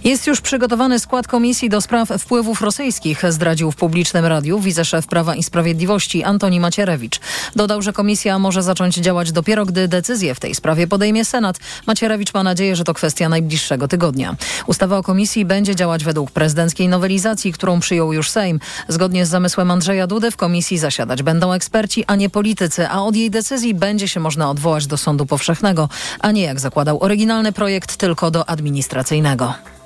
Jest 0.04 0.28
już 0.28 0.42
przygotowany 0.42 1.00
skład 1.00 1.28
komisji 1.28 1.70
do 1.70 1.82
spraw 1.82 2.10
wpływów 2.20 2.62
rosyjskich, 2.62 3.24
zdradził 3.30 3.72
w 3.72 3.76
publicznym 3.76 4.26
radiu 4.26 4.60
wiceszef 4.60 5.08
Prawa 5.08 5.36
i 5.36 5.44
Sprawiedliwości 5.44 6.24
Antoni 6.24 6.60
Macierewicz. 6.60 7.20
Dodał, 7.56 7.82
że 7.82 7.94
komisja 7.94 8.40
może 8.40 8.64
zacząć 8.64 8.96
działać 8.96 9.32
dopiero, 9.32 9.66
gdy 9.66 9.88
decyzję 9.88 10.36
w 10.36 10.40
tej 10.40 10.56
sprawie 10.56 10.88
podejmie 10.88 11.26
Senat. 11.26 11.58
Macierewicz 11.88 12.34
ma 12.34 12.44
nadzieję, 12.44 12.76
że 12.76 12.84
to 12.84 12.94
kwestia 12.94 13.30
najbliższego 13.30 13.88
tygodnia. 13.88 14.36
Ustawa 14.68 14.98
o 14.98 15.04
komisji 15.04 15.46
będzie 15.46 15.76
działać 15.76 16.04
według 16.04 16.32
prezydenckiej 16.32 16.88
nowelizacji, 16.88 17.54
którą 17.54 17.80
przyjął 17.80 18.14
już 18.14 18.30
Sejm. 18.30 18.60
Zgodnie 18.88 19.26
z 19.26 19.30
zamysłem 19.30 19.72
Andrzeja 19.72 20.08
Dudy 20.08 20.32
w 20.32 20.38
komisji 20.38 20.78
zasiadać 20.78 21.24
będą 21.24 21.52
eksperci, 21.52 22.04
a 22.08 22.16
nie 22.16 22.30
politycy, 22.30 22.90
a 22.90 23.04
od 23.04 23.16
jej 23.16 23.30
decyzji 23.30 23.74
będzie 23.74 24.08
się 24.08 24.20
można 24.20 24.50
odwołać 24.50 24.88
do 24.88 24.98
sądu 24.98 25.26
powszechnego, 25.26 25.90
a 26.20 26.32
nie 26.32 26.42
jak 26.42 26.60
zakładał 26.60 27.04
oryginalny 27.04 27.52
projekt, 27.52 27.98
tylko 27.98 28.32
do 28.32 28.50
administracyjnego. 28.50 29.41
tego. 29.42 29.81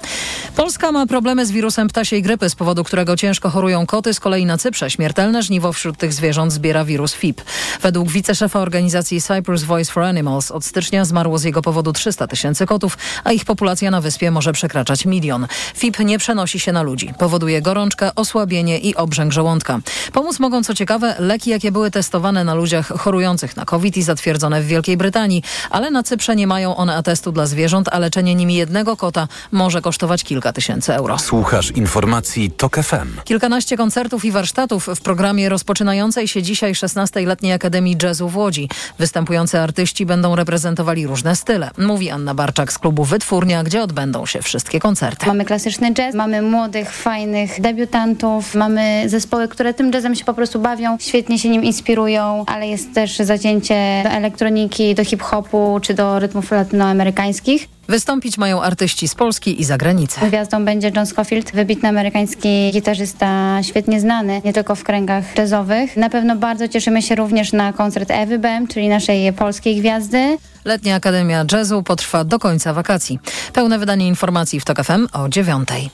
Polska 0.56 0.92
ma 0.92 1.06
problemy 1.06 1.46
z 1.46 1.52
wirusem 1.52 1.88
ptasiej 1.88 2.22
grypy, 2.22 2.50
z 2.50 2.56
powodu 2.56 2.84
którego 2.84 3.18
ciężko 3.18 3.50
chorują 3.50 3.86
koty. 3.86 4.14
Z 4.14 4.20
kolei 4.20 4.46
na 4.46 4.58
Cyprze 4.58 4.90
śmiertelne 4.90 5.44
żniwo 5.44 5.74
wśród 5.74 5.98
tych 5.98 6.14
zwierząt 6.14 6.54
zbiera 6.54 6.86
wirus 6.86 7.14
FIP. 7.14 7.42
Według 7.82 8.12
wiceszefa 8.12 8.60
organizacji 8.60 9.22
Cyprus 9.22 9.64
Voice 9.64 9.92
for 9.92 10.04
Animals 10.04 10.52
od 10.52 10.66
stycznia 10.66 11.06
zmarło 11.06 11.38
z 11.38 11.44
jego 11.44 11.62
powodu 11.62 11.94
300 11.94 12.28
tysięcy 12.28 12.66
kotów, 12.66 12.98
a 13.24 13.32
ich 13.32 13.46
populacja 13.46 13.92
na 13.92 14.02
wyspie 14.02 14.32
może 14.32 14.54
przekraczać 14.54 15.06
milion. 15.06 15.48
FIP 15.76 16.00
nie 16.00 16.20
przenosi 16.20 16.60
się 16.60 16.72
na 16.72 16.82
ludzi. 16.82 17.14
Powoduje 17.20 17.62
gorączkę, 17.62 18.16
osłabienie 18.16 18.80
i 18.80 18.96
obrzęk 18.96 19.34
żołądka. 19.34 19.80
Pomóc 20.14 20.40
mogą, 20.40 20.64
co 20.64 20.74
ciekawe, 20.74 21.16
leki, 21.20 21.50
jakie 21.50 21.72
były 21.72 21.92
testowane 21.92 22.44
na 22.44 22.54
ludziach 22.54 22.88
chorujących 22.88 23.58
na 23.58 23.66
COVID 23.66 23.98
i 23.98 24.04
zatwierdzone 24.04 24.62
w 24.62 24.68
Wielkiej 24.68 24.98
Brytanii, 24.98 25.44
ale 25.70 25.92
na 25.92 26.04
Cyprze 26.04 26.36
nie 26.36 26.48
mają 26.48 26.76
one 26.76 26.96
atestu 26.96 27.32
dla 27.32 27.46
zwierząt, 27.46 27.90
a 27.92 28.00
leczenie 28.00 28.36
nimi 28.36 28.56
jednego 28.56 28.98
kota 28.98 29.28
może 29.52 29.82
kosztować 29.82 29.95
kilka 30.24 30.54
tysięcy 30.54 30.94
euro. 30.94 31.20
Słuchasz 31.20 31.72
informacji 31.72 32.52
TOK 32.52 32.76
FM. 32.76 33.22
Kilkanaście 33.24 33.78
koncertów 33.78 34.26
i 34.26 34.32
warsztatów 34.32 34.88
w 34.96 35.02
programie 35.02 35.50
rozpoczynającej 35.50 36.28
się 36.28 36.44
dzisiaj 36.44 36.74
16-letniej 36.74 37.54
Akademii 37.54 37.98
Jazzu 38.04 38.30
w 38.30 38.38
Łodzi. 38.38 38.70
Występujący 39.00 39.60
artyści 39.60 40.06
będą 40.06 40.36
reprezentowali 40.36 41.08
różne 41.08 41.36
style, 41.36 41.72
mówi 41.78 42.10
Anna 42.10 42.36
Barczak 42.36 42.74
z 42.74 42.80
klubu 42.80 43.04
Wytwórnia, 43.04 43.64
gdzie 43.64 43.82
odbędą 43.84 44.26
się 44.26 44.42
wszystkie 44.42 44.80
koncerty. 44.80 45.26
Mamy 45.26 45.46
klasyczny 45.46 45.94
jazz, 45.94 46.16
mamy 46.16 46.42
młodych, 46.42 46.92
fajnych 46.92 47.62
debiutantów, 47.62 48.56
mamy 48.56 49.04
zespoły, 49.10 49.48
które 49.48 49.74
tym 49.74 49.92
jazzem 49.92 50.16
się 50.16 50.26
po 50.26 50.34
prostu 50.34 50.60
bawią, 50.60 50.98
świetnie 51.00 51.40
się 51.40 51.50
nim 51.50 51.64
inspirują, 51.64 52.44
ale 52.48 52.68
jest 52.68 52.94
też 52.94 53.18
zacięcie 53.18 54.02
do 54.04 54.10
elektroniki, 54.10 54.96
do 54.96 55.06
hip-hopu 55.06 55.80
czy 55.82 55.94
do 55.94 56.20
rytmów 56.20 56.52
latynoamerykańskich. 56.52 57.68
Wystąpić 57.88 58.38
mają 58.38 58.62
artyści 58.62 59.08
z 59.08 59.16
Polski 59.16 59.62
i 59.62 59.64
zagranicy. 59.64 60.20
Gwiazdą 60.28 60.66
będzie 60.66 60.92
John 60.96 61.06
Scofield, 61.06 61.52
wybitny 61.52 61.90
amerykański 61.90 62.72
gitarzysta, 62.74 63.60
świetnie 63.64 64.00
znany, 64.00 64.42
nie 64.46 64.54
tylko 64.54 64.76
w 64.76 64.84
kręgach 64.84 65.38
jazzowych. 65.38 65.98
Na 65.98 66.10
pewno 66.10 66.36
bardzo 66.36 66.68
cieszymy 66.68 67.02
się 67.02 67.16
również 67.16 67.54
na 67.54 67.74
koncert 67.74 68.12
Ewy 68.12 68.40
Bem, 68.40 68.68
czyli 68.68 68.90
naszej 68.90 69.34
polskiej 69.34 69.76
gwiazdy. 69.76 70.38
Letnia 70.66 70.96
Akademia 70.96 71.46
Jazzu 71.52 71.84
potrwa 71.84 72.24
do 72.24 72.40
końca 72.40 72.74
wakacji. 72.74 73.20
Pełne 73.54 73.80
wydanie 73.80 74.08
informacji 74.08 74.60
w 74.60 74.66
TOK 74.66 74.84
FM 74.84 75.08
o 75.14 75.30
dziewiątej. 75.30 75.90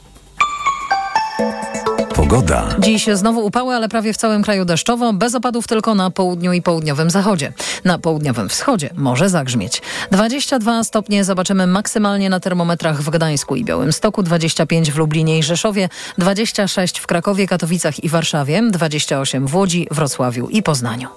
Pogoda. 2.21 2.67
Dziś 2.79 3.05
znowu 3.13 3.45
upały, 3.45 3.75
ale 3.75 3.89
prawie 3.89 4.13
w 4.13 4.17
całym 4.17 4.43
kraju 4.43 4.65
deszczowo, 4.65 5.13
bez 5.13 5.35
opadów 5.35 5.67
tylko 5.67 5.95
na 5.95 6.11
południu 6.11 6.53
i 6.53 6.61
południowym 6.61 7.09
zachodzie. 7.09 7.53
Na 7.85 7.99
południowym 7.99 8.49
wschodzie 8.49 8.89
może 8.95 9.29
zagrzmieć. 9.29 9.81
22 10.11 10.83
stopnie 10.83 11.23
zobaczymy 11.23 11.67
maksymalnie 11.67 12.29
na 12.29 12.39
termometrach 12.39 13.01
w 13.01 13.09
Gdańsku 13.09 13.55
i 13.55 13.65
Białymstoku, 13.65 14.23
25 14.23 14.91
w 14.91 14.97
Lublinie 14.97 15.37
i 15.37 15.43
Rzeszowie, 15.43 15.89
26 16.17 16.99
w 16.99 17.07
Krakowie, 17.07 17.47
Katowicach 17.47 18.03
i 18.03 18.09
Warszawie, 18.09 18.61
28 18.71 19.47
w 19.47 19.55
Łodzi, 19.55 19.87
Wrocławiu 19.91 20.47
i 20.47 20.63
Poznaniu. 20.63 21.07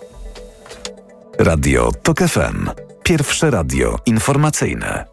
Radio 1.38 1.92
TOK 2.02 2.18
FM. 2.18 2.70
Pierwsze 3.02 3.50
radio 3.50 3.98
informacyjne. 4.06 5.04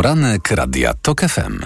Poranek 0.00 0.50
Radia 0.50 0.94
TOK 0.94 1.20
FM. 1.20 1.60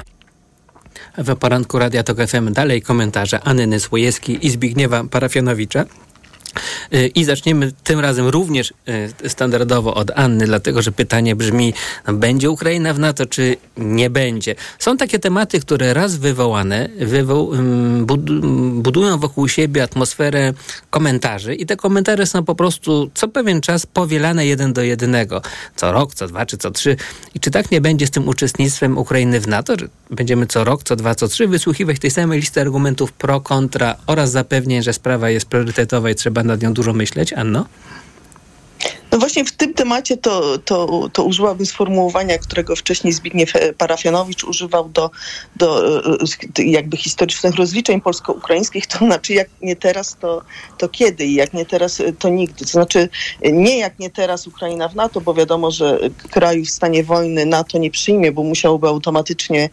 W 1.19 1.37
poranku 1.37 1.79
Radia 1.79 2.03
Tok 2.03 2.19
FM 2.27 2.53
dalej 2.53 2.83
komentarze 2.83 3.41
Anny 3.41 3.81
Słojewskiej 3.81 4.47
i 4.47 4.51
Zbigniewa 4.51 5.05
Parafianowicza. 5.05 5.85
I 7.15 7.25
zaczniemy 7.25 7.73
tym 7.85 8.01
razem 8.01 8.29
również 8.29 8.73
y, 9.25 9.29
standardowo 9.29 9.95
od 9.95 10.11
Anny, 10.15 10.47
dlatego 10.47 10.83
że 10.83 10.93
pytanie 10.93 11.37
brzmi, 11.37 11.75
no, 12.07 12.15
będzie 12.15 12.51
Ukraina 12.51 12.95
w 12.95 12.99
NATO, 12.99 13.27
czy 13.27 13.57
nie 13.77 14.11
będzie? 14.11 14.55
Są 14.79 14.97
takie 14.97 15.19
tematy, 15.19 15.61
które 15.61 15.95
raz 15.95 16.17
wywołane 16.17 16.89
wywo 16.99 17.51
budują 18.75 19.19
wokół 19.19 19.49
siebie 19.49 19.83
atmosferę 19.83 20.53
komentarzy 20.91 21.55
i 21.55 21.67
te 21.67 21.77
komentarze 21.77 22.27
są 22.27 22.45
po 22.45 22.55
prostu 22.55 23.11
co 23.15 23.29
pewien 23.29 23.61
czas 23.61 23.87
powielane 23.87 24.47
jeden 24.47 24.73
do 24.73 24.83
jednego. 24.83 25.43
Co 25.77 25.93
rok, 25.93 26.15
co 26.15 26.27
dwa, 26.27 26.47
czy 26.47 26.59
co 26.59 26.71
trzy. 26.71 26.97
I 27.35 27.41
czy 27.41 27.51
tak 27.51 27.71
nie 27.71 27.81
będzie 27.81 28.07
z 28.07 28.11
tym 28.11 28.29
uczestnictwem 28.29 28.99
Ukrainy 28.99 29.41
w 29.41 29.49
NATO, 29.49 29.75
że 29.81 29.89
będziemy 30.11 30.47
co 30.47 30.65
rok, 30.65 30.83
co 30.83 30.97
dwa, 30.97 31.15
co 31.15 31.29
trzy 31.29 31.49
wysłuchiwać 31.49 31.99
tej 31.99 32.11
samej 32.11 32.41
listy 32.41 32.61
argumentów 32.61 33.13
pro, 33.13 33.41
kontra 33.41 33.97
oraz 34.07 34.31
zapewnień, 34.31 34.83
że 34.83 34.93
sprawa 34.93 35.31
jest 35.31 35.47
priorytetowa 35.47 36.11
i 36.11 36.15
trzeba 36.15 36.43
nad 36.45 36.63
nią 36.63 36.73
dużo 36.73 36.93
myśleć, 36.93 37.33
Anno? 37.33 37.67
No 39.15 39.19
właśnie 39.19 39.45
w 39.45 39.53
tym 39.53 39.75
temacie 39.75 40.17
to, 40.17 40.59
to, 40.59 41.09
to 41.13 41.25
użyłabym 41.25 41.67
sformułowania, 41.67 42.39
którego 42.39 42.77
wcześniej 42.77 43.13
Zbigniew 43.13 43.53
Parafianowicz 43.79 44.45
używał 44.45 44.89
do, 44.89 45.11
do 45.57 45.83
jakby 46.57 46.97
historycznych 46.97 47.55
rozliczeń 47.55 48.01
polsko-ukraińskich, 48.01 48.87
to 48.87 48.99
znaczy 48.99 49.35
jak 49.35 49.49
nie 49.63 49.77
teraz, 49.77 50.17
to, 50.21 50.43
to 50.79 50.89
kiedy 50.89 51.25
i 51.25 51.35
jak 51.35 51.53
nie 51.53 51.67
teraz, 51.67 52.03
to 52.19 52.29
nigdy. 52.29 52.65
To 52.65 52.71
znaczy 52.71 53.09
nie 53.53 53.79
jak 53.79 53.99
nie 53.99 54.11
teraz 54.11 54.47
Ukraina 54.47 54.89
w 54.89 54.95
NATO, 54.95 55.21
bo 55.21 55.35
wiadomo, 55.35 55.71
że 55.71 55.99
kraju 56.31 56.65
w 56.65 56.71
stanie 56.71 57.05
wojny 57.05 57.47
NATO 57.47 57.79
nie 57.79 57.91
przyjmie, 57.91 58.33
bo 58.33 58.43
musiałby 58.43 58.89
automatycznie 58.89 59.71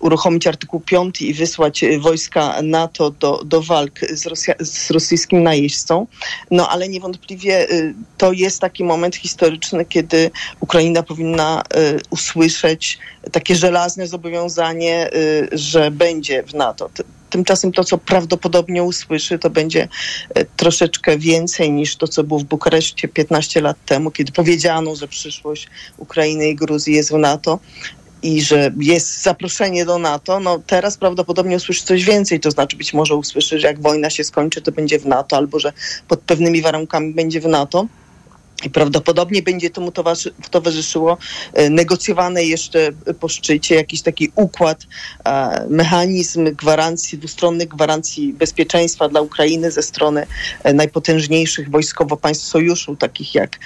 uruchomić 0.00 0.46
artykuł 0.46 0.80
5 0.80 1.22
i 1.22 1.34
wysłać 1.34 1.84
y, 1.84 1.98
wojska 1.98 2.62
NATO 2.62 3.10
do, 3.10 3.44
do 3.44 3.62
walk 3.62 4.00
z, 4.12 4.26
Rosja, 4.26 4.54
z 4.60 4.90
rosyjskim 4.90 5.42
najeźdźcą. 5.42 6.06
No 6.50 6.68
ale 6.68 6.88
niewątpliwie 6.88 7.70
y, 7.70 7.94
to 8.18 8.32
jest 8.32 8.60
taki 8.60 8.84
moment 8.84 9.16
historyczny, 9.16 9.84
kiedy 9.84 10.30
Ukraina 10.60 11.02
powinna 11.02 11.62
y, 11.76 12.00
usłyszeć 12.10 12.98
takie 13.32 13.54
żelazne 13.54 14.06
zobowiązanie, 14.06 15.10
że 15.52 15.90
będzie 15.90 16.42
w 16.42 16.54
NATO. 16.54 16.90
Tymczasem 17.30 17.72
to, 17.72 17.84
co 17.84 17.98
prawdopodobnie 17.98 18.82
usłyszy, 18.82 19.38
to 19.38 19.50
będzie 19.50 19.88
troszeczkę 20.56 21.18
więcej 21.18 21.72
niż 21.72 21.96
to, 21.96 22.08
co 22.08 22.24
było 22.24 22.40
w 22.40 22.44
Bukareszcie 22.44 23.08
15 23.08 23.60
lat 23.60 23.76
temu, 23.86 24.10
kiedy 24.10 24.32
powiedziano, 24.32 24.96
że 24.96 25.08
przyszłość 25.08 25.68
Ukrainy 25.96 26.48
i 26.48 26.54
Gruzji 26.54 26.94
jest 26.94 27.10
w 27.10 27.18
NATO 27.18 27.58
i 28.22 28.42
że 28.42 28.70
jest 28.80 29.22
zaproszenie 29.22 29.84
do 29.84 29.98
NATO, 29.98 30.40
no 30.40 30.58
teraz 30.66 30.96
prawdopodobnie 30.96 31.56
usłyszy 31.56 31.84
coś 31.84 32.04
więcej, 32.04 32.40
to 32.40 32.50
znaczy 32.50 32.76
być 32.76 32.94
może 32.94 33.16
usłyszy, 33.16 33.60
że 33.60 33.66
jak 33.66 33.80
wojna 33.80 34.10
się 34.10 34.24
skończy, 34.24 34.62
to 34.62 34.72
będzie 34.72 34.98
w 34.98 35.06
NATO, 35.06 35.36
albo 35.36 35.58
że 35.58 35.72
pod 36.08 36.20
pewnymi 36.20 36.62
warunkami 36.62 37.14
będzie 37.14 37.40
w 37.40 37.46
NATO. 37.46 37.86
I 38.64 38.70
prawdopodobnie 38.70 39.42
będzie 39.42 39.70
temu 39.70 39.92
towarzyszyło 40.50 41.18
e, 41.52 41.70
negocjowane 41.70 42.44
jeszcze 42.44 42.90
po 43.20 43.28
szczycie 43.28 43.74
jakiś 43.74 44.02
taki 44.02 44.32
układ, 44.34 44.86
e, 45.24 45.66
mechanizm 45.68 46.44
gwarancji, 46.44 47.18
dwustronnych 47.18 47.68
gwarancji 47.68 48.32
bezpieczeństwa 48.32 49.08
dla 49.08 49.20
Ukrainy 49.20 49.70
ze 49.70 49.82
strony 49.82 50.26
e, 50.62 50.72
najpotężniejszych 50.72 51.70
wojskowo 51.70 52.16
państw 52.16 52.46
sojuszu, 52.46 52.96
takich 52.96 53.34
jak, 53.34 53.58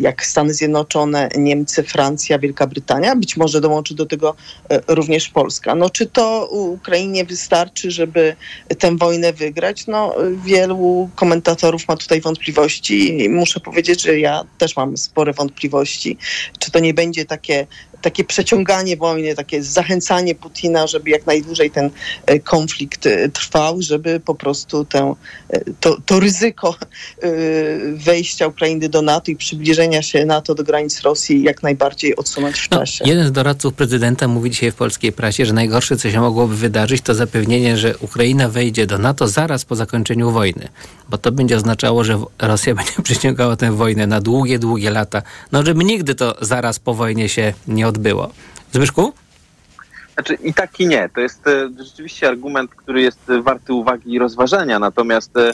jak 0.00 0.26
Stany 0.26 0.54
Zjednoczone, 0.54 1.28
Niemcy, 1.36 1.82
Francja, 1.82 2.38
Wielka 2.38 2.66
Brytania. 2.66 3.16
Być 3.16 3.36
może 3.36 3.60
dołączy 3.60 3.94
do 3.94 4.06
tego 4.06 4.34
również 4.88 5.28
Polska. 5.28 5.74
No, 5.74 5.90
czy 5.90 6.06
to 6.06 6.48
Ukrainie 6.50 7.24
wystarczy, 7.24 7.90
żeby 7.90 8.36
tę 8.78 8.96
wojnę 8.96 9.32
wygrać? 9.32 9.86
No, 9.86 10.14
wielu 10.44 11.10
komentatorów 11.14 11.88
ma 11.88 11.96
tutaj 11.96 12.20
wątpliwości 12.20 13.24
i 13.24 13.28
muszę 13.28 13.60
powiedzieć, 13.60 14.02
że 14.02 14.18
ja 14.18 14.41
też 14.58 14.76
mam 14.76 14.96
spore 14.96 15.32
wątpliwości, 15.32 16.16
czy 16.58 16.70
to 16.70 16.78
nie 16.78 16.94
będzie 16.94 17.24
takie 17.24 17.66
takie 18.02 18.24
przeciąganie 18.24 18.96
wojny, 18.96 19.34
takie 19.34 19.62
zachęcanie 19.62 20.34
Putina, 20.34 20.86
żeby 20.86 21.10
jak 21.10 21.26
najdłużej 21.26 21.70
ten 21.70 21.90
e, 22.26 22.38
konflikt 22.38 23.06
e, 23.06 23.28
trwał, 23.28 23.82
żeby 23.82 24.20
po 24.20 24.34
prostu 24.34 24.84
tę, 24.84 25.14
e, 25.50 25.60
to, 25.80 25.96
to 26.06 26.20
ryzyko 26.20 26.74
wejścia 27.94 28.46
Ukrainy 28.46 28.88
do 28.88 29.02
NATO 29.02 29.30
i 29.30 29.36
przybliżenia 29.36 30.02
się 30.02 30.24
NATO 30.24 30.54
do 30.54 30.64
granic 30.64 31.00
Rosji 31.00 31.42
jak 31.42 31.62
najbardziej 31.62 32.16
odsunąć 32.16 32.60
w 32.60 32.70
no, 32.70 32.78
czasie. 32.78 33.04
Jeden 33.06 33.26
z 33.26 33.32
doradców 33.32 33.74
prezydenta 33.74 34.28
mówi 34.28 34.50
dzisiaj 34.50 34.70
w 34.70 34.74
polskiej 34.74 35.12
prasie, 35.12 35.46
że 35.46 35.52
najgorsze, 35.52 35.96
co 35.96 36.10
się 36.10 36.20
mogłoby 36.20 36.56
wydarzyć, 36.56 37.02
to 37.02 37.14
zapewnienie, 37.14 37.76
że 37.76 37.98
Ukraina 37.98 38.48
wejdzie 38.48 38.86
do 38.86 38.98
NATO 38.98 39.28
zaraz 39.28 39.64
po 39.64 39.76
zakończeniu 39.76 40.30
wojny. 40.30 40.68
Bo 41.08 41.18
to 41.18 41.32
będzie 41.32 41.56
oznaczało, 41.56 42.04
że 42.04 42.24
Rosja 42.38 42.74
będzie 42.78 43.02
przyciągała 43.02 43.56
tę 43.56 43.72
wojnę 43.72 44.06
na 44.06 44.20
długie, 44.20 44.58
długie 44.58 44.90
lata. 44.90 45.22
No, 45.52 45.62
żeby 45.62 45.84
nigdy 45.84 46.14
to 46.14 46.36
zaraz 46.40 46.78
po 46.78 46.94
wojnie 46.94 47.28
się 47.28 47.54
nie 47.68 47.88
odbyło. 47.92 48.30
Zbyszku? 48.72 49.12
Znaczy 50.14 50.34
i 50.34 50.54
tak 50.54 50.80
i 50.80 50.86
nie. 50.86 51.08
To 51.14 51.20
jest 51.20 51.46
e, 51.46 51.68
rzeczywiście 51.84 52.28
argument, 52.28 52.70
który 52.74 53.02
jest 53.02 53.20
warty 53.42 53.72
uwagi 53.72 54.12
i 54.12 54.18
rozważenia, 54.18 54.78
natomiast 54.78 55.36
e, 55.36 55.52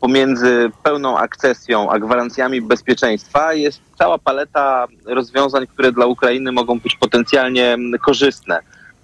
pomiędzy 0.00 0.70
pełną 0.82 1.18
akcesją 1.18 1.90
a 1.90 1.98
gwarancjami 1.98 2.62
bezpieczeństwa 2.62 3.54
jest 3.54 3.80
cała 3.98 4.18
paleta 4.18 4.86
rozwiązań, 5.06 5.66
które 5.66 5.92
dla 5.92 6.06
Ukrainy 6.06 6.52
mogą 6.52 6.78
być 6.80 6.96
potencjalnie 6.96 7.76
korzystne. 8.00 8.60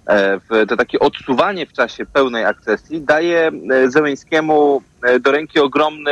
E, 0.07 0.39
to 0.67 0.77
takie 0.77 0.99
odsuwanie 0.99 1.65
w 1.65 1.73
czasie 1.73 2.05
pełnej 2.05 2.45
akcesji 2.45 3.01
daje 3.01 3.51
Zełęńskiemu 3.87 4.81
do 5.19 5.31
ręki 5.31 5.59
ogromny, 5.59 6.11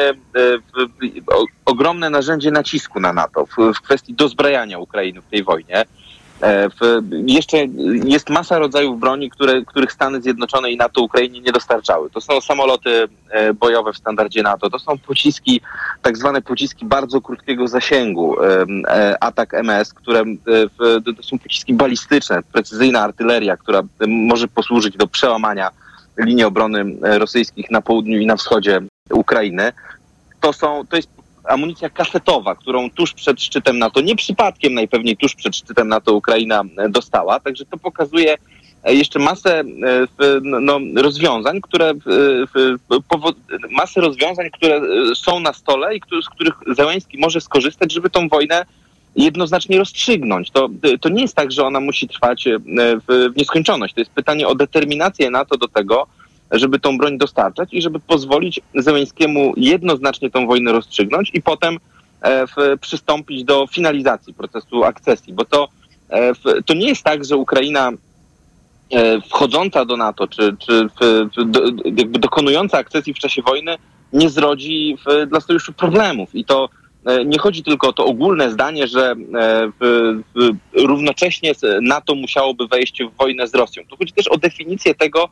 ogromne 1.65 2.09
narzędzie 2.09 2.51
nacisku 2.51 2.99
na 2.99 3.13
NATO 3.13 3.45
w 3.45 3.81
kwestii 3.81 4.13
dozbrajania 4.13 4.79
Ukrainy 4.79 5.21
w 5.21 5.25
tej 5.25 5.43
wojnie. 5.43 5.85
E, 6.45 6.69
w, 6.69 7.01
jeszcze 7.27 7.57
jest 8.05 8.29
masa 8.29 8.59
rodzajów 8.59 8.99
broni, 8.99 9.29
które, 9.29 9.61
których 9.61 9.91
Stany 9.91 10.21
Zjednoczone 10.21 10.71
i 10.71 10.77
NATO 10.77 11.01
Ukrainie 11.01 11.41
nie 11.41 11.51
dostarczały. 11.51 12.09
To 12.09 12.21
są 12.21 12.41
samoloty 12.41 13.07
e, 13.29 13.53
bojowe 13.53 13.93
w 13.93 13.97
standardzie 13.97 14.43
NATO, 14.43 14.69
to 14.69 14.79
są 14.79 14.97
pociski, 14.97 15.61
tak 16.01 16.17
zwane 16.17 16.41
pociski 16.41 16.85
bardzo 16.85 17.21
krótkiego 17.21 17.67
zasięgu, 17.67 18.35
e, 18.87 19.23
atak 19.23 19.53
MS, 19.53 19.93
które 19.93 20.23
to 21.17 21.23
są 21.23 21.39
pociski 21.39 21.73
balistyczne, 21.73 22.43
precyzyjna 22.51 23.01
artyleria, 23.01 23.57
która 23.57 23.81
może 24.07 24.47
posłużyć 24.47 24.97
do 24.97 25.07
przełamania 25.07 25.69
linii 26.17 26.43
obrony 26.43 26.85
rosyjskich 27.01 27.71
na 27.71 27.81
południu 27.81 28.19
i 28.19 28.25
na 28.25 28.35
wschodzie 28.35 28.81
Ukrainy. 29.09 29.73
To, 30.41 30.53
są, 30.53 30.83
to 30.89 30.95
jest 30.95 31.14
amunicja 31.47 31.89
kasetowa, 31.89 32.55
którą 32.55 32.89
tuż 32.89 33.13
przed 33.13 33.41
szczytem 33.41 33.79
NATO, 33.79 34.01
nie 34.01 34.15
przypadkiem 34.15 34.73
najpewniej 34.73 35.17
tuż 35.17 35.35
przed 35.35 35.55
szczytem 35.55 35.87
NATO 35.87 36.13
Ukraina 36.13 36.63
e, 36.77 36.89
dostała. 36.89 37.39
Także 37.39 37.65
to 37.65 37.77
pokazuje 37.77 38.37
e, 38.83 38.93
jeszcze 38.95 39.19
masę 39.19 39.59
e, 39.59 39.63
no, 40.41 40.79
rozwiązań, 40.95 41.61
które 41.61 41.93
masę 43.71 44.01
rozwiązań, 44.01 44.49
które 44.51 44.81
są 45.15 45.39
na 45.39 45.53
stole 45.53 45.95
i 45.95 46.01
z 46.23 46.29
których 46.29 46.53
Zełęński 46.67 47.17
może 47.17 47.41
skorzystać, 47.41 47.93
żeby 47.93 48.09
tą 48.09 48.27
wojnę 48.27 48.65
jednoznacznie 49.15 49.77
rozstrzygnąć. 49.77 50.51
To, 50.51 50.69
to 51.01 51.09
nie 51.09 51.21
jest 51.21 51.35
tak, 51.35 51.51
że 51.51 51.63
ona 51.63 51.79
musi 51.79 52.07
trwać 52.07 52.45
w 53.07 53.37
nieskończoność. 53.37 53.93
To 53.93 54.01
jest 54.01 54.11
pytanie 54.11 54.47
o 54.47 54.55
determinację 54.55 55.29
NATO 55.29 55.57
do 55.57 55.67
tego, 55.67 56.07
żeby 56.51 56.79
tą 56.79 56.97
broń 56.97 57.17
dostarczać 57.17 57.69
i 57.71 57.81
żeby 57.81 57.99
pozwolić 57.99 58.59
Zełęńskiemu 58.75 59.53
jednoznacznie 59.57 60.31
tą 60.31 60.47
wojnę 60.47 60.71
rozstrzygnąć 60.71 61.31
i 61.33 61.41
potem 61.41 61.77
e, 62.21 62.47
w, 62.47 62.53
przystąpić 62.81 63.43
do 63.43 63.67
finalizacji 63.67 64.33
procesu 64.33 64.83
akcesji, 64.83 65.33
bo 65.33 65.45
to, 65.45 65.67
e, 66.09 66.33
w, 66.33 66.43
to 66.65 66.73
nie 66.73 66.87
jest 66.87 67.03
tak, 67.03 67.25
że 67.25 67.37
Ukraina 67.37 67.91
e, 68.91 69.21
wchodząca 69.21 69.85
do 69.85 69.97
NATO, 69.97 70.27
czy, 70.27 70.55
czy 70.59 70.87
w, 71.01 71.29
do, 71.45 71.61
jakby 71.85 72.19
dokonująca 72.19 72.77
akcesji 72.77 73.13
w 73.13 73.19
czasie 73.19 73.41
wojny 73.41 73.75
nie 74.13 74.29
zrodzi 74.29 74.97
dla 75.27 75.41
sojuszu 75.41 75.73
problemów 75.73 76.35
i 76.35 76.45
to 76.45 76.69
nie 77.25 77.39
chodzi 77.39 77.63
tylko 77.63 77.87
o 77.87 77.93
to 77.93 78.05
ogólne 78.05 78.51
zdanie, 78.51 78.87
że 78.87 79.15
równocześnie 80.73 81.51
NATO 81.81 82.15
musiałoby 82.15 82.67
wejść 82.67 83.03
w 83.03 83.17
wojnę 83.17 83.47
z 83.47 83.55
Rosją. 83.55 83.83
Tu 83.89 83.97
chodzi 83.97 84.13
też 84.13 84.27
o 84.27 84.37
definicję 84.37 84.95
tego, 84.95 85.29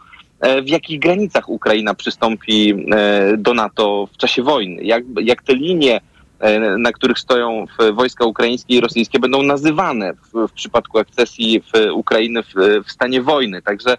w 0.64 0.70
jakich 0.70 1.00
granicach 1.00 1.50
Ukraina 1.50 1.94
przystąpi 1.94 2.86
e, 2.92 3.38
do 3.38 3.54
NATO 3.54 4.08
w 4.14 4.18
czasie 4.18 4.44
wojny, 4.44 4.84
jak, 4.84 5.04
jak 5.22 5.44
te 5.44 5.56
linie, 5.56 6.02
e, 6.40 6.78
na 6.78 6.92
których 6.92 7.20
stoją 7.20 7.66
wojska 7.94 8.26
ukraińskie 8.26 8.76
i 8.76 8.82
rosyjskie, 8.82 9.20
będą 9.20 9.44
nazywane 9.44 10.14
w, 10.14 10.48
w 10.48 10.52
przypadku 10.52 11.00
akcesji 11.00 11.62
w 11.62 11.94
Ukrainy 11.94 12.44
w, 12.44 12.54
w 12.86 12.92
stanie 12.92 13.22
wojny. 13.22 13.62
Także 13.62 13.98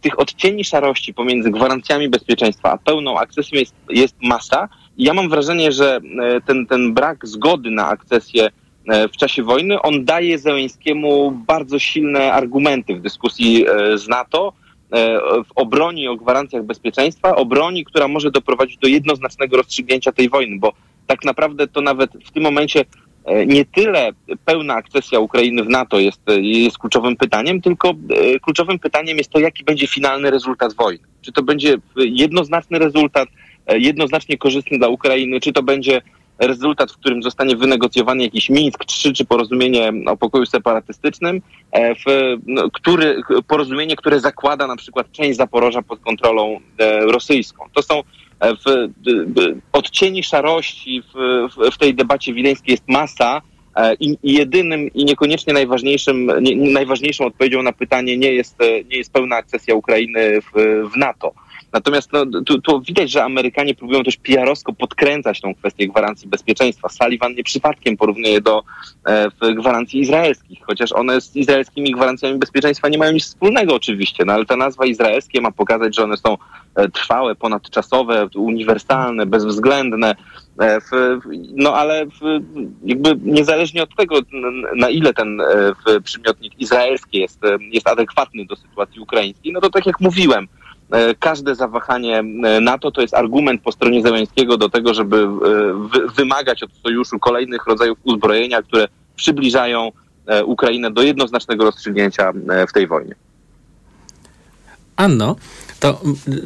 tych 0.00 0.18
odcieni 0.18 0.64
szarości 0.64 1.14
pomiędzy 1.14 1.50
gwarancjami 1.50 2.08
bezpieczeństwa 2.08 2.72
a 2.72 2.78
pełną 2.78 3.18
akcesją 3.18 3.58
jest, 3.58 3.74
jest 3.88 4.14
masa. 4.22 4.68
I 4.96 5.04
ja 5.04 5.14
mam 5.14 5.28
wrażenie, 5.28 5.72
że 5.72 6.00
ten, 6.46 6.66
ten 6.66 6.94
brak 6.94 7.26
zgody 7.26 7.70
na 7.70 7.88
akcesję 7.88 8.50
w 9.12 9.16
czasie 9.16 9.42
wojny, 9.42 9.82
on 9.82 10.04
daje 10.04 10.38
Zełęńskiemu 10.38 11.30
bardzo 11.30 11.78
silne 11.78 12.32
argumenty 12.32 12.94
w 12.94 13.00
dyskusji 13.00 13.66
z 13.94 14.08
NATO, 14.08 14.52
E, 14.94 15.20
w 15.44 15.52
obroni 15.54 16.08
o 16.08 16.16
gwarancjach 16.16 16.64
bezpieczeństwa, 16.64 17.36
obroni, 17.36 17.84
która 17.84 18.08
może 18.08 18.30
doprowadzić 18.30 18.78
do 18.78 18.88
jednoznacznego 18.88 19.56
rozstrzygnięcia 19.56 20.12
tej 20.12 20.28
wojny, 20.28 20.58
bo 20.58 20.72
tak 21.06 21.24
naprawdę 21.24 21.66
to 21.66 21.80
nawet 21.80 22.10
w 22.24 22.30
tym 22.30 22.42
momencie 22.42 22.84
e, 23.24 23.46
nie 23.46 23.64
tyle 23.64 24.10
pełna 24.44 24.74
akcesja 24.74 25.20
Ukrainy 25.20 25.64
w 25.64 25.68
NATO 25.68 25.98
jest, 25.98 26.20
e, 26.28 26.40
jest 26.40 26.78
kluczowym 26.78 27.16
pytaniem, 27.16 27.60
tylko 27.60 27.94
kluczowym 28.42 28.78
pytaniem 28.78 29.18
jest 29.18 29.30
to, 29.30 29.38
jaki 29.38 29.64
będzie 29.64 29.86
finalny 29.86 30.30
rezultat 30.30 30.74
wojny. 30.74 31.04
Czy 31.22 31.32
to 31.32 31.42
będzie 31.42 31.76
jednoznaczny 31.96 32.78
rezultat, 32.78 33.28
jednoznacznie 33.66 34.38
korzystny 34.38 34.78
dla 34.78 34.88
Ukrainy, 34.88 35.40
czy 35.40 35.52
to 35.52 35.62
będzie 35.62 36.02
rezultat, 36.38 36.92
w 36.92 36.96
którym 36.96 37.22
zostanie 37.22 37.56
wynegocjowany 37.56 38.22
jakiś 38.22 38.50
Mińsk 38.50 38.84
3 38.84 39.12
czy 39.12 39.24
porozumienie 39.24 39.92
o 40.06 40.16
pokoju 40.16 40.46
separatystycznym, 40.46 41.42
e, 41.72 41.94
w, 41.94 42.00
no, 42.46 42.70
który, 42.70 43.20
porozumienie, 43.46 43.96
które 43.96 44.20
zakłada 44.20 44.66
na 44.66 44.76
przykład 44.76 45.12
część 45.12 45.36
Zaporoża 45.36 45.82
pod 45.82 46.00
kontrolą 46.00 46.60
e, 46.78 47.00
rosyjską. 47.00 47.64
To 47.74 47.82
są 47.82 48.02
e, 48.40 48.54
w, 48.54 48.62
w, 49.06 49.60
odcieni 49.72 50.22
szarości 50.22 51.02
w, 51.02 51.48
w, 51.52 51.74
w 51.74 51.78
tej 51.78 51.94
debacie 51.94 52.34
wileńskiej 52.34 52.72
jest 52.72 52.88
masa, 52.88 53.42
i, 54.00 54.18
I 54.22 54.32
jedynym 54.32 54.88
i 54.94 55.04
niekoniecznie 55.04 55.52
najważniejszym, 55.52 56.30
nie, 56.40 56.56
najważniejszą 56.56 57.26
odpowiedzią 57.26 57.62
na 57.62 57.72
pytanie 57.72 58.16
nie 58.16 58.32
jest, 58.32 58.58
nie 58.60 58.96
jest 58.96 59.12
pełna 59.12 59.36
akcesja 59.36 59.74
Ukrainy 59.74 60.40
w, 60.40 60.52
w 60.94 60.96
NATO. 60.96 61.32
Natomiast 61.74 62.12
no, 62.12 62.42
tu, 62.46 62.60
tu 62.60 62.80
widać, 62.80 63.10
że 63.10 63.24
Amerykanie 63.24 63.74
próbują 63.74 64.02
też 64.02 64.16
PR-owsko 64.16 64.72
podkręcać 64.72 65.40
tą 65.40 65.54
kwestię 65.54 65.88
gwarancji 65.88 66.28
bezpieczeństwa. 66.28 66.88
Sullivan 66.88 67.34
nie 67.34 67.44
przypadkiem 67.44 67.96
porównuje 67.96 68.40
do 68.40 68.62
e, 69.06 69.30
gwarancji 69.54 70.00
izraelskich, 70.00 70.58
chociaż 70.66 70.92
one 70.92 71.20
z 71.20 71.36
izraelskimi 71.36 71.90
gwarancjami 71.90 72.38
bezpieczeństwa 72.38 72.88
nie 72.88 72.98
mają 72.98 73.12
nic 73.12 73.24
wspólnego 73.24 73.74
oczywiście, 73.74 74.24
no 74.24 74.32
ale 74.32 74.44
ta 74.44 74.56
nazwa 74.56 74.86
izraelskie 74.86 75.40
ma 75.40 75.52
pokazać, 75.52 75.96
że 75.96 76.04
one 76.04 76.16
są 76.16 76.36
e, 76.74 76.88
trwałe, 76.88 77.34
ponadczasowe, 77.34 78.28
uniwersalne, 78.34 79.26
bezwzględne. 79.26 80.14
E, 80.60 80.78
no 81.54 81.74
ale 81.74 82.06
jakby 82.84 83.16
niezależnie 83.22 83.82
od 83.82 83.96
tego, 83.96 84.18
na 84.76 84.90
ile 84.90 85.14
ten 85.14 85.40
e, 85.40 86.00
przymiotnik 86.04 86.60
izraelski 86.60 87.18
jest, 87.18 87.40
jest 87.72 87.88
adekwatny 87.88 88.44
do 88.46 88.56
sytuacji 88.56 89.00
ukraińskiej, 89.00 89.52
no 89.52 89.60
to 89.60 89.70
tak 89.70 89.86
jak 89.86 90.00
mówiłem, 90.00 90.48
każde 91.18 91.54
zawahanie 91.54 92.18
e, 92.18 92.60
NATO 92.60 92.90
to 92.90 93.00
jest 93.00 93.14
argument 93.14 93.62
po 93.62 93.72
stronie 93.72 94.02
Zełęńskiego 94.02 94.56
do 94.56 94.68
tego, 94.68 94.94
żeby 94.94 95.16
e, 95.16 95.28
wymagać 96.16 96.62
od 96.62 96.70
sojuszu 96.82 97.18
kolejnych 97.18 97.66
rodzajów 97.66 97.98
uzbrojenia, 98.04 98.62
które 98.62 98.88
przybliżają 99.16 99.92
Ukrainę 100.44 100.90
do 100.90 101.02
jednoznacznego 101.02 101.64
rozstrzygnięcia 101.64 102.32
w 102.68 102.72
tej 102.72 102.86
wojnie. 102.86 103.14
Anno, 104.96 105.36
to, 105.80 106.00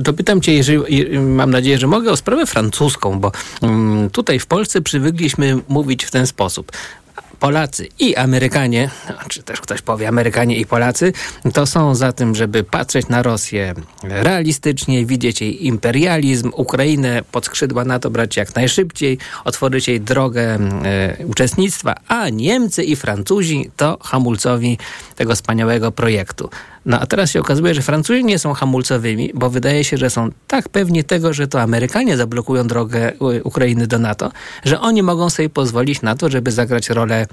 to 0.04 0.12
pytam 0.12 0.40
cię, 0.40 0.54
jeżeli, 0.54 1.18
mam 1.18 1.50
nadzieję, 1.50 1.78
że 1.78 1.86
mogę 1.86 2.10
o 2.10 2.16
sprawę 2.16 2.46
francuską, 2.46 3.20
bo 3.20 3.32
um, 3.62 4.10
tutaj 4.10 4.38
w 4.38 4.46
Polsce 4.46 4.80
przywykliśmy 4.80 5.58
mówić 5.68 6.04
w 6.04 6.10
ten 6.10 6.26
sposób. 6.26 6.72
Polacy 7.40 7.88
i 7.98 8.16
Amerykanie, 8.16 8.90
czy 9.28 9.42
też 9.42 9.60
ktoś 9.60 9.82
powie 9.82 10.08
Amerykanie 10.08 10.56
i 10.56 10.66
Polacy, 10.66 11.12
to 11.54 11.66
są 11.66 11.94
za 11.94 12.12
tym, 12.12 12.34
żeby 12.34 12.64
patrzeć 12.64 13.08
na 13.08 13.22
Rosję 13.22 13.74
realistycznie, 14.02 15.06
widzieć 15.06 15.40
jej 15.40 15.66
imperializm, 15.66 16.50
Ukrainę 16.56 17.22
pod 17.32 17.46
skrzydła 17.46 17.84
NATO 17.84 18.10
brać 18.10 18.36
jak 18.36 18.54
najszybciej, 18.54 19.18
otworzyć 19.44 19.88
jej 19.88 20.00
drogę 20.00 20.58
e, 20.84 21.26
uczestnictwa, 21.26 21.94
a 22.08 22.28
Niemcy 22.28 22.84
i 22.84 22.96
Francuzi 22.96 23.70
to 23.76 23.98
hamulcowi 24.02 24.78
tego 25.16 25.34
wspaniałego 25.34 25.92
projektu. 25.92 26.50
No 26.88 27.00
a 27.00 27.06
teraz 27.06 27.30
się 27.30 27.40
okazuje, 27.40 27.74
że 27.74 27.82
Francuzi 27.82 28.24
nie 28.24 28.38
są 28.38 28.52
hamulcowymi, 28.52 29.30
bo 29.34 29.50
wydaje 29.50 29.84
się, 29.84 29.96
że 29.96 30.10
są 30.10 30.30
tak 30.46 30.68
pewni 30.68 31.04
tego, 31.04 31.32
że 31.32 31.48
to 31.48 31.60
Amerykanie 31.60 32.16
zablokują 32.16 32.66
drogę 32.66 33.12
Ukrainy 33.44 33.86
do 33.86 33.98
NATO, 33.98 34.32
że 34.64 34.80
oni 34.80 35.02
mogą 35.02 35.30
sobie 35.30 35.50
pozwolić 35.50 36.02
na 36.02 36.16
to, 36.16 36.30
żeby 36.30 36.52
zagrać 36.52 36.90
rolę 36.90 37.26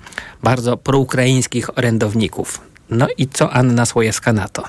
bardzo 0.43 0.77
proukraińskich 0.77 1.77
orędowników. 1.77 2.61
No 2.89 3.07
i 3.17 3.27
co 3.27 3.53
Anna 3.53 3.85
Słojewska 3.85 4.33
na 4.33 4.47
to? 4.47 4.63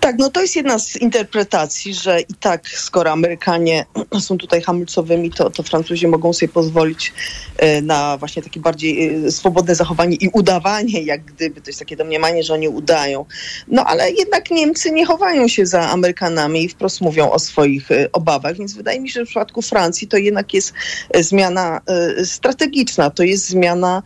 Tak, 0.00 0.18
no 0.18 0.30
to 0.30 0.40
jest 0.40 0.56
jedna 0.56 0.78
z 0.78 0.96
interpretacji, 0.96 1.94
że 1.94 2.20
i 2.20 2.34
tak 2.40 2.68
skoro 2.68 3.10
Amerykanie 3.10 3.86
są 4.26 4.38
tutaj 4.38 4.62
hamulcowymi, 4.62 5.30
to, 5.30 5.50
to 5.50 5.62
Francuzi 5.62 6.08
mogą 6.08 6.32
sobie 6.32 6.52
pozwolić 6.52 7.12
e, 7.56 7.82
na 7.82 8.16
właśnie 8.16 8.42
takie 8.42 8.60
bardziej 8.60 9.14
e, 9.26 9.30
swobodne 9.30 9.74
zachowanie 9.74 10.16
i 10.16 10.28
udawanie, 10.28 11.02
jak 11.02 11.24
gdyby, 11.24 11.60
to 11.60 11.70
jest 11.70 11.78
takie 11.78 11.96
domniemanie, 11.96 12.42
że 12.42 12.54
oni 12.54 12.68
udają. 12.68 13.24
No 13.68 13.84
ale 13.84 14.10
jednak 14.10 14.50
Niemcy 14.50 14.90
nie 14.90 15.06
chowają 15.06 15.48
się 15.48 15.66
za 15.66 15.88
Amerykanami 15.88 16.64
i 16.64 16.68
wprost 16.68 17.00
mówią 17.00 17.30
o 17.30 17.38
swoich 17.38 17.90
e, 17.90 18.12
obawach, 18.12 18.56
więc 18.56 18.74
wydaje 18.74 19.00
mi 19.00 19.08
się, 19.08 19.20
że 19.20 19.24
w 19.24 19.28
przypadku 19.28 19.62
Francji 19.62 20.08
to 20.08 20.16
jednak 20.16 20.54
jest 20.54 20.72
zmiana 21.20 21.80
strategiczna, 22.24 23.10
to 23.10 23.22
jest 23.22 23.48
zmiana, 23.48 24.02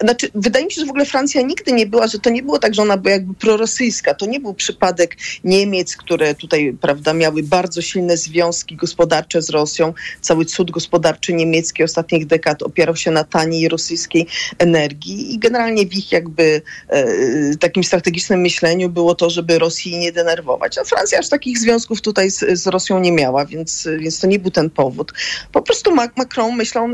znaczy 0.00 0.30
wydaje 0.34 0.64
mi 0.64 0.72
się, 0.72 0.80
że 0.80 0.86
w 0.86 0.90
ogóle 0.90 1.04
Francja 1.04 1.42
nigdy 1.42 1.72
nie 1.72 1.86
była, 1.86 2.06
że 2.06 2.18
to 2.18 2.30
nie 2.30 2.42
było 2.42 2.58
tak, 2.58 2.74
że 2.74 2.82
ona 2.82 2.96
była 2.96 3.12
jakby 3.12 3.34
prorosyjska, 3.34 4.14
to 4.14 4.26
nie 4.26 4.40
był 4.40 4.54
przypadek 4.54 4.78
przypadek 4.88 5.16
Niemiec, 5.44 5.96
które 5.96 6.34
tutaj 6.34 6.76
prawda, 6.80 7.14
miały 7.14 7.42
bardzo 7.42 7.82
silne 7.82 8.16
związki 8.16 8.76
gospodarcze 8.76 9.42
z 9.42 9.50
Rosją. 9.50 9.94
Cały 10.20 10.44
cud 10.44 10.70
gospodarczy 10.70 11.32
niemiecki 11.32 11.84
ostatnich 11.84 12.26
dekad 12.26 12.62
opierał 12.62 12.96
się 12.96 13.10
na 13.10 13.24
taniej 13.24 13.68
rosyjskiej 13.68 14.26
energii 14.58 15.34
i 15.34 15.38
generalnie 15.38 15.86
w 15.86 15.94
ich 15.94 16.12
jakby 16.12 16.62
e, 16.88 17.56
takim 17.56 17.84
strategicznym 17.84 18.40
myśleniu 18.40 18.88
było 18.88 19.14
to, 19.14 19.30
żeby 19.30 19.58
Rosji 19.58 19.98
nie 19.98 20.12
denerwować. 20.12 20.78
A 20.78 20.84
Francja 20.84 21.18
aż 21.18 21.28
takich 21.28 21.58
związków 21.58 22.00
tutaj 22.00 22.30
z, 22.30 22.60
z 22.60 22.66
Rosją 22.66 23.00
nie 23.00 23.12
miała, 23.12 23.44
więc, 23.44 23.88
więc 23.98 24.20
to 24.20 24.26
nie 24.26 24.38
był 24.38 24.50
ten 24.50 24.70
powód. 24.70 25.12
Po 25.52 25.62
prostu 25.62 25.94
Macron 25.94 26.56
myślał 26.56 26.88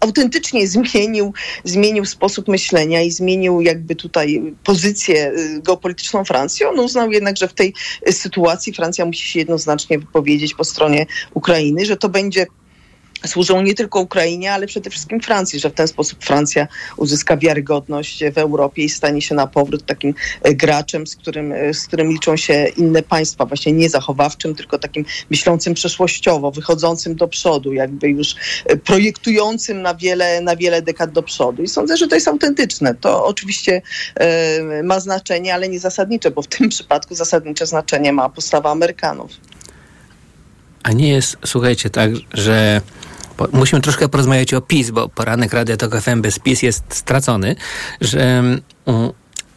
autentycznie 0.00 0.68
zmienił, 0.68 1.32
zmienił 1.64 2.04
sposób 2.04 2.48
myślenia 2.48 3.02
i 3.02 3.10
zmienił 3.10 3.60
jakby 3.60 3.94
tutaj 3.96 4.54
pozycję 4.64 5.32
y, 5.32 5.60
geopolityczną 5.62 6.24
Francji. 6.24 6.66
On 6.66 6.78
uznał 6.78 7.10
jednak, 7.10 7.36
że 7.36 7.48
w 7.48 7.54
tej 7.54 7.74
sytuacji 8.10 8.72
Francja 8.72 9.04
musi 9.04 9.28
się 9.28 9.38
jednoznacznie 9.38 9.98
wypowiedzieć 9.98 10.54
po 10.54 10.64
stronie 10.64 11.06
Ukrainy, 11.34 11.84
że 11.84 11.96
to 11.96 12.08
będzie 12.08 12.46
służą 13.26 13.62
nie 13.62 13.74
tylko 13.74 14.00
Ukrainie, 14.00 14.52
ale 14.52 14.66
przede 14.66 14.90
wszystkim 14.90 15.20
Francji, 15.20 15.60
że 15.60 15.70
w 15.70 15.74
ten 15.74 15.88
sposób 15.88 16.24
Francja 16.24 16.68
uzyska 16.96 17.36
wiarygodność 17.36 18.24
w 18.34 18.38
Europie 18.38 18.84
i 18.84 18.88
stanie 18.88 19.22
się 19.22 19.34
na 19.34 19.46
powrót 19.46 19.86
takim 19.86 20.14
e, 20.42 20.54
graczem, 20.54 21.06
z 21.06 21.16
którym, 21.16 21.52
e, 21.52 21.74
z 21.74 21.86
którym 21.86 22.08
liczą 22.12 22.36
się 22.36 22.66
inne 22.76 23.02
państwa, 23.02 23.46
właśnie 23.46 23.72
nie 23.72 23.90
zachowawczym, 23.90 24.54
tylko 24.54 24.78
takim 24.78 25.04
myślącym 25.30 25.74
przeszłościowo, 25.74 26.50
wychodzącym 26.50 27.16
do 27.16 27.28
przodu, 27.28 27.72
jakby 27.72 28.08
już 28.08 28.34
e, 28.64 28.76
projektującym 28.76 29.82
na 29.82 29.94
wiele, 29.94 30.40
na 30.40 30.56
wiele 30.56 30.82
dekad 30.82 31.12
do 31.12 31.22
przodu. 31.22 31.62
I 31.62 31.68
sądzę, 31.68 31.96
że 31.96 32.08
to 32.08 32.14
jest 32.14 32.28
autentyczne. 32.28 32.94
To 32.94 33.26
oczywiście 33.26 33.82
ma 34.84 35.00
znaczenie, 35.00 35.54
ale 35.54 35.68
nie 35.68 35.80
zasadnicze, 35.80 36.30
bo 36.30 36.42
w 36.42 36.46
tym 36.46 36.68
przypadku 36.74 37.14
zasadnicze 37.14 37.66
znaczenie 37.66 38.12
ma 38.12 38.28
postawa 38.28 38.70
Amerykanów. 38.70 39.30
A 40.82 40.92
nie 40.92 41.08
jest, 41.08 41.36
słuchajcie, 41.46 41.90
tak, 41.90 42.10
że 42.32 42.80
musimy 43.52 43.82
troszkę 43.82 44.08
porozmawiać 44.08 44.54
o 44.54 44.60
PiS, 44.60 44.90
bo 44.90 45.08
poranek 45.08 45.52
Radia 45.52 45.76
Tok 45.76 46.00
FM 46.00 46.22
bez 46.22 46.38
PiS 46.38 46.62
jest 46.62 46.84
stracony, 46.88 47.56
że, 48.00 48.22
mm, 48.30 48.60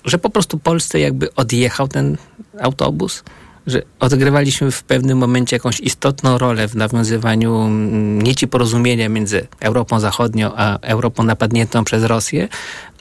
że 0.06 0.18
po 0.18 0.30
prostu 0.30 0.60
Polsce 0.60 1.00
jakby 1.00 1.36
odjechał 1.36 1.88
ten 1.88 2.18
autobus, 2.62 3.24
że 3.68 3.82
odgrywaliśmy 4.00 4.72
w 4.72 4.84
pewnym 4.84 5.18
momencie 5.18 5.56
jakąś 5.56 5.80
istotną 5.80 6.38
rolę 6.38 6.68
w 6.68 6.76
nawiązywaniu 6.76 7.62
mm, 7.62 8.22
nici 8.22 8.48
porozumienia 8.48 9.10
między 9.10 9.48
Europą 9.60 10.00
Zachodnią 10.00 10.52
a 10.56 10.80
Europą 10.80 11.24
napadniętą 11.24 11.84
przez 11.84 12.04
Rosję, 12.04 12.48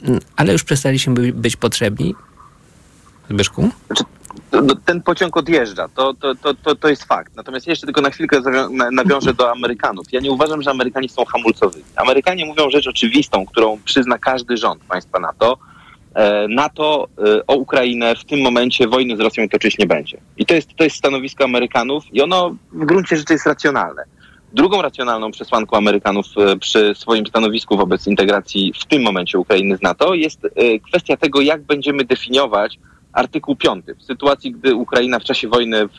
mm, 0.01 0.19
ale 0.35 0.53
już 0.53 0.63
przestaliśmy 0.63 1.33
być 1.33 1.55
potrzebni. 1.55 2.15
Zbyszku? 3.29 3.69
Ten 4.85 5.01
pociąg 5.01 5.37
odjeżdża, 5.37 5.87
to, 5.87 6.13
to, 6.13 6.35
to, 6.35 6.53
to, 6.53 6.75
to 6.75 6.89
jest 6.89 7.03
fakt. 7.03 7.35
Natomiast 7.35 7.67
jeszcze 7.67 7.87
tylko 7.87 8.01
na 8.01 8.09
chwilkę 8.09 8.41
nawiążę 8.91 9.33
do 9.33 9.51
Amerykanów. 9.51 10.05
Ja 10.11 10.19
nie 10.19 10.31
uważam, 10.31 10.61
że 10.61 10.71
Amerykanie 10.71 11.09
są 11.09 11.25
hamulcowymi. 11.25 11.85
Amerykanie 11.95 12.45
mówią 12.45 12.69
rzecz 12.69 12.87
oczywistą, 12.87 13.45
którą 13.45 13.79
przyzna 13.85 14.17
każdy 14.17 14.57
rząd 14.57 14.83
państwa 14.83 15.19
NATO. 15.19 15.57
E, 16.15 16.47
NATO 16.47 17.07
e, 17.17 17.47
o 17.47 17.55
Ukrainę 17.55 18.15
w 18.15 18.25
tym 18.25 18.41
momencie 18.41 18.87
wojny 18.87 19.17
z 19.17 19.19
Rosją 19.19 19.49
toczyć 19.49 19.77
nie 19.77 19.87
będzie. 19.87 20.17
I 20.37 20.45
to 20.45 20.53
jest, 20.53 20.69
to 20.75 20.83
jest 20.83 20.95
stanowisko 20.95 21.43
Amerykanów 21.43 22.03
i 22.11 22.21
ono 22.21 22.55
w 22.71 22.85
gruncie 22.85 23.17
rzeczy 23.17 23.33
jest 23.33 23.45
racjonalne. 23.45 24.03
Drugą 24.53 24.81
racjonalną 24.81 25.31
przesłanką 25.31 25.77
Amerykanów 25.77 26.25
e, 26.37 26.57
przy 26.57 26.95
swoim 26.95 27.25
stanowisku 27.25 27.77
wobec 27.77 28.07
integracji 28.07 28.73
w 28.81 28.85
tym 28.85 29.01
momencie 29.01 29.39
Ukrainy 29.39 29.77
z 29.77 29.81
NATO 29.81 30.13
jest 30.13 30.47
kwestia 30.89 31.17
tego, 31.17 31.41
jak 31.41 31.61
będziemy 31.61 32.05
definiować 32.05 32.79
artykuł 33.13 33.55
5 33.55 33.85
w 33.99 34.03
sytuacji, 34.03 34.51
gdy 34.51 34.75
Ukraina 34.75 35.19
w 35.19 35.23
czasie 35.23 35.47
wojny 35.47 35.87
w, 35.87 35.93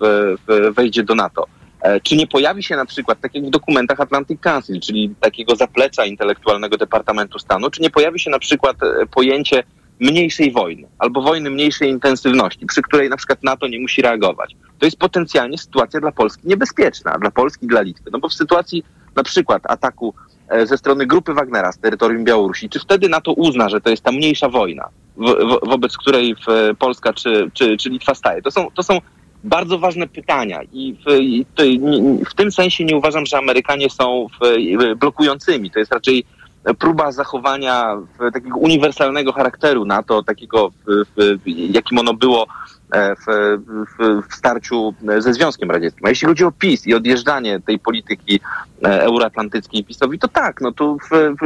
w 0.48 0.74
wejdzie 0.74 1.02
do 1.02 1.14
NATO. 1.14 1.46
E, 1.84 2.00
czy 2.00 2.16
nie 2.16 2.26
pojawi 2.26 2.62
się 2.62 2.76
na 2.76 2.86
przykład, 2.86 3.20
tak 3.20 3.34
jak 3.34 3.44
w 3.44 3.50
dokumentach 3.50 4.00
Atlantic 4.00 4.40
Council, 4.40 4.80
czyli 4.80 5.14
takiego 5.20 5.56
zaplecza 5.56 6.04
intelektualnego 6.04 6.76
Departamentu 6.76 7.38
Stanu, 7.38 7.70
czy 7.70 7.82
nie 7.82 7.90
pojawi 7.90 8.20
się 8.20 8.30
na 8.30 8.38
przykład 8.38 8.76
e, 8.82 9.06
pojęcie 9.06 9.64
mniejszej 10.00 10.52
wojny 10.52 10.88
albo 10.98 11.22
wojny 11.22 11.50
mniejszej 11.50 11.90
intensywności, 11.90 12.66
przy 12.66 12.82
której 12.82 13.10
na 13.10 13.16
przykład 13.16 13.42
NATO 13.42 13.68
nie 13.68 13.80
musi 13.80 14.02
reagować. 14.02 14.56
To 14.78 14.86
jest 14.86 14.96
potencjalnie 14.96 15.58
sytuacja 15.58 16.00
dla 16.00 16.12
Polski 16.12 16.48
niebezpieczna, 16.48 17.18
dla 17.18 17.30
Polski, 17.30 17.66
dla 17.66 17.80
Litwy. 17.80 18.10
No 18.12 18.18
bo 18.18 18.28
w 18.28 18.34
sytuacji 18.34 18.84
na 19.16 19.22
przykład 19.22 19.62
ataku 19.64 20.14
e, 20.48 20.66
ze 20.66 20.78
strony 20.78 21.06
grupy 21.06 21.34
Wagnera 21.34 21.72
z 21.72 21.78
terytorium 21.78 22.24
Białorusi, 22.24 22.68
czy 22.68 22.80
wtedy 22.80 23.08
NATO 23.08 23.32
uzna, 23.32 23.68
że 23.68 23.80
to 23.80 23.90
jest 23.90 24.02
ta 24.02 24.12
mniejsza 24.12 24.48
wojna, 24.48 24.88
wo 25.16 25.46
wo 25.46 25.60
wobec 25.66 25.96
której 25.96 26.36
w 26.46 26.76
Polska 26.78 27.12
czy, 27.12 27.50
czy, 27.54 27.76
czy 27.76 27.90
Litwa 27.90 28.14
staje? 28.14 28.42
To 28.42 28.50
są, 28.50 28.70
to 28.74 28.82
są 28.82 28.98
bardzo 29.44 29.78
ważne 29.78 30.06
pytania 30.06 30.60
i 30.72 30.96
w, 31.06 31.20
i 31.20 31.46
w 32.30 32.34
tym 32.34 32.52
sensie 32.52 32.84
nie 32.84 32.96
uważam, 32.96 33.26
że 33.26 33.38
Amerykanie 33.38 33.90
są 33.90 34.26
w, 34.40 34.98
blokującymi. 34.98 35.70
To 35.70 35.78
jest 35.78 35.92
raczej 35.92 36.24
próba 36.78 37.12
zachowania 37.12 37.96
takiego 38.32 38.58
uniwersalnego 38.58 39.32
charakteru 39.32 39.84
NATO, 39.84 40.22
takiego, 40.22 40.72
jakim 41.46 41.98
ono 41.98 42.14
było 42.14 42.46
e, 42.46 42.83
w, 42.94 43.58
w, 43.98 44.28
w, 44.28 44.34
starciu 44.34 44.94
ze 45.18 45.34
Związkiem 45.34 45.70
Radzieckim. 45.70 46.06
A 46.06 46.08
jeśli 46.08 46.28
chodzi 46.28 46.44
o 46.44 46.52
PiS 46.52 46.86
i 46.86 46.94
odjeżdżanie 46.94 47.60
tej 47.60 47.78
polityki 47.78 48.40
e, 48.84 49.02
euroatlantyckiej 49.02 49.84
PiSowi, 49.84 50.18
to 50.18 50.28
tak, 50.28 50.60
no 50.60 50.72
tu 50.72 50.98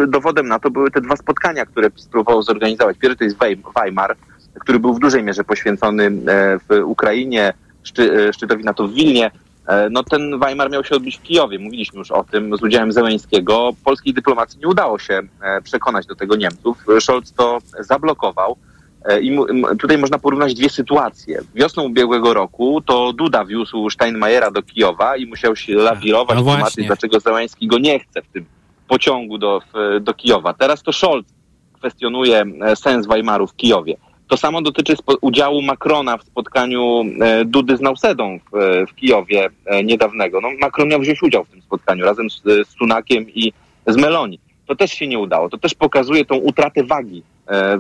dowodem 0.09 0.49
na 0.49 0.59
to 0.59 0.71
były 0.71 0.91
te 0.91 1.01
dwa 1.01 1.17
spotkania, 1.17 1.67
które 1.67 1.91
PiS 1.91 2.07
próbowało 2.07 2.43
zorganizować. 2.43 2.97
Pierwszy 2.99 3.19
to 3.19 3.25
jest 3.25 3.37
Weimar, 3.77 4.17
który 4.61 4.79
był 4.79 4.95
w 4.95 5.01
dużej 5.01 5.23
mierze 5.23 5.45
poświęcony 5.45 6.05
e, 6.05 6.11
w 6.59 6.85
Ukrainie, 6.85 7.53
szczy, 7.83 8.31
szczytowi 8.33 8.65
NATO 8.65 8.89
w 8.89 8.93
Wilnie, 8.93 9.31
E, 9.69 9.91
no 9.91 10.03
ten 10.03 10.39
Weimar 10.39 10.71
miał 10.71 10.85
się 10.85 10.95
odbyć 10.95 11.17
w 11.17 11.23
Kijowie, 11.23 11.59
mówiliśmy 11.59 11.99
już 11.99 12.11
o 12.11 12.25
tym, 12.25 12.57
z 12.57 12.63
udziałem 12.63 12.93
Zeleńskiego. 12.93 13.71
Polskiej 13.85 14.15
dyplomacji 14.15 14.59
nie 14.61 14.69
udało 14.69 14.99
się 14.99 15.21
e, 15.41 15.63
przekonać 15.63 16.07
do 16.07 16.15
tego 16.15 16.37
Niemców. 16.37 16.85
Scholz 17.01 17.33
to 17.33 17.59
zablokował. 17.81 18.57
E, 19.05 19.21
I 19.21 19.39
tutaj 19.81 19.99
można 19.99 20.19
porównać 20.19 20.55
dwie 20.55 20.69
sytuacje. 20.69 21.41
Wiosną 21.55 21.83
ubiegłego 21.83 22.35
roku 22.35 22.81
to 22.87 23.13
Duda 23.13 23.45
wiózł 23.45 23.91
Steinmeiera 23.91 24.51
do 24.51 24.63
Kijowa 24.63 25.17
i 25.17 25.27
musiał 25.27 25.57
się 25.57 25.75
lawirować, 25.75 26.37
no 26.37 26.43
tłumaczyć, 26.43 26.87
dlaczego 26.87 27.21
Zeleński 27.21 27.67
go 27.67 27.79
nie 27.79 27.99
chce 27.99 28.23
w 28.23 28.29
tym 28.29 28.45
pociągu 28.89 29.39
do, 29.39 29.63
do 30.01 30.15
Kijowa. 30.15 30.55
Teraz 30.55 30.83
to 30.83 30.93
Scholz 30.93 31.27
kwestionuje 31.73 32.45
sens 32.75 33.07
Weimaru 33.07 33.47
w 33.47 33.57
Kijowie. 33.57 33.97
To 34.29 34.37
samo 34.37 34.63
dotyczy 34.63 34.95
udziału 35.21 35.63
Macrona 35.63 36.17
w 36.19 36.23
spotkaniu 36.23 37.05
e, 37.21 37.45
Dudy 37.45 37.77
z 37.77 37.81
Nausedą 37.81 38.39
w, 38.53 38.57
e, 38.57 38.87
w 38.87 38.95
Kijowie 38.95 39.49
e, 39.67 39.85
niedawnego. 39.85 40.41
No, 40.41 40.49
Macron 40.61 40.89
miał 40.89 41.01
wziąć 41.01 41.23
udział 41.23 41.45
w 41.45 41.49
tym 41.49 41.63
spotkaniu 41.63 42.05
razem 42.05 42.31
z, 42.31 42.43
z 42.43 42.69
Sunakiem 42.79 43.31
i 43.31 43.53
z 43.87 43.97
Meloni. 43.97 44.39
To 44.67 44.77
też 44.77 44.93
się 44.93 45.07
nie 45.07 45.19
udało. 45.19 45.49
To 45.49 45.59
też 45.59 45.75
pokazuje 45.75 46.25
tą 46.25 46.37
utratę 46.37 46.85
wagi 46.85 47.23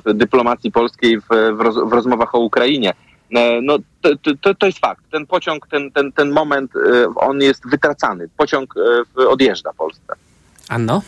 w 0.04 0.14
dyplomacji 0.14 0.72
polskiej 0.72 1.20
w, 1.20 1.30
roz, 1.58 1.76
w 1.76 1.92
rozmowach 1.92 2.34
o 2.34 2.38
Ukrainie. 2.38 2.92
No, 3.62 3.78
to, 4.00 4.10
to, 4.40 4.54
to, 4.54 4.66
jest 4.66 4.78
fakt. 4.78 5.04
Ten 5.10 5.26
pociąg, 5.26 5.66
ten, 5.66 5.90
ten, 5.90 6.12
ten 6.12 6.30
moment, 6.30 6.72
on 7.16 7.40
jest 7.40 7.70
wytracany. 7.70 8.28
Pociąg 8.36 8.74
odjeżdża 9.16 9.72
Polsce. 9.72 10.14
Anno? 10.68 11.02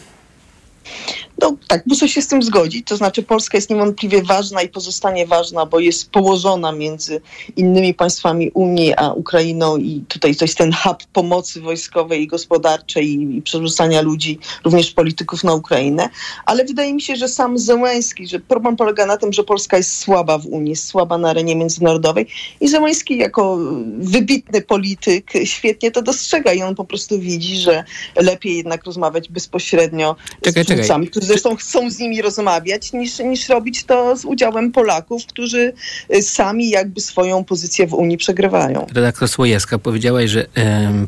No 1.41 1.57
tak, 1.69 1.87
muszę 1.87 2.09
się 2.09 2.23
z 2.23 2.27
tym 2.27 2.43
zgodzić. 2.43 2.87
To 2.87 2.97
znaczy 2.97 3.23
Polska 3.23 3.59
jest 3.59 3.71
niewątpliwie 3.71 4.23
ważna 4.23 4.63
i 4.63 4.69
pozostanie 4.69 5.27
ważna, 5.27 5.67
bo 5.67 5.81
jest 5.81 6.11
położona 6.11 6.73
między 6.73 7.21
innymi 7.57 7.95
państwami 7.95 8.51
Unii 8.51 8.95
a 8.97 9.13
Ukrainą 9.13 9.77
i 9.77 10.05
tutaj 10.09 10.37
to 10.37 10.45
jest 10.45 10.59
ten 10.59 10.73
hub 10.73 11.05
pomocy 11.13 11.61
wojskowej 11.61 12.23
i 12.23 12.27
gospodarczej 12.27 13.07
i, 13.07 13.37
i 13.37 13.43
przerzucania 13.43 14.03
ludzi, 14.03 14.39
również 14.65 14.91
polityków 14.91 15.45
na 15.45 15.55
Ukrainę. 15.55 16.09
Ale 16.47 16.65
wydaje 16.65 16.95
mi 16.95 17.03
się, 17.03 17.17
że 17.17 17.29
sam 17.29 17.59
Zełenski, 17.59 18.27
że 18.27 18.41
problem 18.41 18.77
polega 18.77 19.07
na 19.07 19.17
tym, 19.17 19.33
że 19.33 19.45
Polska 19.45 19.77
jest 19.77 19.99
słaba 19.99 20.39
w 20.39 20.47
Unii, 20.47 20.71
jest 20.71 20.87
słaba 20.87 21.19
na 21.19 21.31
arenie 21.31 21.57
międzynarodowej 21.57 22.27
i 22.61 22.69
Zełenski 22.69 23.19
jako 23.19 23.59
wybitny 23.99 24.63
polityk 24.63 25.33
świetnie 25.45 25.91
to 25.91 26.03
dostrzega 26.03 26.53
i 26.53 26.63
on 26.63 26.75
po 26.75 26.85
prostu 26.85 27.19
widzi, 27.19 27.57
że 27.57 27.85
lepiej 28.17 28.57
jednak 28.57 28.85
rozmawiać 28.85 29.29
bezpośrednio 29.29 30.17
czekaj, 30.43 30.65
z 30.65 30.67
przywódcami, 30.67 31.09
którzy 31.09 31.30
zresztą 31.31 31.57
chcą 31.57 31.91
z 31.91 31.99
nimi 31.99 32.23
rozmawiać, 32.23 32.93
niż, 32.93 33.19
niż 33.19 33.49
robić 33.49 33.85
to 33.85 34.17
z 34.17 34.25
udziałem 34.25 34.73
Polaków, 34.73 35.27
którzy 35.27 35.73
y, 36.15 36.23
sami 36.23 36.71
jakby 36.71 37.01
swoją 37.01 37.45
pozycję 37.45 37.87
w 37.87 37.95
Unii 37.95 38.17
przegrywają. 38.17 38.87
Redaktor 38.95 39.29
Słojewska 39.29 39.79
powiedziałaś, 39.79 40.31
że 40.31 40.47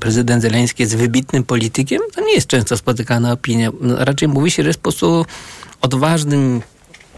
prezydent 0.01 0.43
Zeleński 0.43 0.83
jest 0.83 0.97
wybitnym 0.97 1.45
politykiem. 1.45 2.01
To 2.15 2.21
nie 2.21 2.35
jest 2.35 2.47
często 2.47 2.77
spotykana 2.77 3.33
opinia. 3.33 3.71
No, 3.81 4.05
raczej 4.05 4.29
mówi 4.29 4.51
się, 4.51 4.63
że 4.63 4.69
jest 4.69 4.79
po 4.79 4.83
prostu 4.83 5.25
odważnym 5.81 6.63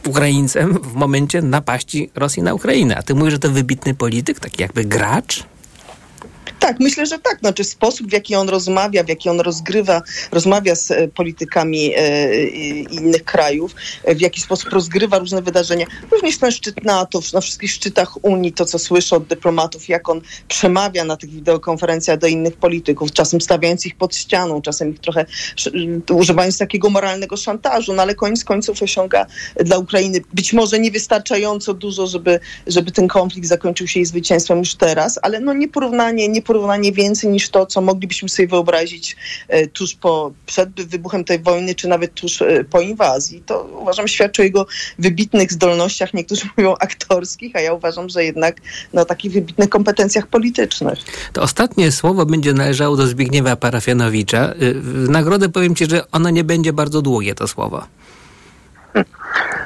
Ukraińcem 0.07 0.79
w 0.79 0.95
momencie 0.95 1.43
napaści 1.43 2.11
Rosji 2.15 2.43
na 2.43 2.55
Ukrainę. 2.55 2.97
A 2.97 3.03
ty 3.03 3.15
mówisz, 3.15 3.33
że 3.33 3.39
to 3.39 3.51
wybitny 3.51 3.95
polityk, 3.95 4.41
taki 4.41 4.63
jakby 4.63 4.85
gracz? 4.85 5.45
Tak, 6.65 6.81
myślę, 6.81 7.07
że 7.07 7.19
tak. 7.19 7.39
Znaczy 7.39 7.65
sposób, 7.65 8.09
w 8.09 8.13
jaki 8.13 8.35
on 8.35 8.49
rozmawia, 8.49 9.05
w 9.05 9.09
jaki 9.09 9.29
on 9.29 9.41
rozgrywa, 9.41 10.03
rozmawia 10.33 10.75
z 10.75 10.91
e, 10.91 11.09
politykami 11.09 11.93
e, 11.97 12.47
innych 12.79 13.25
krajów, 13.25 13.75
e, 14.05 14.15
w 14.15 14.21
jaki 14.21 14.41
sposób 14.41 14.73
rozgrywa 14.73 15.19
różne 15.19 15.43
wydarzenia. 15.43 15.87
Również 16.11 16.39
ten 16.39 16.51
szczyt 16.51 16.85
NATO, 16.85 17.21
na 17.35 17.41
wszystkich 17.41 17.71
szczytach 17.71 18.25
Unii, 18.25 18.53
to 18.53 18.65
co 18.65 18.79
słyszę 18.79 19.17
od 19.17 19.27
dyplomatów, 19.27 19.89
jak 19.89 20.09
on 20.09 20.21
przemawia 20.49 21.05
na 21.05 21.17
tych 21.17 21.31
wideokonferencjach 21.31 22.19
do 22.19 22.27
innych 22.27 22.57
polityków, 22.57 23.13
czasem 23.13 23.41
stawiając 23.41 23.87
ich 23.87 23.97
pod 23.97 24.17
ścianą, 24.17 24.63
czasem 24.63 24.91
ich 24.91 24.99
trochę 24.99 25.27
używając 26.11 26.59
takiego 26.59 26.91
moralnego 26.91 27.37
szantażu, 27.37 27.93
no 27.93 28.03
ale 28.03 28.15
koniec 28.15 28.45
końców 28.45 28.83
osiąga 28.83 29.27
dla 29.57 29.79
Ukrainy 29.79 30.21
być 30.35 30.53
może 30.53 30.79
niewystarczająco 30.79 31.75
dużo, 31.75 32.07
żeby, 32.07 32.41
żeby 32.67 32.93
ten 32.93 33.09
konflikt 33.09 33.49
zakończył 33.49 33.87
się 33.87 34.01
jej 34.01 34.07
zwycięstwem 34.07 34.59
już 34.59 34.75
teraz, 34.75 35.19
ale 35.23 35.41
no 35.41 35.55
nieporównanie, 35.55 36.29
nieporównanie 36.29 36.54
porównanie 36.55 36.93
więcej 36.93 37.31
niż 37.31 37.51
to, 37.51 37.67
co 37.67 37.81
moglibyśmy 37.81 38.29
sobie 38.29 38.49
wyobrazić 38.49 39.17
e, 39.49 39.67
tuż 39.67 39.95
po, 39.95 40.33
przed 40.47 40.71
wybuchem 40.71 41.25
tej 41.25 41.39
wojny, 41.39 41.75
czy 41.75 41.89
nawet 41.89 42.15
tuż 42.15 42.43
e, 42.43 42.65
po 42.65 42.81
inwazji. 42.81 43.43
To 43.47 43.69
uważam 43.81 44.09
świadczy 44.09 44.43
o 44.43 44.45
jego 44.45 44.67
wybitnych 44.99 45.53
zdolnościach, 45.53 46.15
niektórzy 46.15 46.43
mówią 46.57 46.75
aktorskich, 46.81 47.57
a 47.57 47.61
ja 47.61 47.73
uważam, 47.73 48.09
że 48.09 48.25
jednak 48.25 48.61
na 48.93 49.05
takich 49.05 49.33
wybitnych 49.33 49.69
kompetencjach 49.69 50.27
politycznych. 50.27 50.99
To 51.33 51.43
ostatnie 51.43 51.93
słowo 51.93 52.27
będzie 52.27 52.53
należało 52.53 52.97
do 52.97 53.07
Zbigniewa 53.07 53.57
Parafianowicza. 53.57 54.55
Y, 54.63 54.75
w 54.75 55.09
nagrodę 55.09 55.49
powiem 55.49 55.75
ci, 55.75 55.87
że 55.87 56.11
ono 56.11 56.31
nie 56.31 56.45
będzie 56.45 56.73
bardzo 56.73 57.03
długie, 57.03 57.35
to 57.35 57.49
słowo. 57.49 57.85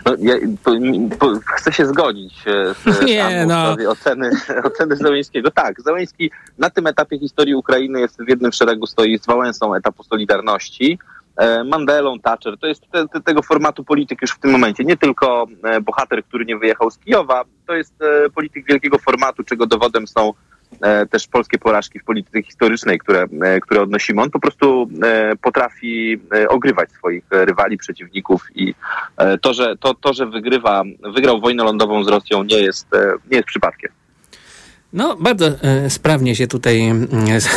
No, 0.09 0.15
ja, 0.19 0.35
po, 0.65 0.71
po, 1.19 1.41
chcę 1.47 1.73
się 1.73 1.87
zgodzić 1.87 2.35
e, 2.47 2.93
z 2.93 3.01
Nie, 3.03 3.47
no. 3.49 3.77
oceny, 3.91 4.31
oceny 4.73 4.97
Zeleńskiego. 4.97 5.51
Tak, 5.51 5.83
Zeleński 5.83 6.31
na 6.59 6.71
tym 6.71 6.87
etapie 6.87 7.19
historii 7.19 7.55
Ukrainy 7.55 8.01
jest 8.01 8.23
w 8.23 8.29
jednym 8.29 8.53
szeregu 8.53 8.87
stoi 8.87 9.19
z 9.19 9.27
Wałęsą 9.27 9.75
etapu 9.75 10.03
Solidarności. 10.03 10.99
E, 11.37 11.65
Mandelą, 11.65 12.21
Thatcher, 12.21 12.59
to 12.59 12.67
jest 12.67 12.83
te, 12.93 13.09
te, 13.09 13.21
tego 13.21 13.43
formatu 13.43 13.85
polityk 13.85 14.23
już 14.23 14.31
w 14.31 14.39
tym 14.39 14.51
momencie. 14.51 14.85
Nie 14.85 14.97
tylko 14.97 15.47
e, 15.65 15.81
bohater, 15.81 16.25
który 16.25 16.45
nie 16.45 16.57
wyjechał 16.57 16.91
z 16.91 16.99
Kijowa, 16.99 17.45
to 17.67 17.75
jest 17.75 17.95
polityk 18.35 18.67
wielkiego 18.67 18.99
formatu, 18.99 19.45
czego 19.45 19.67
dowodem 19.67 20.07
są 20.07 20.33
E, 20.33 20.58
też 21.11 21.27
polskie 21.27 21.59
porażki 21.59 21.99
w 21.99 22.05
polityce 22.05 22.43
historycznej, 22.43 22.99
które, 22.99 23.27
e, 23.43 23.61
które 23.61 23.83
odnosimy. 23.83 24.23
On 24.23 24.31
po 24.31 24.41
prostu 24.41 24.89
e, 25.03 25.37
potrafi 25.37 26.21
ogrywać 26.49 26.93
swoich 26.93 27.25
rywali, 27.31 27.77
przeciwników 27.77 28.47
i 28.55 28.75
to, 29.43 29.55
że, 29.55 29.77
to, 29.77 29.95
to, 29.95 30.13
że 30.13 30.27
wygrywa, 30.27 30.83
wygrał 31.15 31.41
wojnę 31.41 31.65
lądową 31.65 32.05
z 32.05 32.09
Rosją 32.09 32.43
nie 32.43 32.59
jest, 32.59 32.87
nie 33.31 33.37
jest 33.37 33.49
przypadkiem. 33.49 33.93
No, 34.93 35.17
bardzo 35.17 35.47
e, 35.47 35.91
sprawnie 35.91 36.37
się 36.37 36.47
tutaj, 36.47 36.89
e, 36.89 37.03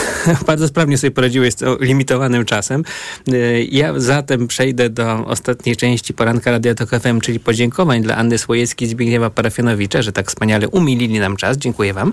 bardzo 0.48 0.68
sprawnie 0.68 0.98
sobie 0.98 1.12
poradziłeś 1.12 1.54
z 1.54 1.82
limitowanym 1.82 2.46
czasem. 2.46 2.84
E, 3.28 3.64
ja 3.64 4.00
zatem 4.00 4.48
przejdę 4.48 4.90
do 4.90 5.26
ostatniej 5.26 5.76
części 5.76 6.14
poranka 6.14 6.52
Radia 6.52 6.76
Tok 6.76 6.90
FM, 6.90 7.20
czyli 7.20 7.40
podziękowań 7.40 8.02
dla 8.02 8.16
Anny 8.16 8.38
Swojewskiej 8.38 8.88
i 8.88 8.92
Zbigniewa 8.92 9.30
Parafianowicza, 9.30 10.02
że 10.02 10.12
tak 10.12 10.28
wspaniale 10.28 10.70
umilili 10.70 11.20
nam 11.20 11.38
czas. 11.38 11.58
Dziękuję 11.58 11.94
wam. 11.94 12.12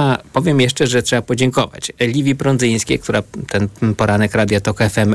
A 0.00 0.18
powiem 0.32 0.60
jeszcze, 0.60 0.86
że 0.86 1.02
trzeba 1.02 1.22
podziękować 1.22 1.92
Liwi 2.00 2.34
Prądzyńskiej, 2.34 2.98
która 2.98 3.22
ten 3.48 3.68
poranek 3.96 4.34
Radia 4.34 4.60
Tok 4.60 4.78
FM 4.78 5.14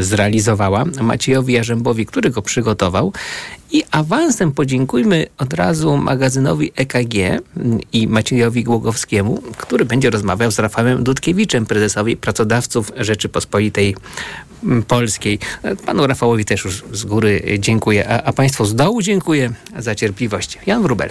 zrealizowała, 0.00 0.84
Maciejowi 1.00 1.52
Jarzębowi, 1.52 2.06
który 2.06 2.30
go 2.30 2.42
przygotował 2.42 3.12
i 3.72 3.82
awansem 3.90 4.52
podziękujmy 4.52 5.26
od 5.38 5.54
razu 5.54 5.96
magazynowi 5.96 6.72
EKG 6.76 7.14
i 7.92 8.08
Maciejowi 8.08 8.64
Głogowskiemu, 8.64 9.42
który 9.56 9.84
będzie 9.84 10.10
rozmawiał 10.10 10.50
z 10.50 10.58
Rafałem 10.58 11.04
Dudkiewiczem, 11.04 11.66
prezesowi 11.66 12.16
pracodawców 12.16 12.92
Rzeczypospolitej 12.96 13.96
Polskiej. 14.88 15.38
Panu 15.86 16.06
Rafałowi 16.06 16.44
też 16.44 16.64
już 16.64 16.84
z 16.92 17.04
góry 17.04 17.42
dziękuję, 17.58 18.08
a, 18.08 18.22
a 18.22 18.32
Państwu 18.32 18.64
z 18.64 18.74
dołu 18.74 19.02
dziękuję 19.02 19.52
za 19.78 19.94
cierpliwość. 19.94 20.58
Jan 20.66 20.82
Wrubel. 20.82 21.10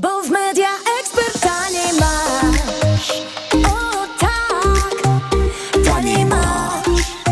Bo 0.00 0.22
w 0.22 0.30
Media 0.30 0.68
Expert 1.00 1.40
taniej 1.40 1.92
masz. 2.00 3.22
O 3.66 4.06
tak, 4.18 5.02
taniej 5.84 6.26
masz. 6.26 6.86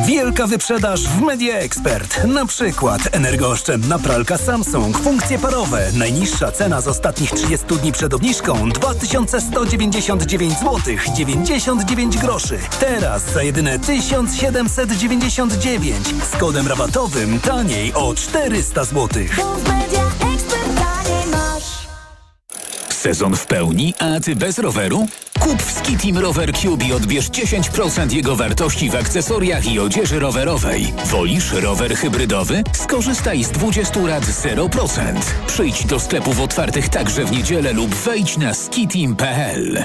Wielka 0.07 0.47
wyprzedaż 0.47 1.01
w 1.01 1.21
Media 1.21 1.57
Expert. 1.57 2.25
Na 2.25 2.47
przykład 2.47 3.01
energooszczędna 3.13 3.99
pralka 3.99 4.39
Samsung, 4.39 4.99
funkcje 4.99 5.39
parowe. 5.39 5.91
Najniższa 5.95 6.53
cena 6.53 6.81
z 6.81 6.89
ostatnich 6.89 7.31
30 7.31 7.67
dni 7.67 7.93
przed 7.93 8.15
obniżką 8.15 8.71
2199 8.71 10.55
zł 10.59 10.81
99 11.15 12.19
groszy. 12.19 12.59
Teraz 12.81 13.23
za 13.35 13.43
jedyne 13.43 13.79
1799 13.79 16.07
z 16.33 16.37
kodem 16.37 16.69
rabatowym 16.69 17.41
taniej 17.41 17.95
o 17.95 18.15
400 18.15 18.85
zł. 18.85 19.09
Bo 19.37 19.55
w 19.55 19.69
Media. 19.69 20.08
Sezon 22.99 23.37
w 23.37 23.47
pełni, 23.47 23.95
a 23.99 24.21
ty 24.21 24.37
bez 24.37 24.59
roweru? 24.59 25.07
Kup 25.41 25.63
w 25.63 25.73
Skitim 25.73 26.19
Rower 26.19 26.53
Cube 26.53 26.85
i 26.85 26.93
odbierz 26.93 27.29
10% 27.29 28.13
jego 28.13 28.37
wartości 28.37 28.91
w 28.91 28.95
akcesoriach 28.95 29.67
i 29.67 29.79
odzieży 29.79 30.19
rowerowej. 30.19 30.93
Wolisz 31.05 31.53
rower 31.53 31.97
hybrydowy? 31.97 32.63
Skorzystaj 32.73 33.45
z 33.45 33.51
20 33.51 34.01
lat 34.01 34.25
0%. 34.25 35.15
Przyjdź 35.47 35.85
do 35.85 36.01
sklepów 36.01 36.41
otwartych 36.41 36.89
także 36.89 37.25
w 37.25 37.33
niedzielę 37.33 37.73
lub 37.73 37.95
wejdź 37.95 38.37
na 38.37 38.55
skitim.pl. 38.55 39.85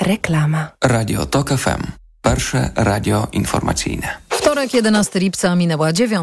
Reklama. 0.00 0.68
Radio 0.84 1.26
TOK 1.26 1.48
FM. 1.48 1.82
Pierwsze 2.22 2.70
radio 2.76 3.26
informacyjne. 3.32 4.08
Wtorek, 4.28 4.74
11 4.74 5.18
lipca, 5.20 5.56
minęła 5.56 5.92
dziewiąta. 5.92 6.04